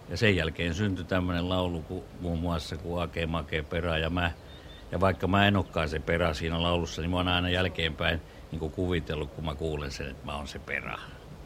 [0.10, 4.32] Ja sen jälkeen syntyi tämmöinen laulu kuin, muun muassa kuin Ake Make Perä ja mä.
[4.92, 8.22] Ja vaikka mä en olekaan se perä siinä laulussa, niin mä oon aina jälkeenpäin
[8.52, 11.00] niin kuvitellut, kun mä kuulen sen, että mä oon se perä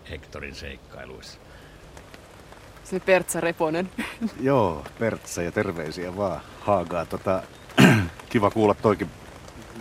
[0.10, 1.40] Hektorin seikkailuissa.
[2.84, 3.90] Se Pertsa Reponen.
[4.42, 7.06] Joo, Pertsa ja terveisiä vaan Haagaa.
[7.06, 7.44] Tota,
[8.30, 9.10] kiva kuulla toikin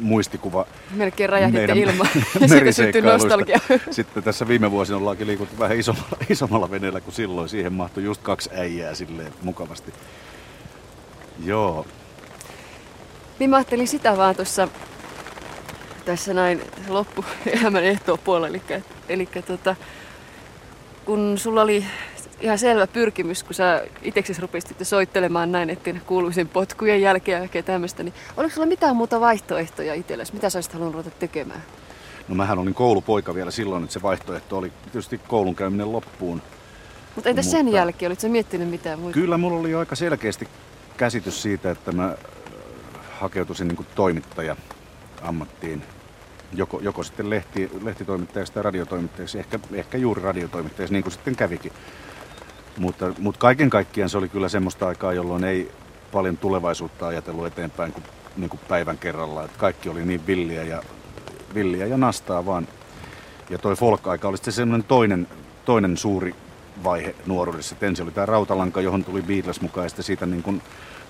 [0.01, 0.66] muistikuva.
[0.90, 2.09] Melkein räjähditte ilman
[2.40, 3.61] ja siitä syntyi nostalgia.
[3.90, 7.49] Sitten tässä viime vuosina ollaankin liikuttu vähän isommalla, isommalla veneellä kuin silloin.
[7.49, 9.93] Siihen mahtui just kaksi äijää silleen mukavasti.
[11.44, 11.86] Joo.
[13.39, 14.69] Niin mä ajattelin sitä vaan tuossa
[16.05, 18.49] tässä näin loppuelämän ehtoon puolella.
[18.49, 19.77] Eli, eli tota,
[21.04, 21.84] kun sulla oli
[22.40, 28.02] ihan selvä pyrkimys, kun sä itseksesi rupesit soittelemaan näin, että kuuluisin potkujen jälkeen ja tämmöistä,
[28.02, 30.34] niin oliko sulla mitään muuta vaihtoehtoja itsellesi?
[30.34, 31.62] Mitä sä olisit halunnut ruveta tekemään?
[32.28, 36.42] No mähän olin koulupoika vielä silloin, että se vaihtoehto oli tietysti koulun käyminen loppuun.
[37.14, 37.56] Mutta entä Mutta...
[37.56, 38.10] sen jälkeen?
[38.10, 39.14] Olitko miettinyt mitään muuta?
[39.14, 40.48] Kyllä mulla oli aika selkeästi
[40.96, 42.16] käsitys siitä, että mä
[43.12, 44.56] hakeutuisin niin toimittaja
[45.22, 45.82] ammattiin.
[46.54, 51.72] Joko, joko sitten lehti, lehtitoimittajaksi tai radiotoimittajaksi, ehkä, ehkä juuri radiotoimittajaksi, niin kuin sitten kävikin.
[52.78, 55.70] Mutta, mutta kaiken kaikkiaan se oli kyllä semmoista aikaa, jolloin ei
[56.12, 58.04] paljon tulevaisuutta ajatellut eteenpäin kuin,
[58.36, 59.44] niin kuin päivän kerralla.
[59.44, 60.82] Että kaikki oli niin villiä ja,
[61.54, 62.68] villiä ja nastaa vaan.
[63.50, 65.28] Ja toi folk-aika oli sitten semmoinen toinen,
[65.64, 66.34] toinen suuri
[66.84, 67.74] vaihe nuoruudessa.
[67.74, 70.62] Et ensin oli tämä rautalanka, johon tuli Beatles mukaan ja sitten siitä niin kuin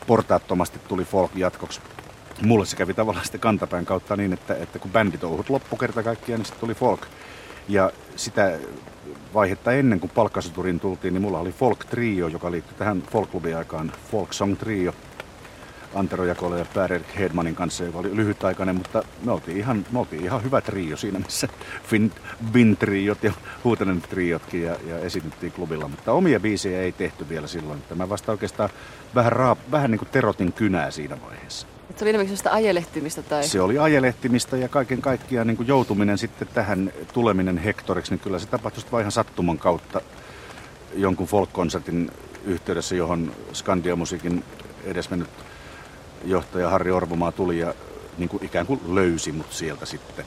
[0.07, 1.81] portaattomasti tuli folk jatkoksi.
[2.41, 6.39] Mulle se kävi tavallaan sitten kantapään kautta niin, että, että kun bänditouhut loppu kerta kaikkiaan,
[6.39, 7.01] niin sitten tuli folk.
[7.69, 8.59] Ja sitä
[9.35, 13.93] vaihetta ennen kuin palkkasoturiin tultiin, niin mulla oli folk trio, joka liittyi tähän folk aikaan.
[14.11, 14.95] Folk song trio.
[15.95, 20.25] Antero Jakola ja Per Hedmanin kanssa, joka oli lyhytaikainen, mutta me oltiin ihan, me oltiin
[20.25, 21.49] ihan hyvä trio siinä, missä
[21.85, 22.13] Fin,
[22.53, 23.33] Bin triot ja
[23.65, 25.89] Huutenen triotkin ja, ja esitettiin klubilla.
[25.89, 27.79] Mutta omia biisejä ei tehty vielä silloin.
[27.79, 28.71] Että mä vasta oikeastaan
[29.15, 31.67] vähän, raap, vähän niin kuin terotin kynää siinä vaiheessa.
[31.99, 33.23] Se oli enemmänkin sellaista ajelehtimistä?
[33.23, 33.45] Tai?
[33.49, 38.39] Se oli ajelehtimistä ja kaiken kaikkiaan niin kuin joutuminen sitten tähän tuleminen hektoriksi, niin kyllä
[38.39, 40.01] se tapahtui vain ihan sattuman kautta
[40.95, 42.11] jonkun folk-konsertin
[42.45, 44.45] yhteydessä, johon Skandiamusiikin
[44.85, 45.29] edesmennyt
[46.25, 47.75] johtaja Harri Orvomaa tuli ja
[48.19, 50.25] niin kuin ikään kuin löysi mut sieltä sitten.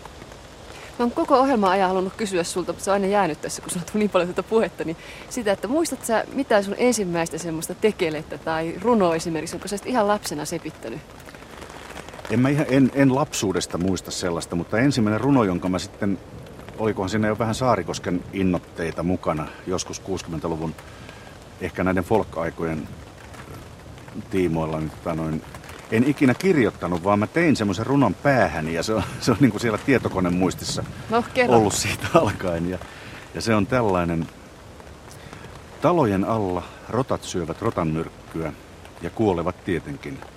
[1.00, 3.72] Mä oon koko ohjelman ajan halunnut kysyä sulta, mutta se on aina jäänyt tässä, kun
[3.72, 4.98] sulla on niin paljon tätä puhetta, niin
[5.30, 10.08] sitä, että muistat sä mitään sun ensimmäistä semmoista tekelettä tai runoa esimerkiksi, onko sä ihan
[10.08, 11.02] lapsena sepittänyt?
[12.30, 16.20] En mä ihan, en, en lapsuudesta muista sellaista, mutta ensimmäinen runo, jonka mä sitten,
[16.78, 20.76] olikohan siinä jo vähän Saarikosken innotteita mukana, joskus 60-luvun,
[21.62, 22.88] ehkä näiden folk-aikojen
[24.30, 25.42] tiimoilla, niin, tota noin,
[25.92, 29.52] en ikinä kirjoittanut, vaan mä tein semmoisen runon päähän ja se on, se on niin
[29.52, 32.70] kuin siellä tietokonemuistissa no, ollut siitä alkaen.
[32.70, 32.78] Ja,
[33.34, 34.28] ja se on tällainen,
[35.82, 38.54] talojen alla rotat syövät rotanmyrkkyä
[39.02, 40.20] ja kuolevat tietenkin–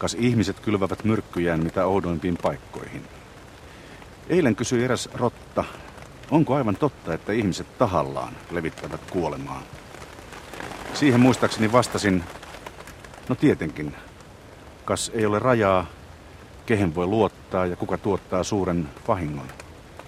[0.00, 3.04] kas ihmiset kylvävät myrkkyjään mitä oudoimpiin paikkoihin.
[4.28, 5.64] Eilen kysyi eräs rotta,
[6.30, 9.62] onko aivan totta, että ihmiset tahallaan levittävät kuolemaa?
[10.94, 12.24] Siihen muistaakseni vastasin,
[13.28, 13.94] no tietenkin,
[14.84, 15.86] kas ei ole rajaa,
[16.66, 19.46] kehen voi luottaa ja kuka tuottaa suuren vahingon.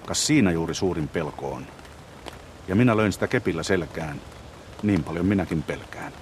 [0.07, 1.67] Kas siinä juuri suurin pelko on.
[2.69, 4.21] Ja minä löin sitä kepillä selkään,
[4.83, 6.13] niin paljon minäkin pelkään.